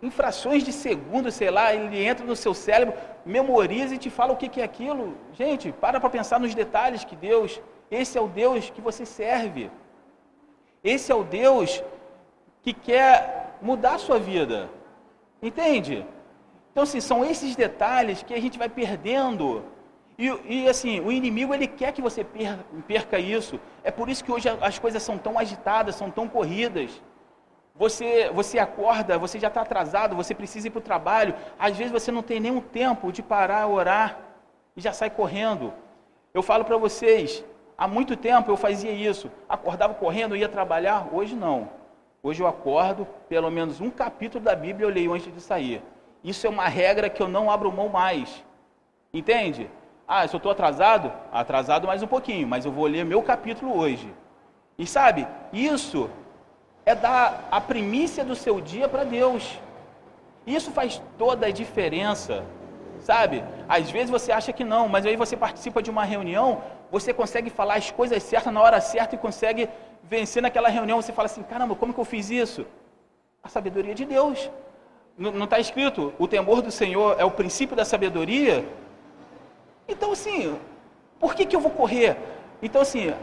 em 0.01 0.11
frações 0.11 0.63
de 0.63 0.71
segundo, 0.71 1.31
sei 1.31 1.49
lá, 1.49 1.73
ele 1.73 2.05
entra 2.05 2.25
no 2.25 2.35
seu 2.35 2.53
cérebro, 2.53 2.93
memoriza 3.25 3.95
e 3.95 3.97
te 3.97 4.09
fala 4.09 4.33
o 4.33 4.37
que 4.37 4.61
é 4.61 4.63
aquilo. 4.63 5.17
Gente, 5.33 5.71
para 5.71 5.99
para 5.99 6.09
pensar 6.09 6.39
nos 6.39 6.53
detalhes 6.53 7.03
que 7.03 7.15
Deus, 7.15 7.59
esse 7.89 8.17
é 8.17 8.21
o 8.21 8.27
Deus 8.27 8.69
que 8.69 8.81
você 8.81 9.05
serve. 9.05 9.71
Esse 10.83 11.11
é 11.11 11.15
o 11.15 11.23
Deus 11.23 11.83
que 12.61 12.73
quer 12.73 13.34
mudar 13.61 13.95
a 13.95 13.97
sua 13.97 14.19
vida. 14.19 14.69
Entende? 15.41 16.05
Então, 16.71 16.83
assim, 16.83 16.99
são 16.99 17.23
esses 17.23 17.55
detalhes 17.55 18.21
que 18.23 18.33
a 18.33 18.41
gente 18.41 18.57
vai 18.57 18.67
perdendo. 18.67 19.63
E, 20.17 20.27
e, 20.45 20.67
assim, 20.67 20.99
o 20.99 21.11
inimigo 21.11 21.53
ele 21.53 21.67
quer 21.67 21.91
que 21.91 22.01
você 22.01 22.25
perca 22.87 23.19
isso. 23.19 23.59
É 23.83 23.91
por 23.91 24.09
isso 24.09 24.23
que 24.23 24.31
hoje 24.31 24.49
as 24.61 24.79
coisas 24.79 25.01
são 25.03 25.17
tão 25.17 25.37
agitadas, 25.37 25.95
são 25.95 26.09
tão 26.11 26.27
corridas. 26.27 27.01
Você, 27.75 28.29
você 28.33 28.57
acorda, 28.57 29.17
você 29.17 29.37
já 29.37 29.49
está 29.49 29.61
atrasado, 29.61 30.15
você 30.15 30.33
precisa 30.33 30.67
ir 30.67 30.71
para 30.71 30.79
o 30.79 30.81
trabalho. 30.81 31.35
Às 31.59 31.77
vezes 31.77 31.91
você 31.91 32.11
não 32.11 32.21
tem 32.21 32.39
nenhum 32.39 32.61
tempo 32.61 33.11
de 33.11 33.21
parar, 33.21 33.67
orar 33.67 34.19
e 34.75 34.81
já 34.81 34.93
sai 34.93 35.09
correndo. 35.09 35.73
Eu 36.33 36.41
falo 36.41 36.63
para 36.63 36.77
vocês, 36.77 37.43
há 37.77 37.87
muito 37.87 38.15
tempo 38.15 38.49
eu 38.49 38.57
fazia 38.57 38.91
isso. 38.91 39.29
Acordava 39.47 39.93
correndo, 39.93 40.35
ia 40.35 40.47
trabalhar. 40.47 41.07
Hoje 41.13 41.35
não. 41.35 41.69
Hoje 42.27 42.41
eu 42.41 42.47
acordo, 42.47 43.05
pelo 43.29 43.51
menos 43.51 43.79
um 43.79 43.91
capítulo 43.91 44.43
da 44.43 44.55
Bíblia 44.55 44.87
eu 44.87 44.89
leio 44.91 45.13
antes 45.13 45.31
de 45.31 45.39
sair. 45.39 45.79
Isso 46.23 46.47
é 46.47 46.49
uma 46.49 46.67
regra 46.67 47.07
que 47.07 47.21
eu 47.21 47.27
não 47.27 47.51
abro 47.51 47.71
mão 47.71 47.87
mais. 47.87 48.43
Entende? 49.13 49.69
Ah, 50.07 50.27
se 50.27 50.35
eu 50.35 50.39
estou 50.39 50.51
atrasado, 50.51 51.13
atrasado 51.31 51.85
mais 51.85 52.01
um 52.01 52.07
pouquinho, 52.07 52.47
mas 52.47 52.65
eu 52.65 52.71
vou 52.71 52.87
ler 52.87 53.05
meu 53.05 53.21
capítulo 53.21 53.77
hoje. 53.77 54.11
E 54.75 54.87
sabe, 54.87 55.27
isso 55.53 56.09
é 56.83 56.95
dar 56.95 57.47
a 57.51 57.61
primícia 57.61 58.25
do 58.25 58.35
seu 58.35 58.59
dia 58.59 58.89
para 58.89 59.03
Deus. 59.03 59.59
Isso 60.47 60.71
faz 60.71 60.99
toda 61.19 61.45
a 61.45 61.51
diferença. 61.51 62.43
sabe? 63.01 63.43
Às 63.69 63.91
vezes 63.91 64.09
você 64.09 64.31
acha 64.31 64.51
que 64.51 64.63
não, 64.63 64.89
mas 64.89 65.05
aí 65.05 65.15
você 65.15 65.37
participa 65.37 65.79
de 65.79 65.91
uma 65.91 66.03
reunião, 66.03 66.63
você 66.91 67.13
consegue 67.13 67.51
falar 67.51 67.75
as 67.75 67.91
coisas 67.91 68.23
certas 68.23 68.51
na 68.51 68.59
hora 68.59 68.81
certa 68.81 69.13
e 69.13 69.17
consegue 69.19 69.69
vencer 70.09 70.41
naquela 70.41 70.69
reunião. 70.69 71.01
Você 71.01 71.13
fala 71.13 71.27
assim: 71.27 71.43
caramba, 71.43 71.75
como 71.75 71.93
que 71.93 71.99
eu 71.99 72.05
fiz 72.05 72.29
isso? 72.29 72.65
A 73.43 73.49
sabedoria 73.49 73.95
de 73.95 74.05
Deus. 74.05 74.49
Não 75.17 75.45
está 75.45 75.59
escrito, 75.59 76.13
o 76.19 76.27
temor 76.27 76.61
do 76.61 76.69
Senhor 76.69 77.15
é 77.17 77.23
o 77.23 77.31
princípio 77.31 77.73
da 77.73 77.85
sabedoria? 77.85 78.67
Então, 79.87 80.11
assim, 80.11 80.59
por 81.17 81.33
que, 81.33 81.45
que 81.45 81.55
eu 81.55 81.61
vou 81.61 81.71
correr? 81.71 82.17
Então, 82.61 82.81
assim, 82.81 83.13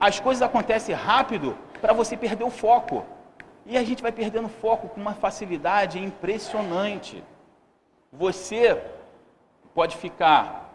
as 0.00 0.18
coisas 0.18 0.42
acontecem 0.42 0.92
rápido 0.92 1.56
para 1.80 1.92
você 1.92 2.16
perder 2.16 2.42
o 2.42 2.50
foco. 2.50 3.04
E 3.64 3.78
a 3.78 3.84
gente 3.84 4.02
vai 4.02 4.10
perdendo 4.10 4.48
foco 4.48 4.88
com 4.88 5.00
uma 5.00 5.14
facilidade 5.14 6.02
impressionante. 6.02 7.22
Você 8.12 8.82
pode 9.72 9.96
ficar 9.96 10.74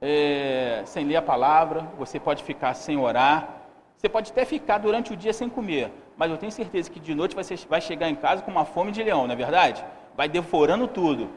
é, 0.00 0.82
sem 0.86 1.04
ler 1.04 1.16
a 1.16 1.22
palavra, 1.22 1.80
você 1.98 2.20
pode 2.20 2.44
ficar 2.44 2.74
sem 2.74 2.96
orar, 2.96 3.57
você 3.98 4.08
pode 4.08 4.30
até 4.30 4.44
ficar 4.44 4.78
durante 4.78 5.12
o 5.12 5.16
dia 5.16 5.32
sem 5.32 5.48
comer, 5.48 5.92
mas 6.16 6.30
eu 6.30 6.38
tenho 6.38 6.52
certeza 6.52 6.88
que 6.88 7.00
de 7.00 7.16
noite 7.16 7.34
você 7.34 7.56
vai 7.68 7.80
chegar 7.80 8.08
em 8.08 8.14
casa 8.14 8.42
com 8.42 8.50
uma 8.52 8.64
fome 8.64 8.92
de 8.92 9.02
leão, 9.02 9.26
não 9.26 9.32
é 9.32 9.36
verdade? 9.36 9.84
Vai 10.16 10.28
devorando 10.28 10.86
tudo. 10.86 11.28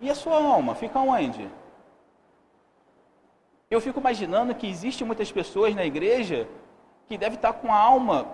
E 0.00 0.08
a 0.08 0.14
sua 0.14 0.36
alma 0.36 0.76
fica 0.76 1.00
onde? 1.00 1.50
Eu 3.68 3.80
fico 3.80 3.98
imaginando 3.98 4.54
que 4.54 4.68
existe 4.68 5.04
muitas 5.04 5.32
pessoas 5.32 5.74
na 5.74 5.84
igreja 5.84 6.46
que 7.08 7.18
devem 7.18 7.34
estar 7.34 7.52
com 7.54 7.72
a 7.72 7.76
alma 7.76 8.28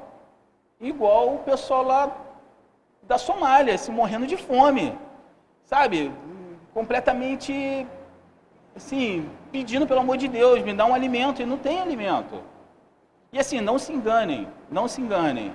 igual 0.79 1.35
o 1.35 1.38
pessoal 1.38 1.83
lá 1.83 2.14
da 3.03 3.16
Somália, 3.16 3.79
se 3.79 3.90
morrendo 3.90 4.27
de 4.27 4.37
fome. 4.37 4.92
Sabe? 5.64 6.12
Completamente 6.74 7.87
assim, 8.77 9.27
pedindo 9.50 9.87
pelo 9.87 10.00
amor 10.00 10.18
de 10.18 10.29
Deus, 10.29 10.62
me 10.62 10.74
dá 10.74 10.85
um 10.85 10.94
alimento 10.94 11.40
e 11.40 11.46
não 11.46 11.57
tem 11.57 11.81
alimento. 11.81 12.53
E 13.35 13.38
assim, 13.40 13.61
não 13.61 13.81
se 13.81 13.92
enganem, 13.92 14.47
não 14.70 14.87
se 14.87 15.01
enganem. 15.01 15.53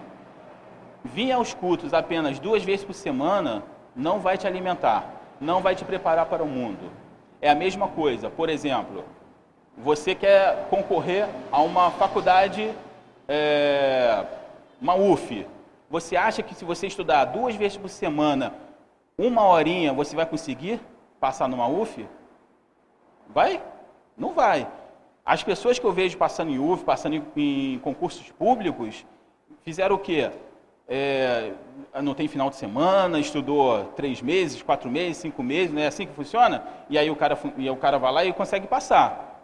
Vir 1.01 1.31
aos 1.31 1.53
cultos 1.53 1.93
apenas 1.93 2.37
duas 2.37 2.61
vezes 2.61 2.83
por 2.83 2.93
semana 2.93 3.63
não 3.95 4.19
vai 4.19 4.37
te 4.37 4.45
alimentar, 4.45 5.09
não 5.39 5.61
vai 5.61 5.75
te 5.75 5.85
preparar 5.85 6.25
para 6.25 6.43
o 6.43 6.45
mundo. 6.45 6.91
É 7.41 7.49
a 7.49 7.55
mesma 7.55 7.87
coisa, 7.87 8.29
por 8.29 8.49
exemplo, 8.49 9.05
você 9.77 10.13
quer 10.13 10.67
concorrer 10.69 11.25
a 11.49 11.61
uma 11.61 11.89
faculdade, 11.91 12.69
é, 13.29 14.25
uma 14.81 14.95
UF. 14.95 15.47
Você 15.89 16.17
acha 16.17 16.43
que 16.43 16.53
se 16.53 16.65
você 16.65 16.85
estudar 16.85 17.23
duas 17.23 17.55
vezes 17.55 17.77
por 17.77 17.89
semana, 17.89 18.55
uma 19.17 19.47
horinha, 19.47 19.93
você 19.93 20.17
vai 20.17 20.25
conseguir 20.25 20.81
passar 21.17 21.47
numa 21.47 21.69
UF? 21.69 22.05
Vai? 23.29 23.63
Não 24.17 24.33
vai. 24.33 24.67
As 25.29 25.43
pessoas 25.43 25.77
que 25.77 25.85
eu 25.85 25.91
vejo 25.91 26.17
passando 26.17 26.49
em 26.49 26.57
UF, 26.57 26.83
passando 26.83 27.15
em, 27.15 27.23
em 27.35 27.77
concursos 27.77 28.31
públicos, 28.31 29.05
fizeram 29.61 29.95
o 29.95 29.99
quê? 29.99 30.31
É, 30.87 31.51
não 32.01 32.15
tem 32.15 32.27
final 32.27 32.49
de 32.49 32.55
semana, 32.55 33.19
estudou 33.19 33.83
três 33.95 34.23
meses, 34.23 34.63
quatro 34.63 34.89
meses, 34.89 35.17
cinco 35.17 35.43
meses, 35.43 35.71
não 35.71 35.83
é 35.83 35.85
assim 35.85 36.07
que 36.07 36.13
funciona? 36.13 36.63
E 36.89 36.97
aí 36.97 37.11
o 37.11 37.15
cara, 37.15 37.37
e 37.57 37.69
o 37.69 37.75
cara 37.75 37.99
vai 37.99 38.11
lá 38.11 38.25
e 38.25 38.33
consegue 38.33 38.65
passar. 38.65 39.39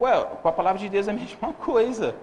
Ué, 0.00 0.20
com 0.42 0.48
a 0.48 0.52
palavra 0.52 0.80
de 0.80 0.88
Deus 0.88 1.06
é 1.06 1.12
a 1.12 1.14
mesma 1.22 1.52
coisa. 1.52 2.16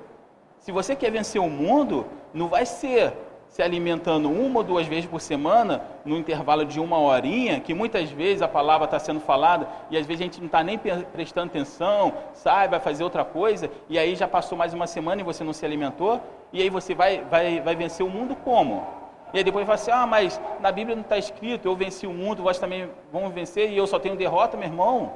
Se 0.60 0.74
você 0.74 0.94
quer 0.94 1.10
vencer 1.10 1.40
o 1.42 1.50
mundo, 1.50 2.06
não 2.34 2.50
vai 2.50 2.66
ser 2.66 3.14
se 3.50 3.62
alimentando 3.62 4.30
uma 4.30 4.60
ou 4.60 4.64
duas 4.64 4.86
vezes 4.88 5.06
por 5.06 5.22
semana, 5.22 5.82
no 6.06 6.18
intervalo 6.18 6.66
de 6.66 6.80
uma 6.80 7.00
horinha, 7.00 7.60
que 7.60 7.74
muitas 7.74 8.12
vezes 8.12 8.42
a 8.42 8.48
palavra 8.48 8.86
está 8.86 9.00
sendo 9.00 9.20
falada 9.20 9.68
e 9.90 9.98
às 9.98 10.06
vezes 10.06 10.22
a 10.22 10.24
gente 10.26 10.40
não 10.40 10.46
está 10.46 10.64
nem 10.64 10.78
prestando 10.78 11.48
atenção, 11.48 12.14
sai, 12.34 12.68
vai 12.68 12.80
fazer 12.80 13.04
outra 13.04 13.26
coisa, 13.26 13.70
e 13.90 13.98
aí 13.98 14.16
já 14.16 14.28
passou 14.28 14.58
mais 14.58 14.74
uma 14.74 14.86
semana 14.86 15.22
e 15.22 15.24
você 15.24 15.44
não 15.44 15.54
se 15.54 15.66
alimentou, 15.66 16.22
e 16.54 16.62
aí 16.62 16.70
você 16.70 16.94
vai, 16.94 17.24
vai, 17.24 17.60
vai 17.62 17.76
vencer 17.76 18.06
o 18.06 18.10
mundo 18.10 18.36
como? 18.36 18.86
E 19.34 19.40
aí 19.40 19.44
depois 19.44 19.66
vai 19.66 19.76
assim, 19.76 19.92
ah, 19.92 20.06
mas 20.06 20.40
na 20.60 20.72
Bíblia 20.72 20.96
não 20.96 21.04
está 21.04 21.18
escrito, 21.18 21.68
eu 21.68 21.76
venci 21.76 22.08
o 22.08 22.14
mundo, 22.14 22.44
vós 22.44 22.60
também 22.60 22.90
vão 23.12 23.30
vencer 23.30 23.70
e 23.72 23.78
eu 23.78 23.86
só 23.86 24.00
tenho 24.00 24.16
derrota, 24.16 24.56
meu 24.56 24.68
irmão. 24.68 25.14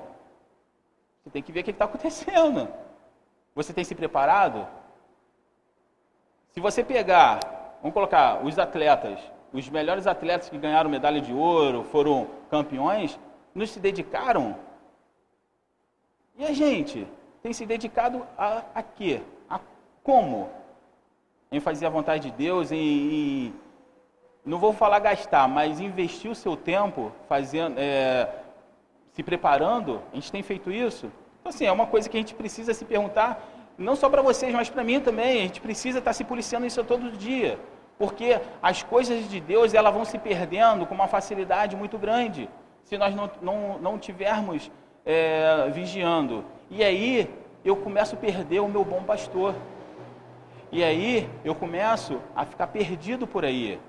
Você 1.23 1.29
tem 1.29 1.41
que 1.41 1.51
ver 1.51 1.61
o 1.61 1.63
que 1.63 1.71
está 1.71 1.85
acontecendo. 1.85 2.67
Você 3.55 3.71
tem 3.73 3.83
se 3.83 3.95
preparado? 3.95 4.67
Se 6.49 6.59
você 6.59 6.83
pegar, 6.83 7.39
vamos 7.81 7.93
colocar 7.93 8.43
os 8.45 8.57
atletas, 8.57 9.19
os 9.51 9.67
melhores 9.69 10.07
atletas 10.07 10.49
que 10.49 10.57
ganharam 10.57 10.89
medalha 10.89 11.19
de 11.19 11.33
ouro, 11.33 11.83
foram 11.83 12.27
campeões, 12.49 13.19
não 13.53 13.65
se 13.65 13.79
dedicaram. 13.79 14.55
E 16.37 16.45
a 16.45 16.53
gente 16.53 17.07
tem 17.43 17.51
se 17.51 17.65
dedicado 17.65 18.25
a, 18.37 18.63
a 18.73 18.83
quê? 18.83 19.21
A 19.49 19.59
como? 20.03 20.49
Em 21.51 21.59
fazer 21.59 21.85
a 21.85 21.89
vontade 21.89 22.31
de 22.31 22.37
Deus, 22.37 22.71
em, 22.71 22.77
em 22.77 23.53
não 24.45 24.57
vou 24.57 24.73
falar 24.73 24.99
gastar, 24.99 25.47
mas 25.47 25.79
investir 25.79 26.31
o 26.31 26.35
seu 26.35 26.55
tempo 26.55 27.11
fazendo, 27.27 27.75
é, 27.77 28.27
se 29.11 29.21
preparando, 29.21 30.01
a 30.11 30.15
gente 30.15 30.31
tem 30.31 30.41
feito 30.41 30.71
isso. 30.71 31.11
Então, 31.39 31.49
assim, 31.49 31.65
é 31.65 31.71
uma 31.71 31.85
coisa 31.85 32.09
que 32.09 32.17
a 32.17 32.19
gente 32.19 32.33
precisa 32.33 32.73
se 32.73 32.85
perguntar, 32.85 33.43
não 33.77 33.95
só 33.95 34.09
para 34.09 34.21
vocês, 34.21 34.53
mas 34.53 34.69
para 34.69 34.83
mim 34.83 34.99
também. 34.99 35.39
A 35.39 35.43
gente 35.43 35.61
precisa 35.61 35.99
estar 35.99 36.09
tá 36.09 36.13
se 36.13 36.23
policiando 36.23 36.65
isso 36.65 36.83
todo 36.83 37.11
dia. 37.11 37.59
Porque 38.01 38.41
as 38.63 38.81
coisas 38.81 39.29
de 39.29 39.39
Deus, 39.39 39.75
elas 39.75 39.93
vão 39.93 40.03
se 40.03 40.17
perdendo 40.17 40.87
com 40.87 40.95
uma 40.95 41.07
facilidade 41.07 41.75
muito 41.75 41.99
grande, 41.99 42.49
se 42.83 42.97
nós 42.97 43.13
não, 43.13 43.29
não, 43.39 43.77
não 43.77 43.99
tivermos 43.99 44.71
é, 45.05 45.69
vigiando. 45.69 46.43
E 46.71 46.83
aí, 46.83 47.29
eu 47.63 47.75
começo 47.75 48.15
a 48.15 48.17
perder 48.17 48.59
o 48.59 48.67
meu 48.67 48.83
bom 48.83 49.03
pastor. 49.03 49.53
E 50.71 50.83
aí, 50.83 51.29
eu 51.45 51.53
começo 51.53 52.19
a 52.35 52.43
ficar 52.43 52.65
perdido 52.65 53.27
por 53.27 53.45
aí. 53.45 53.79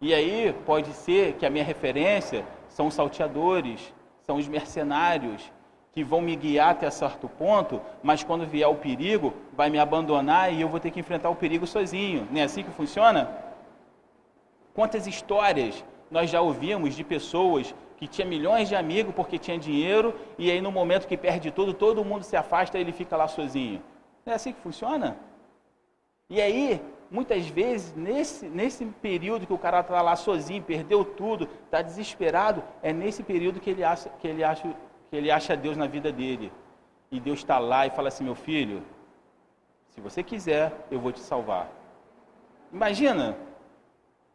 E 0.00 0.12
aí, 0.12 0.52
pode 0.66 0.92
ser 0.92 1.34
que 1.34 1.46
a 1.46 1.50
minha 1.50 1.64
referência 1.64 2.44
são 2.68 2.88
os 2.88 2.94
salteadores, 2.94 3.94
são 4.26 4.34
os 4.34 4.48
mercenários 4.48 5.48
que 5.98 6.04
vão 6.04 6.20
me 6.20 6.36
guiar 6.36 6.70
até 6.70 6.88
certo 6.90 7.28
ponto, 7.28 7.82
mas 8.04 8.22
quando 8.22 8.46
vier 8.46 8.68
o 8.68 8.76
perigo, 8.76 9.34
vai 9.52 9.68
me 9.68 9.80
abandonar 9.80 10.52
e 10.52 10.60
eu 10.60 10.68
vou 10.68 10.78
ter 10.78 10.92
que 10.92 11.00
enfrentar 11.00 11.28
o 11.28 11.34
perigo 11.34 11.66
sozinho. 11.66 12.28
Não 12.30 12.40
é 12.40 12.44
assim 12.44 12.62
que 12.62 12.70
funciona? 12.70 13.28
Quantas 14.72 15.08
histórias 15.08 15.84
nós 16.08 16.30
já 16.30 16.40
ouvimos 16.40 16.94
de 16.94 17.02
pessoas 17.02 17.74
que 17.96 18.06
tinha 18.06 18.24
milhões 18.24 18.68
de 18.68 18.76
amigos 18.76 19.12
porque 19.12 19.40
tinha 19.40 19.58
dinheiro 19.58 20.14
e 20.38 20.48
aí 20.52 20.60
no 20.60 20.70
momento 20.70 21.08
que 21.08 21.16
perde 21.16 21.50
tudo, 21.50 21.74
todo 21.74 22.04
mundo 22.04 22.22
se 22.22 22.36
afasta 22.36 22.78
e 22.78 22.80
ele 22.80 22.92
fica 22.92 23.16
lá 23.16 23.26
sozinho. 23.26 23.82
Não 24.24 24.32
é 24.32 24.36
assim 24.36 24.52
que 24.52 24.60
funciona? 24.60 25.16
E 26.30 26.40
aí, 26.40 26.80
muitas 27.10 27.48
vezes, 27.48 27.92
nesse, 27.96 28.46
nesse 28.46 28.84
período 28.84 29.48
que 29.48 29.52
o 29.52 29.58
cara 29.58 29.80
está 29.80 30.00
lá 30.00 30.14
sozinho, 30.14 30.62
perdeu 30.62 31.04
tudo, 31.04 31.48
está 31.64 31.82
desesperado, 31.82 32.62
é 32.84 32.92
nesse 32.92 33.24
período 33.24 33.58
que 33.58 33.70
ele, 33.70 33.82
acha, 33.82 34.08
que, 34.20 34.28
ele 34.28 34.44
acha, 34.44 34.68
que 35.08 35.16
ele 35.16 35.30
acha 35.30 35.56
Deus 35.56 35.76
na 35.76 35.86
vida 35.86 36.12
dele. 36.12 36.52
E 37.10 37.18
Deus 37.18 37.38
está 37.38 37.58
lá 37.58 37.86
e 37.86 37.90
fala 37.90 38.08
assim: 38.08 38.24
meu 38.24 38.34
filho, 38.34 38.82
se 39.90 40.00
você 40.00 40.22
quiser, 40.22 40.72
eu 40.90 41.00
vou 41.00 41.12
te 41.12 41.20
salvar. 41.20 41.70
Imagina? 42.72 43.36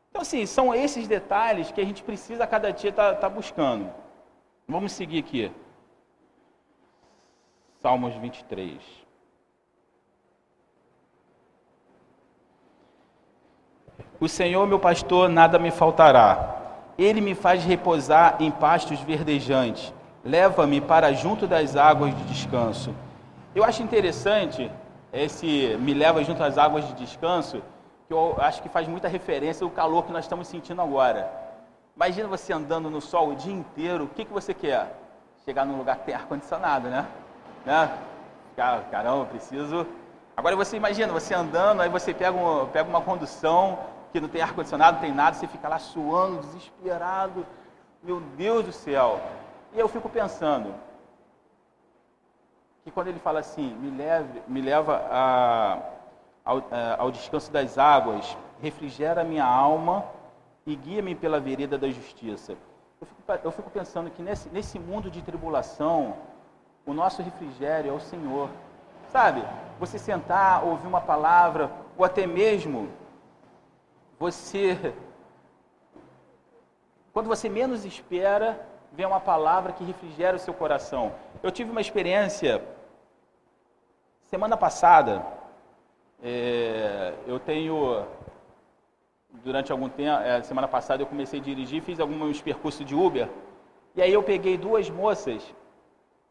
Então, 0.09 0.21
assim, 0.21 0.45
são 0.45 0.73
esses 0.73 1.07
detalhes 1.07 1.71
que 1.71 1.81
a 1.81 1.85
gente 1.85 2.03
precisa 2.03 2.43
a 2.43 2.47
cada 2.47 2.71
dia 2.71 2.89
estar 2.89 3.13
tá, 3.13 3.19
tá 3.21 3.29
buscando. 3.29 3.91
Vamos 4.67 4.91
seguir 4.91 5.19
aqui. 5.19 5.51
Salmos 7.79 8.13
23. 8.15 8.81
O 14.19 14.27
Senhor, 14.29 14.65
meu 14.67 14.79
pastor, 14.79 15.27
nada 15.29 15.59
me 15.59 15.71
faltará. 15.71 16.61
Ele 16.97 17.19
me 17.19 17.35
faz 17.35 17.63
repousar 17.63 18.37
em 18.39 18.51
pastos 18.51 18.99
verdejantes. 19.01 19.93
Leva-me 20.23 20.79
para 20.79 21.11
junto 21.13 21.45
das 21.45 21.75
águas 21.75 22.15
de 22.15 22.23
descanso. 22.25 22.93
Eu 23.53 23.63
acho 23.63 23.83
interessante 23.83 24.71
esse 25.11 25.77
me 25.79 25.93
leva 25.93 26.23
junto 26.23 26.41
às 26.43 26.57
águas 26.57 26.87
de 26.87 26.93
descanso, 26.93 27.61
que 28.07 28.13
eu 28.13 28.35
acho 28.39 28.61
que 28.63 28.69
faz 28.69 28.87
muita 28.87 29.07
referência 29.07 29.63
ao 29.63 29.69
calor 29.69 30.05
que 30.05 30.11
nós 30.11 30.25
estamos 30.25 30.47
sentindo 30.47 30.81
agora. 30.81 31.31
Imagina 31.95 32.27
você 32.27 32.51
andando 32.51 32.89
no 32.89 32.99
sol 32.99 33.29
o 33.29 33.35
dia 33.35 33.53
inteiro, 33.53 34.05
o 34.05 34.07
que, 34.07 34.25
que 34.25 34.33
você 34.33 34.53
quer? 34.53 34.99
Chegar 35.45 35.65
num 35.65 35.77
lugar 35.77 35.97
que 35.97 36.05
tem 36.05 36.15
ar-condicionado, 36.15 36.87
né? 36.87 37.05
né? 37.65 37.91
Caramba, 38.55 39.25
preciso. 39.25 39.85
Agora 40.35 40.55
você 40.55 40.77
imagina, 40.77 41.13
você 41.13 41.35
andando, 41.35 41.81
aí 41.81 41.89
você 41.89 42.13
pega, 42.13 42.35
um, 42.35 42.65
pega 42.67 42.89
uma 42.89 43.01
condução, 43.01 43.77
que 44.11 44.19
não 44.19 44.29
tem 44.29 44.41
ar-condicionado, 44.41 44.95
não 44.95 45.01
tem 45.01 45.13
nada, 45.13 45.35
você 45.35 45.47
fica 45.47 45.67
lá 45.67 45.77
suando, 45.77 46.39
desesperado. 46.39 47.45
Meu 48.01 48.19
Deus 48.35 48.65
do 48.65 48.71
céu. 48.71 49.21
E 49.73 49.79
eu 49.79 49.87
fico 49.87 50.07
pensando 50.07 50.73
que 52.83 52.91
quando 52.91 53.07
ele 53.07 53.19
fala 53.19 53.39
assim, 53.39 53.73
me, 53.75 53.89
leve, 53.97 54.41
me 54.47 54.61
leva 54.61 55.01
a, 55.09 55.79
ao, 56.45 56.57
a, 56.57 57.01
ao 57.01 57.11
descanso 57.11 57.51
das 57.51 57.77
águas, 57.77 58.37
refrigera 58.61 59.23
minha 59.23 59.45
alma 59.45 60.05
e 60.65 60.75
guia-me 60.75 61.15
pela 61.15 61.39
vereda 61.39 61.77
da 61.77 61.89
justiça. 61.89 62.55
eu 63.01 63.07
fico, 63.07 63.21
eu 63.45 63.51
fico 63.51 63.69
pensando 63.69 64.11
que 64.11 64.21
nesse, 64.21 64.49
nesse 64.49 64.77
mundo 64.77 65.09
de 65.09 65.21
tribulação, 65.21 66.15
o 66.85 66.93
nosso 66.93 67.21
refrigério 67.21 67.89
é 67.89 67.93
o 67.93 67.99
Senhor. 67.99 68.49
Sabe? 69.09 69.43
Você 69.79 69.97
sentar, 69.97 70.63
ouvir 70.63 70.87
uma 70.87 71.01
palavra, 71.01 71.71
ou 71.97 72.05
até 72.05 72.27
mesmo 72.27 72.89
você. 74.19 74.93
Quando 77.11 77.27
você 77.27 77.47
menos 77.47 77.85
espera, 77.85 78.72
vem 78.93 79.05
uma 79.05 79.19
palavra 79.19 79.73
que 79.73 79.83
refrigera 79.83 80.37
o 80.37 80.39
seu 80.39 80.53
coração. 80.53 81.13
Eu 81.41 81.51
tive 81.51 81.71
uma 81.71 81.81
experiência 81.81 82.63
semana 84.21 84.55
passada. 84.55 85.25
É, 86.21 87.13
eu 87.27 87.39
tenho 87.39 88.05
durante 89.43 89.71
algum 89.71 89.89
tempo, 89.89 90.21
é, 90.21 90.41
semana 90.43 90.67
passada 90.67 91.01
eu 91.01 91.07
comecei 91.07 91.39
a 91.39 91.43
dirigir, 91.43 91.81
fiz 91.81 91.99
alguns 91.99 92.39
percursos 92.41 92.85
de 92.85 92.95
Uber, 92.95 93.27
e 93.95 94.01
aí 94.01 94.13
eu 94.13 94.21
peguei 94.21 94.57
duas 94.57 94.89
moças 94.89 95.43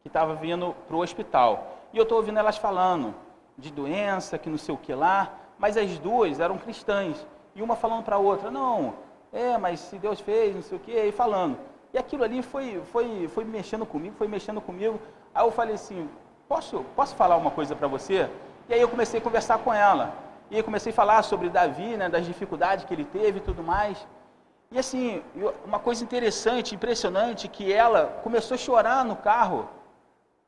que 0.01 0.09
estavam 0.09 0.37
vindo 0.37 0.75
para 0.87 0.97
o 0.97 1.01
hospital. 1.01 1.79
E 1.93 1.99
eu 1.99 2.05
estou 2.05 2.19
ouvindo 2.19 2.39
elas 2.39 2.57
falando 2.57 3.15
de 3.59 3.73
doença, 3.73 4.39
que 4.39 4.49
não 4.49 4.57
sei 4.57 4.75
o 4.75 4.79
que 4.79 4.95
lá, 4.95 5.35
mas 5.59 5.77
as 5.77 5.99
duas 5.99 6.39
eram 6.41 6.57
cristãs. 6.59 7.27
E 7.55 7.61
uma 7.63 7.77
falando 7.77 8.05
para 8.05 8.17
a 8.17 8.19
outra, 8.21 8.51
não, 8.51 8.95
é, 9.33 9.59
mas 9.59 9.81
se 9.81 9.99
Deus 9.99 10.21
fez, 10.21 10.55
não 10.55 10.63
sei 10.63 10.79
o 10.79 10.81
que, 10.81 10.93
e 10.93 11.13
falando. 11.13 11.59
E 11.93 11.99
aquilo 11.99 12.25
ali 12.25 12.43
foi, 12.43 12.81
foi, 12.93 13.29
foi 13.29 13.45
mexendo 13.45 13.85
comigo, 13.85 14.15
foi 14.17 14.27
mexendo 14.27 14.61
comigo. 14.61 14.99
Aí 15.35 15.45
eu 15.45 15.53
falei 15.53 15.75
assim, 15.75 16.09
posso, 16.49 16.85
posso 16.97 17.15
falar 17.15 17.37
uma 17.37 17.51
coisa 17.51 17.77
para 17.77 17.87
você? 17.87 18.29
E 18.69 18.75
aí 18.75 18.81
eu 18.81 18.89
comecei 18.89 19.21
a 19.21 19.23
conversar 19.23 19.59
com 19.59 19.73
ela. 19.73 20.15
E 20.51 20.63
comecei 20.63 20.93
a 20.93 20.95
falar 20.95 21.23
sobre 21.23 21.49
Davi, 21.49 21.97
né, 21.97 22.09
das 22.09 22.27
dificuldades 22.27 22.85
que 22.85 22.95
ele 22.95 23.05
teve 23.05 23.39
e 23.39 23.43
tudo 23.43 23.63
mais. 23.63 24.07
E 24.71 24.79
assim, 24.79 25.23
uma 25.67 25.79
coisa 25.79 26.03
interessante, 26.03 26.75
impressionante, 26.75 27.47
que 27.49 27.71
ela 27.73 28.21
começou 28.23 28.55
a 28.55 28.59
chorar 28.59 29.05
no 29.05 29.17
carro. 29.17 29.69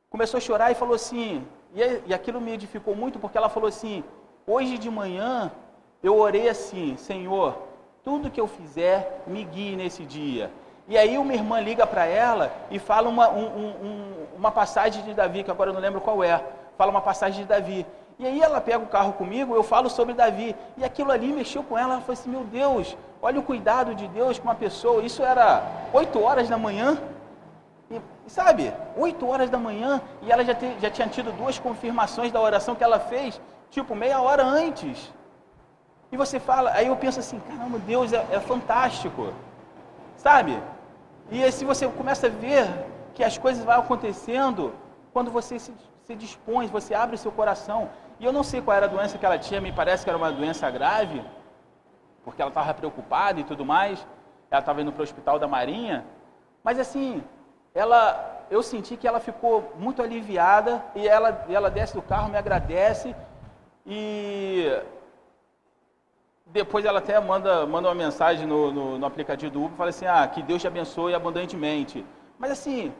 Começou 0.09 0.39
a 0.39 0.41
chorar 0.41 0.71
e 0.71 0.75
falou 0.75 0.95
assim, 0.95 1.45
e 2.07 2.13
aquilo 2.13 2.41
me 2.41 2.51
edificou 2.53 2.95
muito, 2.95 3.19
porque 3.19 3.37
ela 3.37 3.49
falou 3.49 3.67
assim, 3.67 4.03
hoje 4.47 4.77
de 4.77 4.89
manhã 4.89 5.51
eu 6.01 6.17
orei 6.17 6.49
assim, 6.49 6.95
Senhor, 6.97 7.57
tudo 8.03 8.31
que 8.31 8.39
eu 8.39 8.47
fizer, 8.47 9.23
me 9.27 9.43
guie 9.43 9.75
nesse 9.75 10.03
dia. 10.05 10.51
E 10.87 10.97
aí 10.97 11.17
uma 11.17 11.33
irmã 11.33 11.59
liga 11.59 11.87
para 11.87 12.05
ela 12.05 12.51
e 12.69 12.77
fala 12.77 13.09
uma, 13.09 13.29
um, 13.29 13.45
um, 13.45 14.13
uma 14.37 14.51
passagem 14.51 15.03
de 15.03 15.13
Davi, 15.13 15.43
que 15.43 15.49
agora 15.49 15.71
eu 15.71 15.73
não 15.73 15.81
lembro 15.81 15.99
qual 15.99 16.23
é. 16.23 16.43
Fala 16.77 16.91
uma 16.91 17.01
passagem 17.01 17.41
de 17.41 17.47
Davi. 17.47 17.85
E 18.19 18.25
aí 18.25 18.41
ela 18.41 18.61
pega 18.61 18.83
o 18.83 18.87
carro 18.87 19.13
comigo, 19.13 19.55
eu 19.55 19.63
falo 19.63 19.89
sobre 19.89 20.13
Davi. 20.13 20.55
E 20.77 20.83
aquilo 20.83 21.11
ali 21.11 21.33
mexeu 21.33 21.63
com 21.63 21.77
ela. 21.77 21.93
Ela 21.93 22.01
falou 22.01 22.13
assim: 22.13 22.29
Meu 22.29 22.43
Deus, 22.43 22.95
olha 23.21 23.39
o 23.39 23.43
cuidado 23.43 23.95
de 23.95 24.07
Deus 24.09 24.37
com 24.37 24.47
uma 24.47 24.55
pessoa. 24.55 25.01
Isso 25.03 25.23
era 25.23 25.63
8 25.91 26.21
horas 26.21 26.47
da 26.47 26.57
manhã. 26.57 26.97
E, 27.89 27.99
sabe, 28.27 28.71
8 28.95 29.27
horas 29.27 29.49
da 29.49 29.57
manhã. 29.57 29.99
E 30.21 30.31
ela 30.31 30.45
já, 30.45 30.53
te, 30.53 30.79
já 30.79 30.89
tinha 30.89 31.07
tido 31.07 31.35
duas 31.35 31.57
confirmações 31.57 32.31
da 32.31 32.39
oração 32.39 32.75
que 32.75 32.83
ela 32.83 32.99
fez, 32.99 33.41
tipo, 33.71 33.95
meia 33.95 34.21
hora 34.21 34.45
antes. 34.45 35.11
E 36.11 36.15
você 36.15 36.39
fala, 36.39 36.71
aí 36.71 36.87
eu 36.87 36.95
penso 36.95 37.19
assim: 37.19 37.39
Caramba, 37.39 37.79
Deus 37.79 38.13
é, 38.13 38.23
é 38.31 38.39
fantástico. 38.39 39.33
Sabe? 40.15 40.57
E 41.31 41.51
se 41.51 41.65
você 41.65 41.87
começa 41.87 42.27
a 42.27 42.29
ver 42.29 42.67
que 43.13 43.23
as 43.23 43.37
coisas 43.37 43.63
vão 43.63 43.79
acontecendo 43.79 44.73
quando 45.11 45.31
você 45.31 45.57
se, 45.57 45.73
se 46.03 46.15
dispõe, 46.15 46.67
você 46.67 46.93
abre 46.93 47.17
seu 47.17 47.31
coração. 47.31 47.89
E 48.19 48.25
eu 48.25 48.31
não 48.31 48.43
sei 48.43 48.61
qual 48.61 48.77
era 48.77 48.85
a 48.85 48.89
doença 48.89 49.17
que 49.17 49.25
ela 49.25 49.37
tinha, 49.37 49.59
me 49.59 49.71
parece 49.71 50.03
que 50.03 50.09
era 50.09 50.17
uma 50.17 50.31
doença 50.31 50.69
grave, 50.69 51.23
porque 52.23 52.41
ela 52.41 52.49
estava 52.49 52.73
preocupada 52.73 53.39
e 53.39 53.43
tudo 53.43 53.65
mais. 53.65 54.05
Ela 54.51 54.59
estava 54.59 54.81
indo 54.81 54.91
para 54.91 55.01
o 55.01 55.03
hospital 55.03 55.39
da 55.39 55.47
Marinha. 55.47 56.05
Mas 56.63 56.79
assim, 56.79 57.23
ela, 57.73 58.45
eu 58.49 58.61
senti 58.61 58.95
que 58.95 59.07
ela 59.07 59.19
ficou 59.19 59.73
muito 59.77 60.01
aliviada 60.01 60.83
e 60.95 61.07
ela, 61.07 61.45
ela 61.49 61.69
desce 61.69 61.93
do 61.93 62.01
carro, 62.01 62.29
me 62.29 62.37
agradece 62.37 63.15
e 63.85 64.71
depois 66.45 66.85
ela 66.85 66.99
até 66.99 67.19
manda, 67.19 67.65
manda 67.65 67.87
uma 67.87 67.95
mensagem 67.95 68.45
no, 68.45 68.71
no, 68.71 68.99
no 68.99 69.05
aplicativo 69.05 69.51
do 69.51 69.63
Uber, 69.63 69.77
fala 69.77 69.89
assim, 69.89 70.05
ah, 70.05 70.27
que 70.27 70.41
Deus 70.43 70.61
te 70.61 70.67
abençoe 70.67 71.13
abundantemente. 71.13 72.05
Mas 72.37 72.51
assim, 72.51 72.93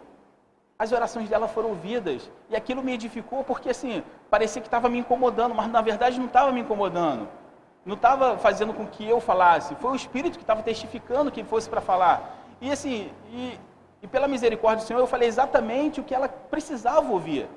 as 0.78 0.92
orações 0.92 1.30
dela 1.30 1.48
foram 1.48 1.70
ouvidas 1.70 2.30
e 2.50 2.56
aquilo 2.56 2.84
me 2.84 2.94
edificou 2.94 3.44
porque 3.44 3.70
assim, 3.70 4.04
parecia 4.30 4.62
que 4.62 4.68
estava 4.68 4.90
me 4.90 4.98
incomodando, 4.98 5.54
mas 5.54 5.70
na 5.70 5.82
verdade 5.82 6.20
não 6.20 6.28
estava 6.28 6.52
me 6.52 6.62
incomodando. 6.62 7.28
Não 7.86 7.96
estava 7.96 8.38
fazendo 8.38 8.74
com 8.74 8.88
que 8.88 9.08
eu 9.08 9.20
falasse, 9.20 9.76
foi 9.76 9.92
o 9.92 9.96
Espírito 9.96 10.38
que 10.38 10.44
estava 10.44 10.64
testificando 10.64 11.32
que 11.32 11.44
fosse 11.44 11.70
para 11.70 11.82
falar. 11.82 12.44
E 12.60 12.72
assim, 12.72 13.12
e, 13.30 13.60
e 14.02 14.08
pela 14.08 14.28
misericórdia 14.28 14.84
do 14.84 14.88
Senhor, 14.88 15.00
eu 15.00 15.08
falei 15.08 15.28
exatamente 15.28 16.02
o 16.02 16.04
que 16.04 16.16
ela 16.16 16.28
precisava 16.28 17.12
ouvir. 17.12 17.48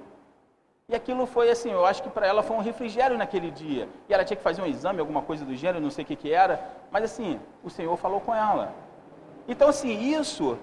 E 0.90 0.96
aquilo 0.96 1.26
foi 1.26 1.50
assim, 1.50 1.70
eu 1.70 1.84
acho 1.84 2.02
que 2.02 2.08
para 2.08 2.26
ela 2.26 2.42
foi 2.42 2.56
um 2.56 2.62
refrigério 2.62 3.18
naquele 3.18 3.50
dia. 3.50 3.86
E 4.08 4.14
ela 4.14 4.24
tinha 4.24 4.38
que 4.38 4.42
fazer 4.42 4.62
um 4.62 4.66
exame, 4.66 5.00
alguma 5.00 5.20
coisa 5.20 5.44
do 5.44 5.54
gênero, 5.54 5.82
não 5.82 5.90
sei 5.90 6.02
o 6.02 6.06
que, 6.06 6.16
que 6.16 6.32
era. 6.32 6.58
Mas 6.90 7.04
assim, 7.04 7.38
o 7.62 7.68
Senhor 7.68 7.94
falou 7.98 8.22
com 8.22 8.34
ela. 8.34 8.72
Então 9.46 9.68
assim, 9.68 9.90
isso 10.18 10.58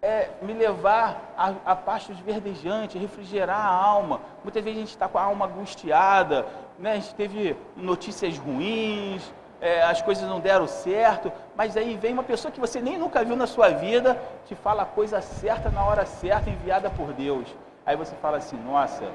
é 0.00 0.28
me 0.42 0.52
levar 0.52 1.34
a, 1.36 1.72
a 1.72 1.74
pastos 1.74 2.20
verdejantes, 2.20 3.00
refrigerar 3.00 3.58
a 3.58 3.74
alma. 3.74 4.20
Muitas 4.44 4.62
vezes 4.62 4.76
a 4.76 4.80
gente 4.80 4.90
está 4.90 5.08
com 5.08 5.18
a 5.18 5.22
alma 5.22 5.46
angustiada, 5.46 6.46
né? 6.78 6.92
a 6.92 6.94
gente 6.94 7.16
teve 7.16 7.56
notícias 7.76 8.38
ruins, 8.38 9.28
é, 9.60 9.82
as 9.82 10.00
coisas 10.00 10.22
não 10.28 10.38
deram 10.38 10.68
certo, 10.68 11.32
mas 11.56 11.76
aí 11.76 11.96
vem 11.96 12.12
uma 12.12 12.22
pessoa 12.22 12.52
que 12.52 12.60
você 12.60 12.80
nem 12.80 12.96
nunca 12.96 13.24
viu 13.24 13.34
na 13.34 13.48
sua 13.48 13.70
vida, 13.70 14.16
te 14.46 14.54
fala 14.54 14.84
a 14.84 14.86
coisa 14.86 15.20
certa 15.20 15.68
na 15.68 15.84
hora 15.84 16.06
certa, 16.06 16.48
enviada 16.48 16.88
por 16.90 17.12
Deus. 17.12 17.48
Aí 17.84 17.96
você 17.96 18.14
fala 18.22 18.36
assim, 18.36 18.56
nossa, 18.56 19.10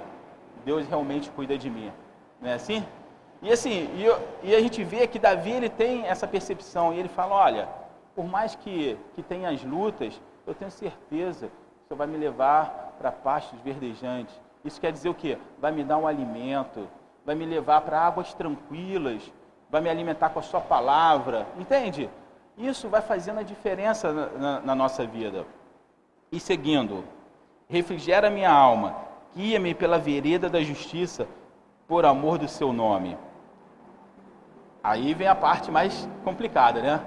Deus 0.65 0.88
realmente 0.88 1.30
cuida 1.32 1.58
de 1.58 1.69
mim. 1.69 1.91
Não 2.41 2.49
é 2.49 2.54
assim? 2.54 2.86
E 3.41 3.52
assim, 3.52 3.89
e, 3.93 4.47
e, 4.47 4.56
a 4.56 4.62
gente 4.62 4.84
vê 4.84 5.06
que 5.06 5.19
Davi 5.19 5.52
ele 5.52 5.69
tem 5.69 6.08
essa 6.08 6.26
percepção 6.26 6.93
e 6.93 6.99
ele 6.99 7.10
fala, 7.10 7.36
olha, 7.36 7.69
por 8.15 8.26
mais 8.26 8.56
que, 8.56 8.97
que 9.13 9.21
tenha 9.21 9.49
as 9.49 9.62
lutas, 9.63 10.21
eu 10.47 10.54
tenho 10.54 10.71
certeza 10.71 11.47
que 11.47 11.54
o 11.54 11.88
Senhor 11.89 11.97
vai 11.97 12.08
me 12.08 12.17
levar 12.17 12.95
para 12.97 13.12
pastos 13.12 13.60
verdejantes. 13.60 14.39
Isso 14.63 14.80
quer 14.80 14.93
dizer 14.93 15.10
o 15.10 15.13
quê? 15.13 15.38
Vai 15.60 15.73
me 15.73 15.84
dar 15.84 15.97
um 15.97 16.08
alimento, 16.08 16.88
vai 17.26 17.36
me 17.36 17.45
levar 17.45 17.82
para 17.82 17.99
águas 17.99 18.34
tranquilas, 18.34 19.30
vai 19.69 19.82
me 19.82 19.89
alimentar 19.89 20.30
com 20.30 20.39
a 20.39 20.43
sua 20.43 20.62
palavra. 20.62 21.45
Entende? 21.60 22.10
Isso 22.58 22.88
vai 22.88 23.02
fazendo 23.02 23.39
a 23.39 23.43
diferença 23.43 24.13
na, 24.13 24.26
na, 24.28 24.60
na 24.62 24.76
nossa 24.76 25.06
vida. 25.06 25.45
E 26.32 26.39
seguindo, 26.39 27.04
refrigera 27.67 28.30
minha 28.30 28.52
alma 28.52 28.95
guia-me 29.36 29.74
pela 29.74 29.98
vereda 29.98 30.50
da 30.50 30.62
justiça, 30.62 31.28
por 31.88 32.06
amor 32.06 32.38
do 32.38 32.48
seu 32.48 32.72
nome. 32.72 33.17
Aí 34.84 35.13
vem 35.13 35.28
a 35.28 35.36
parte 35.36 35.72
mais 35.72 36.08
complicada, 36.24 36.82
né? 36.82 37.06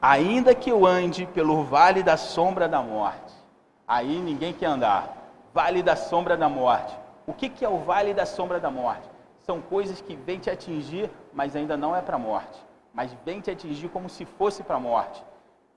Ainda 0.00 0.54
que 0.54 0.70
eu 0.70 0.84
ande 0.84 1.26
pelo 1.26 1.62
vale 1.64 2.02
da 2.02 2.16
sombra 2.16 2.68
da 2.68 2.82
morte, 2.82 3.34
aí 3.86 4.18
ninguém 4.18 4.52
quer 4.52 4.66
andar. 4.66 5.16
Vale 5.54 5.82
da 5.82 5.96
sombra 5.96 6.36
da 6.36 6.48
morte. 6.48 6.94
O 7.26 7.32
que, 7.32 7.64
é 7.64 7.68
o 7.68 7.78
vale 7.78 8.12
da 8.12 8.26
sombra 8.26 8.60
da 8.60 8.70
morte? 8.70 9.08
São 9.40 9.60
coisas 9.60 10.00
que 10.00 10.14
vêm 10.14 10.38
te 10.38 10.50
atingir, 10.50 11.10
mas 11.32 11.56
ainda 11.56 11.76
não 11.76 11.96
é 11.96 12.02
para 12.02 12.16
a 12.16 12.18
morte. 12.18 12.62
Mas 12.92 13.16
vêm 13.24 13.40
te 13.40 13.50
atingir 13.50 13.88
como 13.88 14.08
se 14.08 14.24
fosse 14.24 14.62
para 14.62 14.76
a 14.76 14.80
morte. 14.80 15.24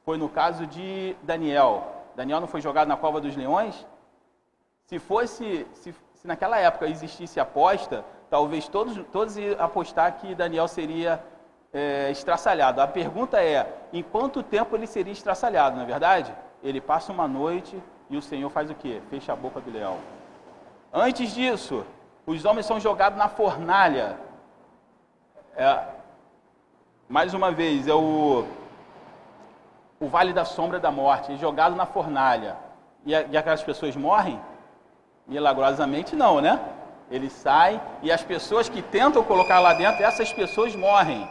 Foi 0.04 0.17
no 0.17 0.28
caso 0.28 0.67
de 0.67 1.15
Daniel. 1.23 1.88
Daniel 2.15 2.41
não 2.41 2.47
foi 2.47 2.62
jogado 2.62 2.88
na 2.88 2.97
cova 2.97 3.21
dos 3.21 3.36
leões? 3.36 3.86
Se 4.89 4.97
fosse, 4.97 5.67
se, 5.71 5.93
se 6.15 6.28
naquela 6.28 6.58
época 6.58 6.88
existisse 6.88 7.39
aposta, 7.39 8.04
talvez 8.28 8.67
todos, 8.67 8.97
todos 9.12 9.38
iam 9.38 9.56
apostar 9.62 10.13
que 10.13 10.33
Daniel 10.33 10.67
seria 10.67 11.23
é, 11.71 12.10
estraçalhado. 12.10 12.81
A 12.81 12.87
pergunta 12.87 13.40
é, 13.40 13.71
em 13.94 14.02
quanto 14.02 14.42
tempo 14.42 14.75
ele 14.75 14.87
seria 14.87 15.13
estraçalhado, 15.13 15.75
não 15.75 15.83
é 15.83 15.85
verdade? 15.85 16.33
Ele 16.63 16.81
passa 16.81 17.13
uma 17.13 17.27
noite 17.27 17.79
e 18.10 18.17
o 18.17 18.21
Senhor 18.23 18.50
faz 18.50 18.71
o 18.71 18.73
quê? 18.73 19.00
Fecha 19.12 19.31
a 19.31 19.35
boca 19.35 19.62
do 19.62 19.69
leão. 19.69 20.00
Antes 20.92 21.35
disso, 21.35 21.85
os 22.25 22.44
homens 22.44 22.65
são 22.65 22.79
jogados 22.79 23.19
na 23.19 23.29
fornalha. 23.29 24.17
É, 25.56 25.83
mais 27.08 27.35
uma 27.35 27.52
vez, 27.52 27.87
é 27.87 27.94
o, 27.94 28.44
o 30.00 30.08
vale 30.08 30.33
da 30.33 30.46
sombra 30.46 30.79
da 30.79 30.90
morte, 30.90 31.31
é 31.31 31.37
jogado 31.37 31.75
na 31.75 31.85
fornalha. 31.85 32.58
E, 33.06 33.12
e 33.12 33.37
aquelas 33.37 33.62
pessoas 33.62 33.96
morrem? 33.96 34.42
Milagrosamente 35.30 36.15
não, 36.15 36.42
né? 36.42 36.60
Ele 37.10 37.30
sai 37.30 37.82
e 38.02 38.12
as 38.12 38.23
pessoas 38.23 38.67
que 38.67 38.82
tentam 38.82 39.23
colocar 39.23 39.60
lá 39.60 39.73
dentro, 39.73 40.04
essas 40.04 40.34
pessoas 40.34 40.75
morrem. 40.75 41.30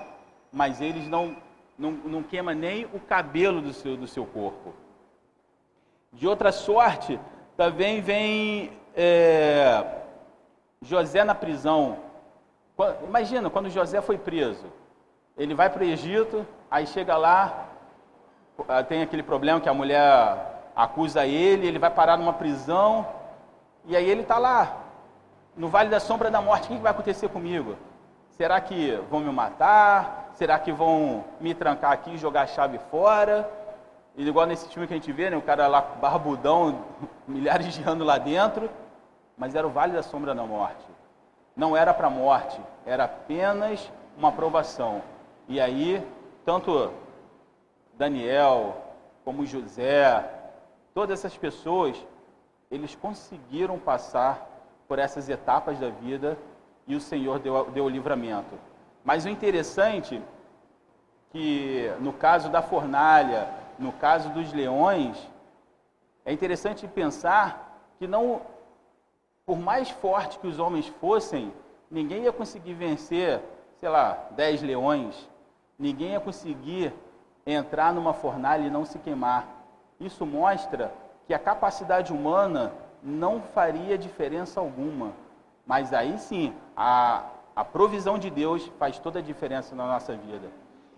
Mas 0.52 0.80
eles 0.80 1.06
não, 1.08 1.36
não, 1.78 1.90
não 1.90 2.22
queimam 2.22 2.54
nem 2.54 2.84
o 2.86 3.00
cabelo 3.00 3.60
do 3.60 3.72
seu, 3.72 3.96
do 3.96 4.06
seu 4.06 4.24
corpo. 4.24 4.72
De 6.12 6.26
outra 6.26 6.50
sorte, 6.52 7.20
também 7.56 8.00
vem 8.00 8.72
é, 8.96 9.84
José 10.80 11.24
na 11.24 11.34
prisão. 11.34 11.98
Imagina, 13.06 13.50
quando 13.50 13.68
José 13.68 14.00
foi 14.00 14.16
preso, 14.16 14.66
ele 15.36 15.54
vai 15.54 15.68
para 15.68 15.82
o 15.82 15.86
Egito, 15.86 16.46
aí 16.70 16.86
chega 16.86 17.16
lá, 17.16 17.68
ah, 18.68 18.82
tem 18.82 19.02
aquele 19.02 19.22
problema 19.22 19.60
que 19.60 19.68
a 19.68 19.74
mulher 19.74 20.70
acusa 20.74 21.26
ele, 21.26 21.66
ele 21.66 21.78
vai 21.78 21.90
parar 21.90 22.16
numa 22.16 22.32
prisão, 22.32 23.06
e 23.88 23.96
aí 23.96 24.08
ele 24.08 24.20
está 24.20 24.36
lá, 24.36 24.84
no 25.56 25.68
vale 25.68 25.88
da 25.88 25.98
sombra 25.98 26.30
da 26.30 26.42
morte, 26.42 26.66
o 26.66 26.76
que 26.76 26.82
vai 26.82 26.92
acontecer 26.92 27.28
comigo? 27.30 27.74
Será 28.32 28.60
que 28.60 28.92
vão 29.10 29.20
me 29.20 29.32
matar? 29.32 30.30
Será 30.34 30.58
que 30.58 30.70
vão 30.70 31.24
me 31.40 31.54
trancar 31.54 31.92
aqui 31.92 32.10
e 32.10 32.18
jogar 32.18 32.42
a 32.42 32.46
chave 32.46 32.78
fora? 32.90 33.50
E 34.14 34.28
igual 34.28 34.44
nesse 34.44 34.68
filme 34.68 34.86
que 34.86 34.92
a 34.92 34.96
gente 34.96 35.10
vê, 35.10 35.30
né, 35.30 35.38
o 35.38 35.42
cara 35.42 35.66
lá 35.66 35.80
barbudão, 35.80 36.84
milhares 37.26 37.74
de 37.74 37.82
anos 37.88 38.06
lá 38.06 38.18
dentro, 38.18 38.68
mas 39.38 39.54
era 39.54 39.66
o 39.66 39.70
vale 39.70 39.94
da 39.94 40.02
sombra 40.02 40.34
da 40.34 40.44
morte. 40.44 40.84
Não 41.56 41.74
era 41.74 41.94
para 41.94 42.10
morte, 42.10 42.60
era 42.84 43.04
apenas 43.04 43.90
uma 44.18 44.28
aprovação. 44.28 45.00
E 45.48 45.58
aí, 45.58 46.06
tanto 46.44 46.92
Daniel, 47.94 48.76
como 49.24 49.46
José, 49.46 50.30
todas 50.92 51.18
essas 51.18 51.36
pessoas, 51.38 51.96
eles 52.70 52.94
conseguiram 52.94 53.78
passar 53.78 54.46
por 54.86 54.98
essas 54.98 55.28
etapas 55.28 55.78
da 55.78 55.88
vida 55.88 56.38
e 56.86 56.94
o 56.94 57.00
Senhor 57.00 57.38
deu, 57.38 57.70
deu 57.70 57.84
o 57.84 57.88
livramento. 57.88 58.58
Mas 59.04 59.24
o 59.24 59.28
interessante 59.28 60.22
que 61.30 61.92
no 62.00 62.12
caso 62.12 62.48
da 62.48 62.62
fornalha, 62.62 63.48
no 63.78 63.92
caso 63.92 64.30
dos 64.30 64.52
leões, 64.52 65.16
é 66.24 66.32
interessante 66.32 66.86
pensar 66.86 67.92
que 67.98 68.06
não, 68.06 68.40
por 69.44 69.58
mais 69.58 69.90
forte 69.90 70.38
que 70.38 70.46
os 70.46 70.58
homens 70.58 70.86
fossem, 70.86 71.52
ninguém 71.90 72.24
ia 72.24 72.32
conseguir 72.32 72.74
vencer, 72.74 73.42
sei 73.78 73.88
lá, 73.88 74.26
dez 74.32 74.62
leões, 74.62 75.28
ninguém 75.78 76.12
ia 76.12 76.20
conseguir 76.20 76.92
entrar 77.46 77.92
numa 77.92 78.12
fornalha 78.12 78.66
e 78.66 78.70
não 78.70 78.84
se 78.84 78.98
queimar. 78.98 79.46
Isso 80.00 80.24
mostra 80.24 80.92
que 81.28 81.34
a 81.34 81.38
capacidade 81.38 82.10
humana 82.10 82.72
não 83.02 83.42
faria 83.42 83.98
diferença 83.98 84.58
alguma. 84.58 85.12
Mas 85.66 85.92
aí 85.92 86.18
sim, 86.18 86.54
a, 86.74 87.22
a 87.54 87.62
provisão 87.62 88.18
de 88.18 88.30
Deus 88.30 88.66
faz 88.78 88.98
toda 88.98 89.18
a 89.18 89.22
diferença 89.22 89.76
na 89.76 89.86
nossa 89.86 90.16
vida. 90.16 90.48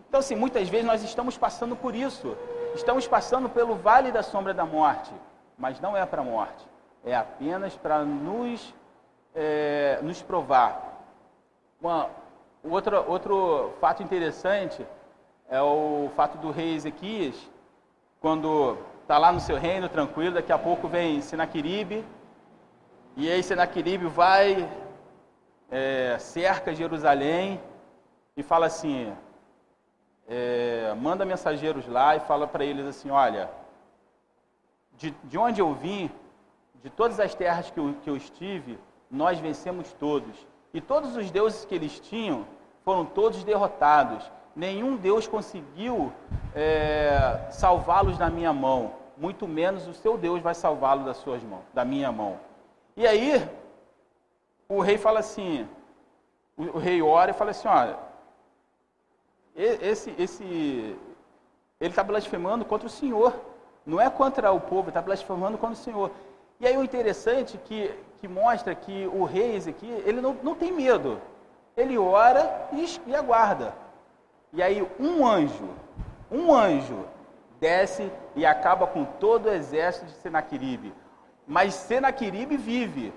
Então, 0.09 0.21
assim, 0.21 0.37
muitas 0.37 0.69
vezes 0.69 0.87
nós 0.87 1.03
estamos 1.03 1.37
passando 1.37 1.75
por 1.75 1.97
isso. 1.97 2.37
Estamos 2.77 3.09
passando 3.09 3.49
pelo 3.49 3.75
vale 3.75 4.13
da 4.13 4.23
sombra 4.23 4.55
da 4.55 4.65
morte, 4.65 5.13
mas 5.59 5.81
não 5.81 5.97
é 5.97 6.07
para 6.07 6.23
a 6.23 6.25
morte, 6.25 6.65
é 7.05 7.17
apenas 7.17 7.77
para 7.77 8.05
nos, 8.05 8.73
é, 9.35 9.99
nos 10.01 10.23
provar. 10.23 11.03
Uma, 11.81 12.09
outro, 12.63 13.05
outro 13.09 13.73
fato 13.81 14.01
interessante 14.01 14.87
é 15.49 15.61
o 15.61 16.09
fato 16.15 16.39
do 16.39 16.53
rei 16.53 16.77
Ezequias, 16.77 17.35
quando 18.21 18.79
está 19.11 19.19
lá 19.19 19.33
no 19.33 19.41
seu 19.41 19.57
reino 19.57 19.89
tranquilo, 19.89 20.37
daqui 20.37 20.53
a 20.53 20.59
pouco 20.59 20.87
vem 20.87 21.21
Senaqueribe, 21.21 22.05
e 23.17 23.29
aí 23.29 23.43
Senaqueribe 23.43 24.07
vai, 24.07 24.71
é, 25.69 26.17
cerca 26.21 26.73
Jerusalém 26.73 27.61
e 28.37 28.43
fala 28.45 28.67
assim, 28.67 29.13
é, 30.29 30.95
manda 30.97 31.25
mensageiros 31.25 31.89
lá 31.89 32.15
e 32.15 32.21
fala 32.21 32.47
para 32.47 32.65
eles 32.65 32.87
assim, 32.87 33.11
olha, 33.11 33.51
de, 34.97 35.11
de 35.25 35.37
onde 35.37 35.61
eu 35.61 35.75
vim, 35.75 36.09
de 36.81 36.89
todas 36.89 37.19
as 37.19 37.35
terras 37.35 37.69
que 37.69 37.81
eu, 37.81 37.97
que 38.05 38.09
eu 38.09 38.17
estive, 38.17 38.79
nós 39.11 39.41
vencemos 39.41 39.93
todos. 39.93 40.47
E 40.73 40.81
todos 40.81 41.17
os 41.17 41.33
deuses 41.33 41.65
que 41.65 41.75
eles 41.75 41.99
tinham 41.99 42.47
foram 42.85 43.05
todos 43.05 43.43
derrotados. 43.43 44.31
Nenhum 44.55 44.95
Deus 44.97 45.27
conseguiu 45.27 46.13
é, 46.55 47.49
salvá-los 47.51 48.17
da 48.17 48.31
minha 48.31 48.53
mão. 48.53 49.00
Muito 49.21 49.47
menos 49.47 49.87
o 49.87 49.93
seu 49.93 50.17
Deus 50.17 50.41
vai 50.41 50.55
salvá-lo 50.55 51.05
das 51.05 51.19
suas 51.19 51.43
mãos, 51.43 51.65
da 51.75 51.85
minha 51.85 52.11
mão. 52.11 52.41
E 52.97 53.07
aí, 53.07 53.47
o 54.67 54.81
rei 54.81 54.97
fala 54.97 55.21
assim, 55.21 55.69
o, 56.57 56.79
rei 56.79 57.03
ora 57.03 57.31
e 57.31 57.35
fala 57.35 57.51
assim, 57.51 57.69
olha, 57.69 57.99
esse, 59.55 60.15
esse, 60.19 60.43
ele 61.79 61.91
está 61.91 62.03
blasfemando 62.03 62.65
contra 62.65 62.87
o 62.87 62.91
Senhor. 62.91 63.35
Não 63.85 64.01
é 64.01 64.09
contra 64.09 64.51
o 64.53 64.61
povo, 64.61 64.89
está 64.89 65.03
blasfemando 65.03 65.59
contra 65.59 65.75
o 65.75 65.85
Senhor. 65.85 66.11
E 66.59 66.67
aí 66.67 66.79
o 66.79 66.83
interessante 66.83 67.59
que, 67.59 67.95
que 68.21 68.27
mostra 68.27 68.75
que 68.75 69.07
o 69.09 69.25
rei 69.25 69.55
Ezequiel, 69.55 69.99
ele 70.07 70.23
não, 70.23 70.33
não 70.43 70.55
tem 70.55 70.73
medo. 70.73 71.21
Ele 71.77 71.99
ora 71.99 72.69
e, 72.73 72.87
e 73.07 73.15
aguarda. 73.15 73.75
E 74.51 74.63
aí 74.63 74.81
um 74.99 75.27
anjo, 75.27 75.69
um 76.31 76.55
anjo, 76.55 77.05
desce 77.61 78.11
e 78.35 78.47
acaba 78.47 78.87
com 78.87 79.05
todo 79.05 79.47
o 79.47 79.53
exército 79.53 80.07
de 80.07 80.13
Senaqueribe. 80.13 80.95
Mas 81.47 81.75
Senaqueribe 81.75 82.57
vive. 82.57 83.13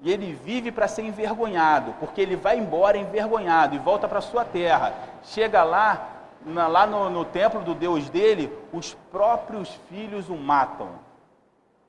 E 0.00 0.12
ele 0.12 0.32
vive 0.32 0.70
para 0.70 0.86
ser 0.86 1.02
envergonhado, 1.02 1.92
porque 1.98 2.20
ele 2.20 2.36
vai 2.36 2.56
embora 2.56 2.96
envergonhado 2.96 3.74
e 3.74 3.78
volta 3.78 4.06
para 4.06 4.20
sua 4.20 4.44
terra. 4.44 4.94
Chega 5.24 5.64
lá, 5.64 6.08
na, 6.44 6.68
lá 6.68 6.86
no, 6.86 7.10
no 7.10 7.24
templo 7.24 7.62
do 7.62 7.74
Deus 7.74 8.08
dele, 8.08 8.52
os 8.72 8.94
próprios 9.10 9.68
filhos 9.88 10.28
o 10.28 10.36
matam. 10.36 10.90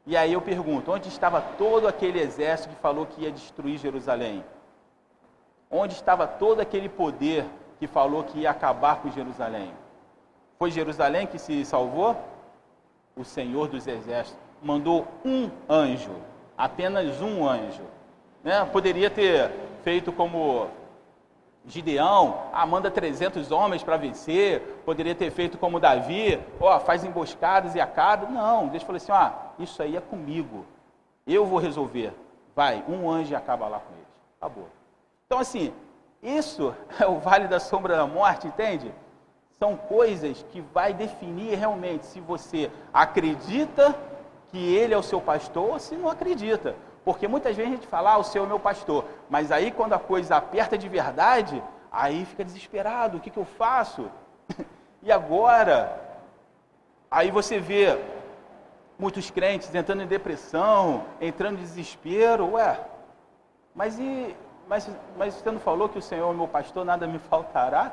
E 0.08 0.18
aí 0.18 0.34
eu 0.34 0.42
pergunto: 0.42 0.92
onde 0.92 1.08
estava 1.08 1.40
todo 1.40 1.88
aquele 1.88 2.20
exército 2.20 2.74
que 2.74 2.82
falou 2.82 3.06
que 3.06 3.22
ia 3.22 3.32
destruir 3.32 3.78
Jerusalém? 3.78 4.44
Onde 5.70 5.94
estava 5.94 6.26
todo 6.26 6.62
aquele 6.62 6.90
poder 6.90 7.46
que 7.78 7.86
falou 7.86 8.24
que 8.24 8.40
ia 8.40 8.50
acabar 8.50 9.02
com 9.02 9.12
Jerusalém? 9.12 9.72
Foi 10.60 10.72
Jerusalém 10.72 11.26
que 11.26 11.40
se 11.40 11.64
salvou? 11.64 12.18
O 13.16 13.24
Senhor 13.24 13.70
dos 13.70 13.88
Exércitos 13.88 14.44
mandou 14.62 15.08
um 15.24 15.50
anjo, 15.70 16.12
apenas 16.58 17.22
um 17.22 17.48
anjo. 17.48 17.84
Né? 18.44 18.66
Poderia 18.66 19.10
ter 19.10 19.50
feito 19.84 20.12
como 20.12 20.68
Gideão, 21.66 22.44
ah, 22.52 22.66
manda 22.66 22.92
300 22.92 23.52
homens 23.52 23.84
para 23.84 23.96
vencer. 23.96 24.82
Poderia 24.84 25.16
ter 25.16 25.32
feito 25.32 25.58
como 25.58 25.80
Davi, 25.80 26.38
ó, 26.60 26.78
faz 26.82 27.06
emboscadas 27.06 27.74
e 27.74 27.80
acaba. 27.80 28.28
Não, 28.28 28.68
Deus 28.68 28.84
falou 28.84 28.98
assim, 28.98 29.14
ó, 29.14 29.32
isso 29.60 29.82
aí 29.82 29.96
é 29.96 30.02
comigo. 30.02 30.66
Eu 31.26 31.46
vou 31.46 31.60
resolver. 31.60 32.14
Vai, 32.54 32.84
um 32.86 33.10
anjo 33.10 33.34
acaba 33.34 33.70
lá 33.70 33.80
com 33.80 33.94
eles. 33.94 34.08
Acabou. 34.42 34.68
Então, 35.26 35.40
assim, 35.40 35.74
isso 36.22 36.76
é 37.00 37.08
o 37.08 37.18
vale 37.18 37.48
da 37.48 37.62
sombra 37.62 37.96
da 37.96 38.06
morte, 38.06 38.46
entende? 38.46 38.94
São 39.60 39.76
coisas 39.76 40.46
que 40.52 40.62
vai 40.62 40.94
definir 40.94 41.56
realmente 41.56 42.06
se 42.06 42.22
você 42.22 42.72
acredita 42.94 43.94
que 44.48 44.58
ele 44.58 44.94
é 44.94 44.98
o 44.98 45.04
seu 45.04 45.20
pastor 45.20 45.72
ou 45.72 45.80
se 45.80 45.96
não 45.96 46.10
acredita. 46.10 46.76
Porque 47.04 47.28
muitas 47.28 47.56
vezes 47.56 47.72
a 47.72 47.76
gente 47.76 47.88
fala, 47.88 48.14
ah, 48.14 48.18
o 48.18 48.24
Senhor 48.24 48.46
é 48.46 48.48
meu 48.48 48.60
pastor. 48.60 49.04
Mas 49.30 49.52
aí 49.52 49.70
quando 49.70 49.94
a 49.94 50.00
coisa 50.00 50.38
aperta 50.38 50.78
de 50.78 50.88
verdade, 50.88 51.62
aí 51.92 52.26
fica 52.26 52.46
desesperado, 52.46 53.18
o 53.18 53.20
que, 53.20 53.30
que 53.30 53.38
eu 53.38 53.46
faço? 53.46 54.10
e 55.04 55.12
agora? 55.12 56.00
Aí 57.12 57.30
você 57.30 57.60
vê 57.60 58.00
muitos 58.98 59.30
crentes 59.30 59.74
entrando 59.76 60.04
em 60.04 60.08
depressão, 60.08 61.04
entrando 61.20 61.58
em 61.58 61.64
desespero, 61.64 62.52
ué, 62.54 62.80
mas 63.76 63.98
e 64.00 64.36
mas, 64.70 64.88
mas 65.18 65.34
você 65.34 65.50
não 65.50 65.60
falou 65.60 65.90
que 65.90 65.98
o 65.98 66.02
Senhor 66.02 66.32
é 66.32 66.38
meu 66.38 66.48
pastor, 66.48 66.86
nada 66.86 67.08
me 67.08 67.18
faltará? 67.28 67.92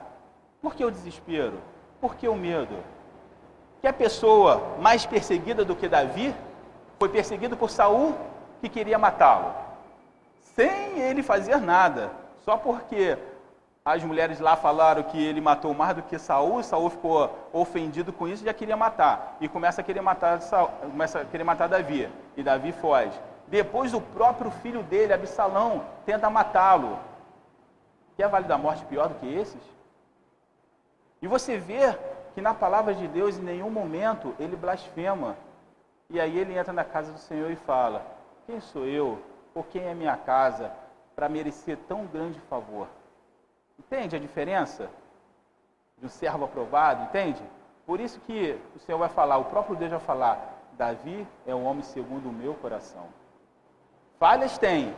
Por 0.60 0.74
que 0.74 0.84
o 0.84 0.90
desespero? 0.90 1.60
Por 2.00 2.14
que 2.16 2.28
o 2.28 2.34
medo? 2.34 2.76
Que 3.80 3.86
a 3.86 3.92
pessoa 3.92 4.76
mais 4.80 5.06
perseguida 5.06 5.64
do 5.64 5.76
que 5.76 5.88
Davi 5.88 6.34
foi 6.98 7.08
perseguido 7.08 7.56
por 7.56 7.70
Saul 7.70 8.14
que 8.60 8.68
queria 8.68 8.98
matá-lo, 8.98 9.54
sem 10.40 10.98
ele 10.98 11.22
fazer 11.22 11.58
nada, 11.58 12.10
só 12.44 12.56
porque 12.56 13.18
as 13.84 14.02
mulheres 14.02 14.40
lá 14.40 14.56
falaram 14.56 15.02
que 15.04 15.22
ele 15.22 15.40
matou 15.40 15.72
mais 15.72 15.94
do 15.94 16.02
que 16.02 16.18
Saul, 16.18 16.62
Saul 16.62 16.90
ficou 16.90 17.30
ofendido 17.52 18.12
com 18.12 18.26
isso 18.26 18.42
e 18.42 18.46
já 18.46 18.52
queria 18.52 18.76
matar. 18.76 19.36
E 19.40 19.48
começa 19.48 19.80
a 19.80 19.84
querer 19.84 20.00
matar, 20.00 20.40
Saul, 20.40 20.68
começa 20.80 21.20
a 21.20 21.24
querer 21.24 21.44
matar 21.44 21.68
Davi. 21.68 22.08
E 22.36 22.42
Davi 22.42 22.72
foge. 22.72 23.16
Depois 23.46 23.94
o 23.94 24.00
próprio 24.00 24.50
filho 24.50 24.82
dele, 24.82 25.12
Absalão, 25.12 25.84
tenta 26.04 26.28
matá-lo. 26.28 26.98
Quer 28.16 28.28
vale 28.28 28.46
da 28.46 28.58
morte 28.58 28.84
pior 28.86 29.08
do 29.08 29.14
que 29.16 29.32
esses? 29.32 29.62
E 31.20 31.26
você 31.26 31.58
vê 31.58 31.96
que 32.34 32.40
na 32.40 32.52
palavra 32.52 32.94
de 32.94 33.08
Deus, 33.08 33.38
em 33.38 33.42
nenhum 33.42 33.70
momento, 33.70 34.34
ele 34.38 34.56
blasfema. 34.56 35.36
E 36.10 36.20
aí 36.20 36.38
ele 36.38 36.56
entra 36.56 36.72
na 36.72 36.84
casa 36.84 37.12
do 37.12 37.18
Senhor 37.18 37.50
e 37.50 37.56
fala: 37.56 38.06
quem 38.46 38.60
sou 38.60 38.84
eu, 38.84 39.18
ou 39.54 39.64
quem 39.64 39.82
é 39.82 39.94
minha 39.94 40.16
casa, 40.16 40.70
para 41.14 41.28
merecer 41.28 41.78
tão 41.88 42.06
grande 42.06 42.38
favor? 42.40 42.88
Entende 43.78 44.14
a 44.16 44.18
diferença 44.18 44.88
de 45.98 46.06
um 46.06 46.08
servo 46.08 46.44
aprovado? 46.44 47.04
Entende? 47.04 47.42
Por 47.86 48.00
isso 48.00 48.20
que 48.20 48.58
o 48.74 48.78
Senhor 48.80 48.98
vai 48.98 49.08
falar, 49.08 49.38
o 49.38 49.46
próprio 49.46 49.76
Deus 49.76 49.90
vai 49.90 50.00
falar: 50.00 50.62
Davi 50.72 51.26
é 51.46 51.54
um 51.54 51.64
homem 51.64 51.82
segundo 51.82 52.28
o 52.28 52.32
meu 52.32 52.54
coração. 52.54 53.06
Falhas 54.18 54.58
tem, 54.58 54.94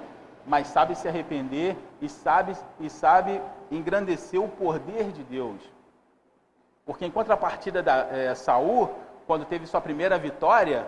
mas 0.47 0.67
sabe 0.69 0.95
se 0.95 1.07
arrepender 1.07 1.77
e 2.01 2.09
sabe, 2.09 2.57
e 2.81 2.91
sabe 2.91 3.41
engrandecer 3.71 4.43
o 4.43 4.49
poder 4.49 5.13
de 5.13 5.23
Deus. 5.25 5.78
Porque 6.89 7.05
em 7.05 7.11
contrapartida 7.11 7.83
da 7.83 8.07
é, 8.11 8.35
Saul, 8.35 8.89
quando 9.27 9.45
teve 9.45 9.67
sua 9.67 9.79
primeira 9.79 10.17
vitória, 10.17 10.87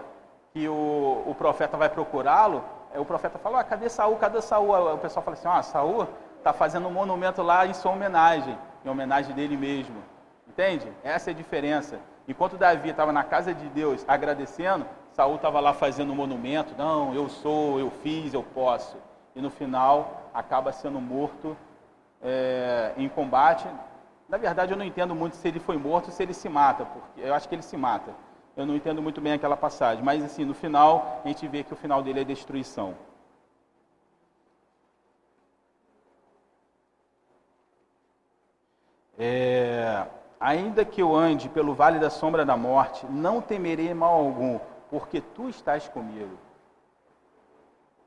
que 0.51 0.67
o, 0.67 1.23
o 1.27 1.35
profeta 1.35 1.77
vai 1.77 1.91
procurá-lo, 1.91 2.65
é, 2.95 2.99
o 2.99 3.05
profeta 3.05 3.39
fala, 3.39 3.61
ah, 3.61 3.65
cadê 3.65 3.91
Saul, 3.91 4.17
cadê 4.17 4.41
Saul? 4.41 4.95
O 4.95 4.97
pessoal 4.97 5.23
fala 5.23 5.37
assim, 5.37 5.47
ah, 5.47 5.63
Saul 5.63 6.09
está 6.39 6.55
fazendo 6.55 6.89
um 6.89 6.91
monumento 6.91 7.43
lá 7.43 7.67
em 7.67 7.75
sua 7.75 7.93
homenagem, 7.93 8.59
em 8.83 8.89
homenagem 8.89 9.35
dele 9.35 9.59
mesmo. 9.59 10.03
Entende? 10.49 10.91
Essa 11.05 11.33
é 11.33 11.35
a 11.35 11.37
diferença. 11.37 11.99
Enquanto 12.27 12.57
Davi 12.57 12.89
estava 12.89 13.13
na 13.13 13.23
casa 13.23 13.53
de 13.53 13.69
Deus 13.69 14.03
agradecendo, 14.09 14.87
Saul 15.13 15.37
estava 15.37 15.61
lá 15.61 15.75
fazendo 15.75 16.15
um 16.15 16.17
monumento, 16.17 16.75
não, 16.79 17.15
eu 17.15 17.29
sou, 17.29 17.79
eu 17.79 17.91
fiz, 17.91 18.33
eu 18.33 18.43
posso. 18.43 18.97
E 19.37 19.43
no 19.43 19.51
final 19.51 20.31
acaba 20.33 20.73
sendo 20.73 20.99
morto 20.99 21.55
é, 22.23 22.95
em 22.97 23.07
combate. 23.07 23.69
Na 24.31 24.39
verdade, 24.39 24.73
eu 24.73 24.79
não 24.79 24.85
entendo 24.85 25.13
muito 25.13 25.35
se 25.35 25.49
ele 25.49 25.59
foi 25.59 25.77
morto 25.77 26.07
ou 26.07 26.13
se 26.13 26.23
ele 26.23 26.33
se 26.33 26.49
mata, 26.49 26.85
porque 26.85 27.21
eu 27.21 27.35
acho 27.35 27.49
que 27.49 27.55
ele 27.57 27.63
se 27.63 27.77
mata. 27.77 28.15
Eu 28.57 28.65
não 28.65 28.77
entendo 28.77 29.03
muito 29.03 29.21
bem 29.21 29.33
aquela 29.33 29.57
passagem, 29.57 30.05
mas 30.05 30.23
assim, 30.23 30.45
no 30.45 30.55
final, 30.55 31.21
a 31.25 31.29
gente 31.29 31.49
vê 31.49 31.65
que 31.65 31.73
o 31.73 31.77
final 31.77 32.01
dele 32.01 32.21
é 32.21 32.25
destruição. 32.25 32.95
É, 39.19 40.07
ainda 40.39 40.85
que 40.85 41.03
eu 41.03 41.15
ande 41.15 41.49
pelo 41.49 41.75
vale 41.75 41.99
da 41.99 42.09
sombra 42.09 42.45
da 42.45 42.57
morte, 42.57 43.05
não 43.07 43.41
temerei 43.41 43.93
mal 43.93 44.15
algum, 44.15 44.61
porque 44.89 45.21
tu 45.21 45.49
estás 45.49 45.89
comigo. 45.89 46.39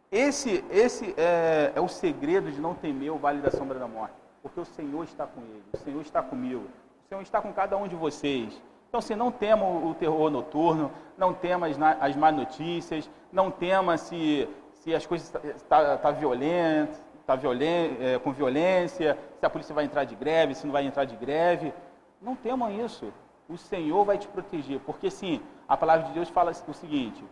Esse, 0.09 0.63
esse 0.71 1.13
é, 1.17 1.73
é, 1.75 1.81
o 1.81 1.89
segredo 1.89 2.49
de 2.49 2.61
não 2.61 2.73
temer 2.73 3.11
o 3.11 3.17
vale 3.17 3.41
da 3.41 3.51
sombra 3.51 3.77
da 3.77 3.87
morte, 3.87 4.15
porque 4.43 4.59
o 4.59 4.65
Senhor 4.65 5.03
está 5.05 5.25
com 5.25 5.41
ele, 5.41 5.63
o 5.73 5.77
Senhor 5.77 6.01
está 6.01 6.21
comigo, 6.21 6.65
o 7.05 7.07
Senhor 7.07 7.21
está 7.21 7.41
com 7.41 7.51
cada 7.53 7.77
um 7.77 7.87
de 7.87 7.95
vocês. 7.95 8.61
Então, 8.89 9.01
se 9.01 9.15
não 9.15 9.31
tema 9.31 9.65
o 9.65 9.95
terror 9.95 10.29
noturno, 10.29 10.91
não 11.17 11.33
tema 11.33 11.65
as, 11.65 11.81
as 11.81 12.15
más 12.15 12.35
notícias, 12.35 13.09
não 13.31 13.49
tema 13.49 13.97
se, 13.97 14.47
se 14.73 14.93
as 14.93 15.03
coisas 15.05 15.27
estão 15.27 15.57
tá, 15.67 15.97
tá 15.97 16.11
violentas, 16.11 17.01
tá 17.25 17.35
violen, 17.35 17.97
é, 17.99 18.19
com 18.19 18.31
violência, 18.31 19.17
se 19.39 19.45
a 19.45 19.49
polícia 19.49 19.73
vai 19.73 19.85
entrar 19.85 20.03
de 20.03 20.13
greve, 20.13 20.53
se 20.53 20.65
não 20.65 20.73
vai 20.73 20.85
entrar 20.85 21.05
de 21.05 21.15
greve. 21.15 21.73
Não 22.21 22.35
temam 22.35 22.69
isso. 22.69 23.11
O 23.49 23.57
Senhor 23.57 24.03
vai 24.03 24.17
te 24.17 24.27
proteger. 24.27 24.79
Porque, 24.81 25.09
sim, 25.09 25.41
a 25.67 25.75
palavra 25.75 26.07
de 26.07 26.13
Deus 26.13 26.29
fala 26.29 26.51
o 26.51 26.73
seguinte: 26.73 27.23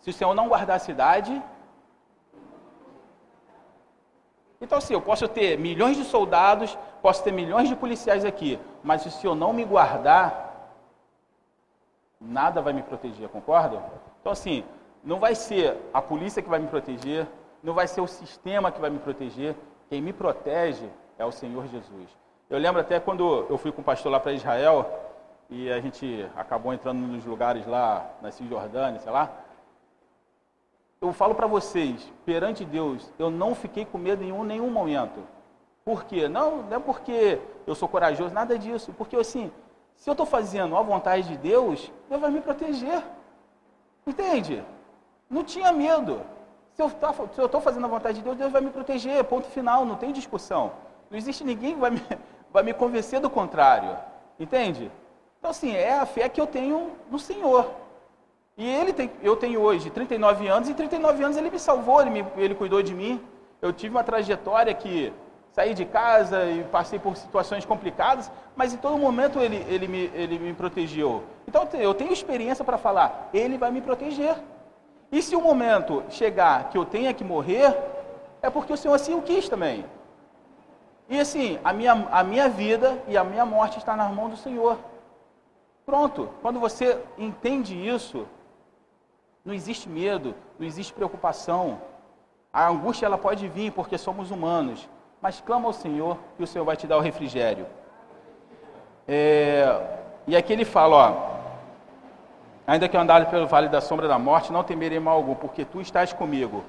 se 0.00 0.10
o 0.10 0.12
Senhor 0.12 0.34
não 0.34 0.48
guardar 0.48 0.76
a 0.76 0.80
cidade. 0.80 1.42
Então, 4.60 4.78
assim, 4.78 4.94
eu 4.94 5.00
posso 5.00 5.28
ter 5.28 5.58
milhões 5.58 5.96
de 5.96 6.04
soldados, 6.04 6.76
posso 7.00 7.22
ter 7.22 7.32
milhões 7.32 7.68
de 7.68 7.76
policiais 7.76 8.24
aqui, 8.24 8.58
mas 8.82 9.02
se 9.02 9.10
Senhor 9.10 9.34
não 9.34 9.52
me 9.52 9.64
guardar, 9.64 10.48
nada 12.20 12.60
vai 12.60 12.72
me 12.72 12.82
proteger, 12.82 13.28
concorda? 13.28 13.80
Então, 14.20 14.32
assim, 14.32 14.64
não 15.04 15.20
vai 15.20 15.34
ser 15.34 15.76
a 15.94 16.02
polícia 16.02 16.42
que 16.42 16.48
vai 16.48 16.58
me 16.58 16.66
proteger, 16.66 17.26
não 17.62 17.72
vai 17.72 17.86
ser 17.86 18.00
o 18.00 18.06
sistema 18.06 18.72
que 18.72 18.80
vai 18.80 18.90
me 18.90 18.98
proteger, 18.98 19.54
quem 19.88 20.02
me 20.02 20.12
protege 20.12 20.88
é 21.18 21.24
o 21.24 21.32
Senhor 21.32 21.66
Jesus. 21.68 22.08
Eu 22.50 22.58
lembro 22.58 22.80
até 22.80 22.98
quando 22.98 23.46
eu 23.48 23.58
fui 23.58 23.70
com 23.70 23.80
o 23.80 23.84
pastor 23.84 24.10
lá 24.10 24.18
para 24.18 24.32
Israel 24.32 24.86
e 25.50 25.70
a 25.70 25.80
gente 25.80 26.28
acabou 26.36 26.72
entrando 26.72 26.98
nos 26.98 27.24
lugares 27.24 27.66
lá 27.66 28.10
na 28.20 28.30
Cisjordânia, 28.30 29.00
sei 29.00 29.12
lá. 29.12 29.30
Eu 31.00 31.12
falo 31.12 31.34
para 31.34 31.46
vocês, 31.46 32.12
perante 32.24 32.64
Deus, 32.64 33.12
eu 33.18 33.30
não 33.30 33.54
fiquei 33.54 33.84
com 33.84 33.98
medo 33.98 34.24
em 34.24 34.32
nenhum 34.44 34.70
momento. 34.70 35.20
Por 35.84 36.04
quê? 36.04 36.28
Não, 36.28 36.62
não 36.64 36.76
é 36.76 36.80
porque 36.80 37.40
eu 37.66 37.74
sou 37.74 37.88
corajoso, 37.88 38.34
nada 38.34 38.58
disso. 38.58 38.92
Porque 38.98 39.16
assim, 39.16 39.50
se 39.94 40.10
eu 40.10 40.12
estou 40.12 40.26
fazendo 40.26 40.76
a 40.76 40.82
vontade 40.82 41.28
de 41.28 41.36
Deus, 41.36 41.90
Deus 42.08 42.20
vai 42.20 42.30
me 42.30 42.40
proteger. 42.40 43.02
Entende? 44.06 44.64
Não 45.30 45.44
tinha 45.44 45.72
medo. 45.72 46.20
Se 46.74 46.82
eu 46.82 47.46
estou 47.46 47.60
fazendo 47.60 47.86
a 47.86 47.88
vontade 47.88 48.18
de 48.18 48.24
Deus, 48.24 48.36
Deus 48.36 48.52
vai 48.52 48.60
me 48.60 48.70
proteger. 48.70 49.22
Ponto 49.24 49.46
final, 49.46 49.84
não 49.84 49.96
tem 49.96 50.12
discussão. 50.12 50.72
Não 51.10 51.16
existe 51.16 51.44
ninguém 51.44 51.74
que 51.74 51.80
vai 51.80 51.90
me, 51.90 52.02
vai 52.52 52.62
me 52.62 52.74
convencer 52.74 53.20
do 53.20 53.30
contrário. 53.30 53.96
Entende? 54.38 54.90
Então, 55.38 55.50
assim, 55.50 55.74
é 55.74 55.98
a 55.98 56.06
fé 56.06 56.28
que 56.28 56.40
eu 56.40 56.46
tenho 56.46 56.92
no 57.10 57.18
Senhor. 57.18 57.70
E 58.58 58.68
ele 58.68 58.92
tem, 58.92 59.08
eu 59.22 59.36
tenho 59.36 59.60
hoje 59.60 59.88
39 59.88 60.48
anos, 60.48 60.68
e 60.68 60.74
39 60.74 61.22
anos 61.22 61.36
ele 61.36 61.48
me 61.48 61.60
salvou, 61.60 62.00
ele, 62.00 62.10
me, 62.10 62.26
ele 62.36 62.56
cuidou 62.56 62.82
de 62.82 62.92
mim. 62.92 63.22
Eu 63.62 63.72
tive 63.72 63.94
uma 63.94 64.02
trajetória 64.02 64.74
que 64.74 65.12
saí 65.52 65.74
de 65.74 65.84
casa 65.84 66.44
e 66.46 66.64
passei 66.64 66.98
por 66.98 67.16
situações 67.16 67.64
complicadas, 67.64 68.30
mas 68.56 68.74
em 68.74 68.76
todo 68.76 68.98
momento 68.98 69.38
ele, 69.38 69.64
ele, 69.68 69.86
me, 69.86 70.10
ele 70.12 70.40
me 70.40 70.52
protegeu. 70.54 71.22
Então 71.46 71.68
eu 71.74 71.94
tenho 71.94 72.12
experiência 72.12 72.64
para 72.64 72.76
falar, 72.76 73.30
ele 73.32 73.56
vai 73.56 73.70
me 73.70 73.80
proteger. 73.80 74.36
E 75.12 75.22
se 75.22 75.36
o 75.36 75.40
momento 75.40 76.02
chegar 76.10 76.68
que 76.68 76.76
eu 76.76 76.84
tenha 76.84 77.14
que 77.14 77.22
morrer, 77.22 77.76
é 78.42 78.50
porque 78.50 78.72
o 78.72 78.76
Senhor 78.76 78.94
assim 78.94 79.14
o 79.14 79.22
quis 79.22 79.48
também. 79.48 79.84
E 81.08 81.18
assim, 81.18 81.60
a 81.62 81.72
minha, 81.72 81.92
a 82.10 82.24
minha 82.24 82.48
vida 82.48 83.00
e 83.06 83.16
a 83.16 83.22
minha 83.22 83.46
morte 83.46 83.78
está 83.78 83.96
nas 83.96 84.12
mãos 84.12 84.30
do 84.30 84.36
Senhor. 84.36 84.76
Pronto. 85.86 86.28
Quando 86.42 86.60
você 86.60 86.98
entende 87.16 87.74
isso, 87.74 88.26
não 89.48 89.54
existe 89.54 89.88
medo, 89.88 90.34
não 90.58 90.66
existe 90.66 90.92
preocupação. 90.92 91.80
A 92.52 92.68
angústia 92.68 93.06
ela 93.06 93.16
pode 93.16 93.48
vir 93.48 93.72
porque 93.72 93.96
somos 93.96 94.30
humanos, 94.30 94.86
mas 95.22 95.40
clama 95.40 95.66
ao 95.66 95.72
Senhor 95.72 96.18
e 96.38 96.42
o 96.42 96.46
Senhor 96.46 96.66
vai 96.66 96.76
te 96.76 96.86
dar 96.86 96.98
o 96.98 97.00
refrigério. 97.00 97.66
É, 99.08 100.00
e 100.26 100.36
aqui 100.36 100.52
ele 100.52 100.66
fala, 100.66 100.96
ó, 100.96 101.30
ainda 102.66 102.86
que 102.90 102.94
eu 102.94 103.00
andar 103.00 103.24
pelo 103.30 103.46
vale 103.46 103.70
da 103.70 103.80
sombra 103.80 104.06
da 104.06 104.18
morte, 104.18 104.52
não 104.52 104.62
temerei 104.62 105.00
mal 105.00 105.16
algum, 105.16 105.34
porque 105.34 105.64
tu 105.64 105.80
estás 105.80 106.12
comigo. 106.12 106.62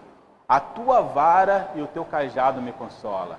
A 0.47 0.61
tua 0.61 1.01
vara 1.01 1.69
e 1.75 1.81
o 1.81 1.87
teu 1.87 2.05
cajado 2.05 2.61
me 2.61 2.71
consola. 2.71 3.37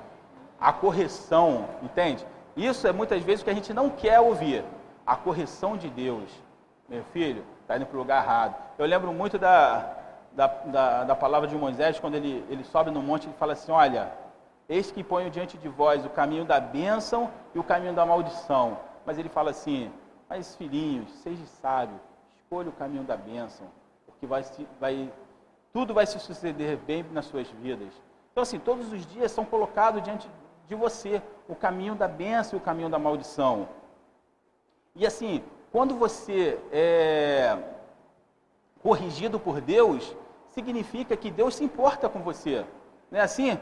A 0.61 0.70
correção, 0.70 1.64
entende? 1.82 2.26
Isso 2.55 2.86
é 2.86 2.93
muitas 2.93 3.22
vezes 3.22 3.41
o 3.41 3.45
que 3.45 3.51
a 3.51 3.55
gente 3.55 3.72
não 3.72 3.88
quer 3.88 4.20
ouvir 4.20 4.62
a 5.07 5.16
correção 5.16 5.78
de 5.78 5.88
Deus. 5.88 6.30
Meu 6.86 7.03
filho, 7.05 7.43
está 7.71 7.77
indo 7.77 7.87
para 7.87 7.97
o 7.97 8.01
lugar 8.01 8.25
errado. 8.25 8.57
Eu 8.77 8.85
lembro 8.85 9.12
muito 9.12 9.39
da, 9.39 9.97
da, 10.33 10.47
da, 10.47 11.05
da, 11.05 11.14
palavra 11.14 11.47
de 11.47 11.55
Moisés, 11.57 12.01
quando 12.01 12.16
ele, 12.16 12.45
ele 12.49 12.64
sobe 12.64 12.91
no 12.91 13.01
monte 13.01 13.29
e 13.29 13.33
fala 13.35 13.53
assim: 13.53 13.71
Olha, 13.71 14.12
eis 14.68 14.91
que 14.91 15.05
ponho 15.05 15.31
diante 15.31 15.57
de 15.57 15.68
vós 15.68 16.05
o 16.05 16.11
caminho 16.11 16.45
da 16.45 16.59
bênção 16.59 17.31
e 17.55 17.59
o 17.59 17.64
caminho 17.64 17.95
da 17.95 18.05
maldição. 18.05 18.77
Mas 19.07 19.18
ele 19.18 19.29
fala 19.29 19.51
assim: 19.51 19.91
Mas 20.29 20.57
filhinhos, 20.57 21.11
seja 21.23 21.45
sábio, 21.47 21.99
escolha 22.35 22.68
o 22.68 22.73
caminho 22.73 23.05
da 23.05 23.16
bênção, 23.16 23.66
porque 24.05 24.27
vai, 24.27 24.45
vai, 24.81 25.12
tudo 25.73 25.95
vai 25.95 26.07
se 26.07 26.18
suceder 26.18 26.77
bem 26.77 27.05
nas 27.12 27.27
suas 27.27 27.49
vidas. 27.51 27.93
Então, 28.33 28.43
assim, 28.43 28.59
todos 28.59 28.93
os 28.93 29.07
dias 29.07 29.31
são 29.31 29.45
colocados 29.45 30.03
diante 30.03 30.29
de 30.66 30.75
você 30.75 31.23
o 31.49 31.55
caminho 31.55 31.95
da 31.95 32.09
bênção 32.09 32.59
e 32.59 32.61
o 32.61 32.64
caminho 32.64 32.89
da 32.89 32.99
maldição. 32.99 33.68
E 34.95 35.07
assim, 35.07 35.43
quando 35.73 35.95
você 35.95 36.59
é 36.73 37.57
corrigido 38.83 39.39
por 39.39 39.61
Deus, 39.61 40.16
significa 40.49 41.16
que 41.16 41.31
Deus 41.31 41.55
se 41.55 41.64
importa 41.64 42.09
com 42.09 42.21
você. 42.21 42.64
Não 43.11 43.21
é 43.21 43.23
assim? 43.23 43.59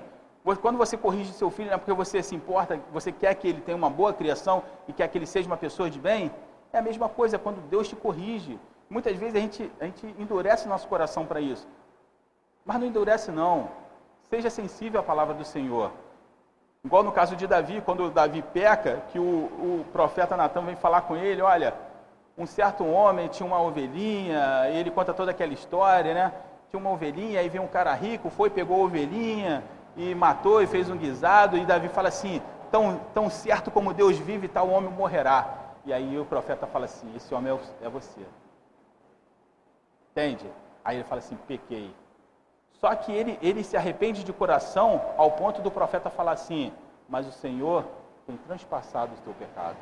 Quando 0.62 0.78
você 0.78 0.96
corrige 0.96 1.32
seu 1.32 1.50
filho, 1.50 1.68
não 1.68 1.74
é 1.74 1.78
porque 1.78 1.92
você 1.92 2.22
se 2.22 2.34
importa, 2.34 2.80
você 2.92 3.12
quer 3.12 3.34
que 3.34 3.48
ele 3.48 3.60
tenha 3.60 3.76
uma 3.76 3.90
boa 3.90 4.12
criação 4.14 4.62
e 4.86 4.92
quer 4.92 5.06
que 5.08 5.18
ele 5.18 5.26
seja 5.26 5.46
uma 5.46 5.56
pessoa 5.56 5.90
de 5.90 5.98
bem? 5.98 6.30
É 6.72 6.78
a 6.78 6.82
mesma 6.82 7.08
coisa 7.08 7.38
quando 7.38 7.60
Deus 7.68 7.88
te 7.88 7.96
corrige. 7.96 8.58
Muitas 8.88 9.16
vezes 9.16 9.34
a 9.34 9.40
gente, 9.40 9.72
a 9.80 9.84
gente 9.84 10.06
endurece 10.18 10.66
nosso 10.66 10.88
coração 10.88 11.26
para 11.26 11.40
isso. 11.40 11.66
Mas 12.64 12.80
não 12.80 12.86
endurece, 12.86 13.30
não. 13.30 13.68
Seja 14.30 14.48
sensível 14.48 15.00
à 15.00 15.02
palavra 15.02 15.34
do 15.34 15.44
Senhor. 15.44 15.90
Igual 16.84 17.02
no 17.02 17.12
caso 17.12 17.36
de 17.36 17.46
Davi, 17.46 17.82
quando 17.82 18.10
Davi 18.10 18.40
peca, 18.40 19.02
que 19.08 19.18
o, 19.18 19.22
o 19.22 19.84
profeta 19.92 20.36
Natan 20.36 20.62
vem 20.62 20.76
falar 20.76 21.02
com 21.02 21.16
ele, 21.16 21.42
olha, 21.42 21.74
um 22.38 22.46
certo 22.46 22.84
homem 22.86 23.26
tinha 23.28 23.46
uma 23.46 23.60
ovelhinha, 23.60 24.70
ele 24.70 24.90
conta 24.90 25.12
toda 25.12 25.32
aquela 25.32 25.52
história, 25.52 26.14
né? 26.14 26.32
Tinha 26.70 26.78
uma 26.78 26.90
ovelhinha, 26.90 27.40
aí 27.40 27.48
vem 27.48 27.60
um 27.60 27.66
cara 27.66 27.92
rico, 27.94 28.30
foi, 28.30 28.48
pegou 28.48 28.80
a 28.80 28.84
ovelhinha 28.84 29.64
e 29.96 30.14
matou 30.14 30.62
e 30.62 30.66
fez 30.66 30.88
um 30.88 30.96
guisado, 30.96 31.56
e 31.56 31.66
Davi 31.66 31.88
fala 31.88 32.08
assim, 32.08 32.40
tão, 32.70 33.00
tão 33.12 33.28
certo 33.28 33.70
como 33.70 33.92
Deus 33.92 34.16
vive, 34.16 34.46
tal 34.46 34.70
homem 34.70 34.90
morrerá. 34.90 35.74
E 35.84 35.92
aí 35.92 36.18
o 36.18 36.24
profeta 36.24 36.66
fala 36.66 36.84
assim, 36.84 37.12
esse 37.16 37.34
homem 37.34 37.52
é, 37.52 37.86
é 37.86 37.88
você. 37.88 38.20
Entende? 40.12 40.46
Aí 40.84 40.96
ele 40.96 41.04
fala 41.04 41.18
assim, 41.18 41.36
pequei. 41.46 41.92
Só 42.80 42.94
que 42.94 43.12
ele, 43.12 43.38
ele 43.42 43.64
se 43.64 43.76
arrepende 43.76 44.22
de 44.22 44.32
coração 44.32 45.00
ao 45.16 45.32
ponto 45.32 45.60
do 45.60 45.70
profeta 45.70 46.10
falar 46.10 46.32
assim: 46.32 46.72
Mas 47.08 47.26
o 47.26 47.32
Senhor 47.32 47.84
tem 48.26 48.36
transpassado 48.36 49.12
o 49.14 49.20
teu 49.22 49.34
pecado. 49.34 49.76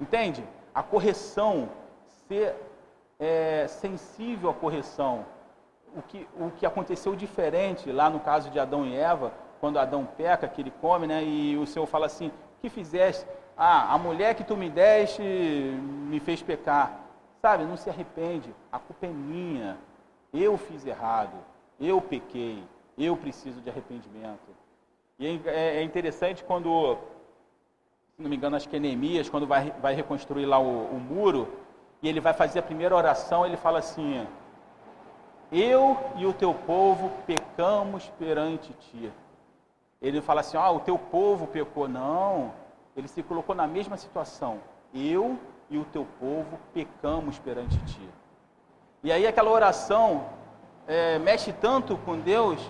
Entende? 0.00 0.44
A 0.74 0.82
correção, 0.82 1.68
ser 2.28 2.54
é, 3.18 3.66
sensível 3.68 4.50
à 4.50 4.54
correção. 4.54 5.24
O 5.96 6.02
que, 6.02 6.26
o 6.38 6.50
que 6.50 6.64
aconteceu 6.64 7.16
diferente 7.16 7.90
lá 7.90 8.08
no 8.08 8.20
caso 8.20 8.48
de 8.50 8.58
Adão 8.58 8.86
e 8.86 8.94
Eva, 8.94 9.32
quando 9.60 9.78
Adão 9.78 10.06
peca, 10.06 10.46
que 10.48 10.60
ele 10.60 10.72
come, 10.80 11.06
né? 11.06 11.22
E 11.24 11.56
o 11.56 11.66
Senhor 11.66 11.86
fala 11.86 12.06
assim: 12.06 12.30
que 12.60 12.68
fizeste? 12.68 13.26
Ah, 13.56 13.92
a 13.92 13.98
mulher 13.98 14.34
que 14.34 14.44
tu 14.44 14.56
me 14.56 14.70
deste 14.70 15.22
me 15.22 16.20
fez 16.20 16.42
pecar. 16.42 17.00
Sabe, 17.42 17.64
não 17.64 17.76
se 17.76 17.90
arrepende. 17.90 18.54
A 18.70 18.78
culpa 18.78 19.06
é 19.06 19.10
minha. 19.10 19.78
Eu 20.32 20.56
fiz 20.56 20.86
errado. 20.86 21.36
Eu 21.78 22.00
pequei. 22.00 22.62
Eu 22.96 23.16
preciso 23.16 23.60
de 23.60 23.70
arrependimento. 23.70 24.50
E 25.18 25.40
é, 25.46 25.78
é, 25.78 25.82
interessante 25.82 26.44
quando, 26.44 26.96
não 28.20 28.28
me 28.28 28.36
engano, 28.36 28.56
acho 28.56 28.68
que 28.68 28.76
é 28.76 28.78
Neemias, 28.78 29.28
quando 29.28 29.46
vai, 29.46 29.72
vai 29.80 29.94
reconstruir 29.94 30.44
lá 30.44 30.58
o, 30.58 30.84
o 30.86 31.00
muro, 31.00 31.48
e 32.02 32.08
ele 32.08 32.20
vai 32.20 32.32
fazer 32.32 32.58
a 32.58 32.62
primeira 32.62 32.94
oração, 32.94 33.44
ele 33.46 33.56
fala 33.56 33.78
assim: 33.78 34.26
Eu 35.50 35.98
e 36.16 36.26
o 36.26 36.32
teu 36.32 36.54
povo 36.54 37.10
pecamos 37.26 38.10
perante 38.18 38.72
ti. 38.74 39.12
Ele 40.00 40.20
fala 40.20 40.40
assim: 40.40 40.56
Ah, 40.56 40.70
o 40.70 40.80
teu 40.80 40.98
povo 40.98 41.46
pecou. 41.46 41.88
Não, 41.88 42.52
ele 42.96 43.08
se 43.08 43.22
colocou 43.22 43.54
na 43.54 43.66
mesma 43.66 43.96
situação. 43.96 44.58
Eu 44.94 45.38
e 45.68 45.78
o 45.78 45.84
teu 45.84 46.06
povo 46.18 46.58
pecamos 46.72 47.38
perante 47.38 47.78
ti. 47.84 48.08
E 49.02 49.12
aí 49.12 49.26
aquela 49.26 49.50
oração 49.50 50.24
é, 50.86 51.18
mexe 51.18 51.52
tanto 51.52 51.96
com 51.98 52.18
Deus 52.18 52.60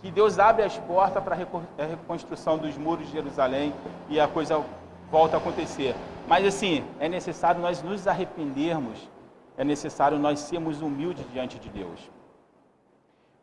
que 0.00 0.10
Deus 0.10 0.38
abre 0.38 0.62
as 0.64 0.78
portas 0.78 1.22
para 1.22 1.34
a 1.34 1.86
reconstrução 1.86 2.56
dos 2.56 2.76
muros 2.76 3.06
de 3.06 3.12
Jerusalém 3.12 3.74
e 4.08 4.18
a 4.18 4.26
coisa 4.26 4.64
volta 5.10 5.36
a 5.36 5.40
acontecer. 5.40 5.94
Mas 6.26 6.46
assim, 6.46 6.84
é 6.98 7.08
necessário 7.08 7.60
nós 7.60 7.82
nos 7.82 8.06
arrependermos, 8.06 9.08
é 9.56 9.64
necessário 9.64 10.18
nós 10.18 10.40
sermos 10.40 10.80
humildes 10.80 11.26
diante 11.32 11.58
de 11.58 11.68
Deus. 11.68 12.10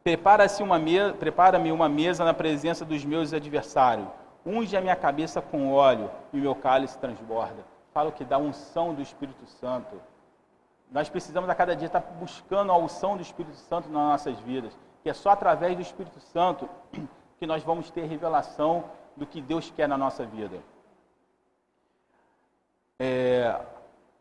Prepara-se 0.04 0.64
uma 0.64 0.80
mesa, 0.80 1.14
prepara-me 1.14 1.72
uma 1.72 1.90
mesa 1.90 2.24
na 2.24 2.34
presença 2.34 2.86
dos 2.86 3.04
meus 3.04 3.34
adversários. 3.34 4.08
Unge 4.46 4.78
a 4.78 4.82
minha 4.82 4.96
cabeça 4.96 5.42
com 5.42 5.74
óleo 5.74 6.10
e 6.32 6.38
o 6.38 6.42
meu 6.42 6.56
cálice 6.56 6.98
transborda. 6.98 7.66
Fala 7.94 8.12
que 8.12 8.24
dá 8.24 8.38
unção 8.38 8.94
do 8.94 9.02
Espírito 9.02 9.46
Santo. 9.46 10.00
Nós 10.90 11.10
precisamos 11.10 11.50
a 11.50 11.56
cada 11.56 11.76
dia 11.76 11.88
estar 11.88 12.00
buscando 12.00 12.72
a 12.72 12.78
unção 12.78 13.18
do 13.18 13.22
Espírito 13.22 13.58
Santo 13.58 13.90
nas 13.90 14.02
nossas 14.02 14.40
vidas, 14.40 14.72
que 15.04 15.10
é 15.10 15.14
só 15.14 15.32
através 15.32 15.76
do 15.76 15.82
Espírito 15.82 16.22
Santo 16.22 16.70
que 17.38 17.46
nós 17.46 17.62
vamos 17.64 17.92
ter 17.92 18.06
revelação 18.06 18.86
do 19.18 19.26
que 19.26 19.42
Deus 19.42 19.70
quer 19.76 19.90
na 19.90 19.98
nossa 19.98 20.26
vida. 20.26 20.58
É, 23.00 23.60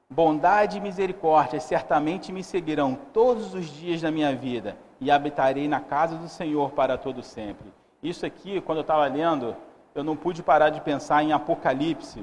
bondade 0.09 0.77
e 0.77 0.81
misericórdia 0.81 1.59
certamente 1.61 2.33
me 2.33 2.45
seguirão 2.45 2.95
todos 3.12 3.55
os 3.55 3.66
dias 3.66 4.03
da 4.03 4.11
minha 4.11 4.35
vida 4.35 4.77
e 5.01 5.11
habitarei 5.11 5.66
na 5.66 5.81
casa 5.81 6.16
do 6.16 6.29
Senhor 6.29 6.70
para 6.72 6.99
todo 6.99 7.22
sempre. 7.22 7.72
Isso 8.03 8.27
aqui, 8.27 8.61
quando 8.61 8.79
eu 8.79 8.83
estava 8.83 9.07
lendo, 9.07 9.57
eu 9.95 10.05
não 10.05 10.16
pude 10.16 10.43
parar 10.43 10.70
de 10.70 10.81
pensar 10.81 11.22
em 11.22 11.33
Apocalipse 11.33 12.22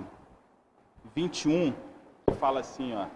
21, 1.15 1.73
que 2.27 2.35
fala 2.35 2.59
assim, 2.59 2.95
ó. 2.95 3.07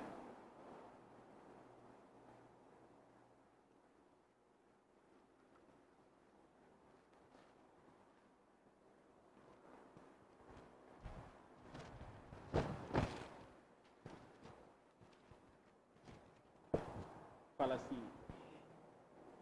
Fala 17.68 17.82
assim: 17.86 18.02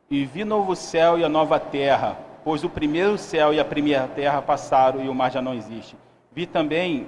E 0.10 0.26
vi 0.26 0.44
novo 0.44 0.76
céu 0.76 1.20
e 1.20 1.24
a 1.24 1.30
nova 1.30 1.60
terra, 1.60 2.18
pois 2.44 2.64
o 2.64 2.70
primeiro 2.70 3.20
céu 3.20 3.54
e 3.54 3.60
a 3.60 3.66
primeira 3.66 4.08
terra 4.08 4.42
passaram 4.42 5.06
e 5.06 5.08
o 5.08 5.14
mar 5.14 5.32
já 5.32 5.44
não 5.44 5.54
existe. 5.54 5.96
Vi 6.32 6.48
também 6.48 7.06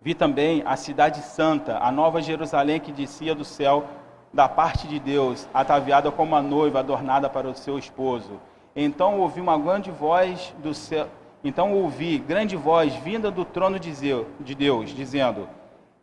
vi 0.00 0.14
também 0.14 0.62
a 0.64 0.74
cidade 0.74 1.20
santa, 1.20 1.76
a 1.76 1.92
nova 1.92 2.22
Jerusalém 2.22 2.80
que 2.80 2.90
descia 2.90 3.34
do 3.34 3.44
céu 3.44 3.84
da 4.32 4.48
parte 4.48 4.88
de 4.88 4.98
Deus, 4.98 5.46
ataviada 5.52 6.10
como 6.10 6.34
a 6.34 6.40
noiva 6.40 6.78
adornada 6.78 7.28
para 7.28 7.46
o 7.46 7.54
seu 7.54 7.78
esposo. 7.78 8.40
Então 8.74 9.20
ouvi 9.20 9.38
uma 9.38 9.58
grande 9.58 9.90
voz 9.90 10.54
do 10.62 10.72
céu, 10.72 11.08
então 11.44 11.74
ouvi 11.74 12.16
grande 12.16 12.56
voz 12.56 12.94
vinda 12.94 13.30
do 13.30 13.44
trono 13.44 13.78
de 13.78 14.54
Deus, 14.54 14.94
dizendo: 14.94 15.46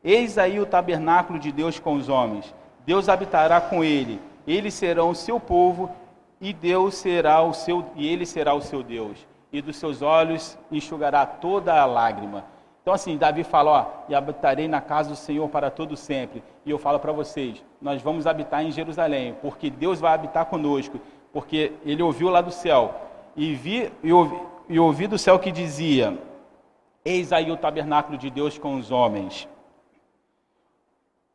Eis 0.03 0.37
aí 0.37 0.59
o 0.59 0.67
tabernáculo 0.67 1.39
de 1.39 1.51
Deus 1.51 1.79
com 1.79 1.95
os 1.95 2.09
homens. 2.09 2.53
Deus 2.89 3.07
habitará 3.07 3.61
com 3.61 3.83
ele. 3.83 4.19
Eles 4.47 4.73
serão 4.73 5.11
o 5.11 5.15
seu 5.15 5.39
povo 5.39 5.91
e 6.41 6.51
Deus 6.51 6.95
será 6.95 7.39
o 7.43 7.53
seu 7.53 7.85
e 7.95 8.07
ele 8.07 8.25
será 8.25 8.55
o 8.55 8.61
seu 8.61 8.81
Deus. 8.81 9.27
E 9.53 9.61
dos 9.61 9.75
seus 9.75 10.01
olhos 10.01 10.57
enxugará 10.71 11.23
toda 11.23 11.79
a 11.79 11.85
lágrima. 11.85 12.45
Então 12.81 12.91
assim, 12.91 13.15
Davi 13.15 13.43
fala, 13.43 13.69
ó, 13.69 13.85
e 14.09 14.15
habitarei 14.15 14.67
na 14.67 14.81
casa 14.81 15.11
do 15.11 15.15
Senhor 15.15 15.47
para 15.49 15.69
todo 15.69 15.95
sempre. 15.95 16.41
E 16.65 16.71
eu 16.71 16.79
falo 16.79 16.99
para 16.99 17.11
vocês, 17.11 17.63
nós 17.79 18.01
vamos 18.01 18.25
habitar 18.25 18.65
em 18.65 18.71
Jerusalém, 18.71 19.35
porque 19.39 19.69
Deus 19.69 19.99
vai 19.99 20.15
habitar 20.15 20.47
conosco, 20.47 20.99
porque 21.31 21.73
ele 21.85 22.01
ouviu 22.01 22.31
lá 22.31 22.41
do 22.41 22.51
céu 22.51 22.95
e 23.35 23.53
vi 23.53 23.91
e 24.01 24.11
ouvi, 24.11 24.39
e 24.67 24.79
ouvi 24.79 25.05
do 25.05 25.19
céu 25.19 25.37
que 25.37 25.51
dizia: 25.51 26.17
Eis 27.05 27.31
aí 27.31 27.51
o 27.51 27.57
tabernáculo 27.57 28.17
de 28.17 28.31
Deus 28.31 28.57
com 28.57 28.73
os 28.77 28.89
homens. 28.89 29.47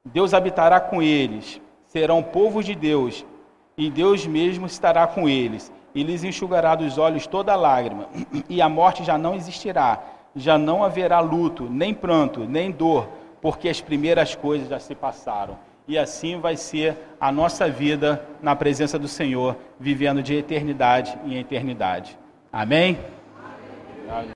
Deus 0.06 0.34
habitará 0.34 0.80
com 0.80 1.02
eles, 1.02 1.60
serão 1.86 2.22
povos 2.22 2.66
de 2.66 2.74
Deus, 2.74 3.24
e 3.76 3.90
Deus 3.90 4.26
mesmo 4.26 4.66
estará 4.66 5.06
com 5.06 5.26
eles, 5.26 5.72
e 5.94 6.02
lhes 6.02 6.22
enxugará 6.22 6.74
dos 6.74 6.98
olhos 6.98 7.26
toda 7.26 7.56
lágrima, 7.56 8.08
e 8.48 8.60
a 8.60 8.68
morte 8.68 9.02
já 9.02 9.16
não 9.16 9.34
existirá, 9.34 10.02
já 10.36 10.58
não 10.58 10.84
haverá 10.84 11.20
luto, 11.20 11.64
nem 11.70 11.94
pranto, 11.94 12.40
nem 12.40 12.70
dor, 12.70 13.08
porque 13.40 13.68
as 13.68 13.80
primeiras 13.80 14.34
coisas 14.34 14.68
já 14.68 14.78
se 14.78 14.94
passaram. 14.94 15.56
E 15.88 15.98
assim 15.98 16.38
vai 16.38 16.56
ser 16.56 16.96
a 17.20 17.32
nossa 17.32 17.68
vida 17.68 18.26
na 18.42 18.54
presença 18.54 18.98
do 18.98 19.08
Senhor, 19.08 19.56
vivendo 19.78 20.22
de 20.22 20.34
eternidade 20.34 21.18
em 21.24 21.38
eternidade. 21.38 22.18
Amém? 22.52 22.98
Amém. 24.08 24.28